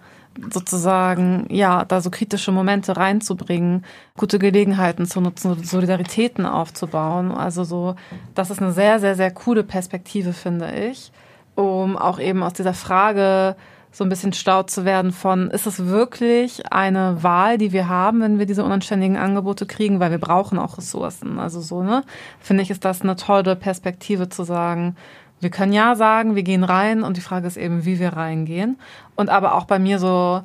Sozusagen, 0.52 1.46
ja, 1.50 1.86
da 1.86 2.02
so 2.02 2.10
kritische 2.10 2.52
Momente 2.52 2.98
reinzubringen, 2.98 3.86
gute 4.18 4.40
Gelegenheiten 4.40 5.06
zu 5.06 5.22
nutzen, 5.22 5.64
Solidaritäten 5.64 6.46
aufzubauen. 6.46 7.32
Also 7.32 7.64
so, 7.64 7.96
das 8.34 8.50
ist 8.50 8.62
eine 8.62 8.72
sehr, 8.72 9.00
sehr, 9.00 9.16
sehr 9.16 9.32
coole 9.32 9.64
Perspektive, 9.64 10.34
finde 10.34 10.72
ich, 10.72 11.12
um 11.56 11.98
auch 11.98 12.20
eben 12.20 12.42
aus 12.42 12.54
dieser 12.54 12.74
Frage 12.74 13.56
so 13.92 14.04
ein 14.04 14.10
bisschen 14.10 14.34
schlau 14.34 14.64
zu 14.64 14.86
werden 14.86 15.12
von, 15.12 15.50
ist 15.50 15.66
es 15.66 15.88
wirklich 15.88 16.72
eine 16.72 17.24
Wahl, 17.24 17.58
die 17.58 17.72
wir 17.72 17.90
haben, 17.90 18.22
wenn 18.22 18.40
wir 18.40 18.46
diese 18.46 18.64
unanständigen 18.64 19.18
Angebote 19.18 19.66
kriegen, 19.66 20.00
weil 20.00 20.12
wir 20.12 20.20
brauchen 20.20 20.60
auch 20.60 20.78
Ressourcen. 20.78 21.40
Also 21.40 21.60
so, 21.60 21.82
ne? 21.82 22.04
Finde 22.40 22.64
ich, 22.64 22.70
ist 22.70 22.86
das 22.86 23.02
eine 23.02 23.16
tolle 23.16 23.56
Perspektive 23.56 24.30
zu 24.30 24.44
sagen, 24.44 24.96
wir 25.42 25.50
können 25.50 25.74
ja 25.74 25.96
sagen, 25.96 26.36
wir 26.36 26.44
gehen 26.44 26.64
rein 26.64 27.04
und 27.04 27.18
die 27.18 27.22
Frage 27.22 27.48
ist 27.48 27.58
eben, 27.58 27.86
wie 27.86 28.00
wir 28.00 28.14
reingehen. 28.14 28.78
Und 29.16 29.30
aber 29.30 29.56
auch 29.56 29.66
bei 29.66 29.80
mir 29.80 29.98
so, 29.98 30.42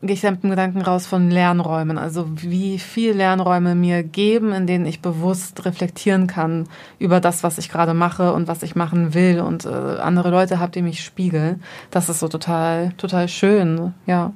gehe 0.00 0.14
ich 0.14 0.22
mit 0.22 0.42
dem 0.42 0.50
Gedanken 0.50 0.80
raus 0.80 1.06
von 1.06 1.30
Lernräumen. 1.30 1.98
Also 1.98 2.26
wie 2.28 2.78
viel 2.78 3.14
Lernräume 3.14 3.74
mir 3.74 4.02
geben, 4.04 4.52
in 4.52 4.66
denen 4.66 4.86
ich 4.86 5.02
bewusst 5.02 5.64
reflektieren 5.64 6.28
kann 6.28 6.68
über 6.98 7.20
das, 7.20 7.42
was 7.42 7.58
ich 7.58 7.68
gerade 7.68 7.94
mache 7.94 8.32
und 8.32 8.46
was 8.46 8.62
ich 8.62 8.76
machen 8.76 9.12
will 9.14 9.40
und 9.40 9.64
äh, 9.64 9.68
andere 9.68 10.30
Leute 10.30 10.60
habe, 10.60 10.70
die 10.70 10.82
mich 10.82 11.04
spiegeln. 11.04 11.62
Das 11.90 12.08
ist 12.08 12.20
so 12.20 12.28
total, 12.28 12.92
total 12.96 13.28
schön. 13.28 13.92
Ja. 14.06 14.32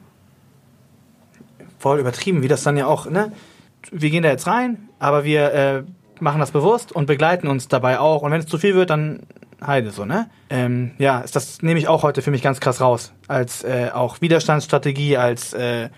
voll 1.79 2.01
übertrieben, 2.01 2.43
wie 2.43 2.49
das 2.49 2.63
dann 2.63 2.77
ja 2.77 2.87
auch, 2.87 3.09
ne? 3.09 3.33
Wir 3.91 4.11
gehen 4.11 4.23
da 4.23 4.31
jetzt 4.31 4.47
rein, 4.47 4.89
aber 5.01 5.25
wir 5.25 5.53
äh, 5.53 5.83
machen 6.21 6.39
das 6.39 6.53
bewusst 6.53 6.93
und 6.93 7.07
begleiten 7.07 7.49
uns 7.49 7.69
dabei 7.69 7.99
auch. 7.99 8.23
Und 8.23 8.31
wenn 8.31 8.41
es 8.41 8.47
zu 8.47 8.59
viel 8.59 8.75
wird, 8.75 8.91
dann 8.91 9.21
Heide 9.67 9.91
so, 9.91 10.05
ne? 10.05 10.29
Ähm, 10.51 10.93
ja, 10.99 11.21
ist 11.21 11.37
das 11.37 11.63
nehme 11.63 11.79
ich 11.79 11.89
auch 11.89 12.03
heute 12.03 12.23
für 12.23 12.31
mich 12.31 12.43
ganz 12.43 12.61
krass 12.61 12.81
raus. 12.81 13.13
Als 13.29 13.65
äh, 13.65 13.91
auch 13.93 14.21
Widerstandsstrategie, 14.21 15.17
als 15.17 15.53
äh, 15.53 15.89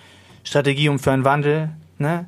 Strategie 0.43 0.89
um 0.89 0.99
für 0.99 1.12
einen 1.12 1.25
Wandel, 1.25 1.71
ne? 1.99 2.27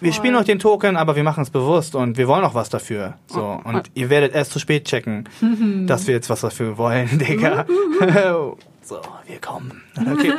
Wir 0.00 0.12
spielen 0.12 0.36
euch 0.36 0.44
den 0.44 0.58
Token, 0.58 0.96
aber 0.96 1.16
wir 1.16 1.22
machen 1.22 1.42
es 1.42 1.50
bewusst 1.50 1.94
und 1.94 2.18
wir 2.18 2.28
wollen 2.28 2.44
auch 2.44 2.54
was 2.54 2.68
dafür. 2.68 3.14
So. 3.26 3.58
Und 3.64 3.90
ihr 3.94 4.10
werdet 4.10 4.34
erst 4.34 4.52
zu 4.52 4.58
spät 4.58 4.84
checken, 4.84 5.28
dass 5.86 6.06
wir 6.06 6.14
jetzt 6.14 6.28
was 6.28 6.42
dafür 6.42 6.76
wollen, 6.76 7.08
Digga. 7.18 7.64
so, 8.82 9.00
wir 9.26 9.40
kommen. 9.40 9.82
Okay. 9.96 10.32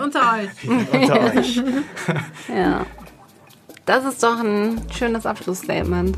Unter 0.00 0.34
euch. 0.34 0.50
Sind 0.60 0.92
unter 0.92 1.20
euch. 1.34 1.62
Ja. 2.48 2.86
Das 3.86 4.04
ist 4.04 4.22
doch 4.22 4.38
ein 4.38 4.80
schönes 4.96 5.26
Abschlussstatement. 5.26 6.16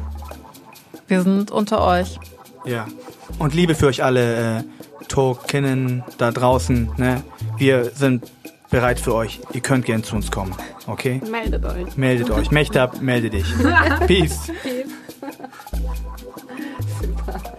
Wir 1.09 1.23
sind 1.23 1.51
unter 1.51 1.85
euch. 1.85 2.19
Ja. 2.67 2.87
Und 3.39 3.55
Liebe 3.55 3.75
für 3.75 3.87
euch 3.87 4.03
alle 4.03 4.59
äh, 4.59 4.63
Tokenen 5.09 6.03
da 6.19 6.31
draußen. 6.31 6.91
Ne? 6.97 7.23
Wir 7.57 7.91
sind 7.91 8.31
bereit 8.71 9.01
für 9.01 9.15
euch. 9.15 9.41
Ihr 9.53 9.61
könnt 9.61 9.87
gern 9.87 10.03
zu 10.03 10.17
uns 10.17 10.31
kommen. 10.31 10.55
Okay? 10.87 11.21
Meldet 11.31 11.65
euch. 11.65 11.97
Meldet 11.97 12.31
euch. 12.31 12.51
Mechtab, 12.51 13.01
melde 13.01 13.31
dich. 13.31 13.47
Peace. 14.07 14.51
Peace. 14.63 14.91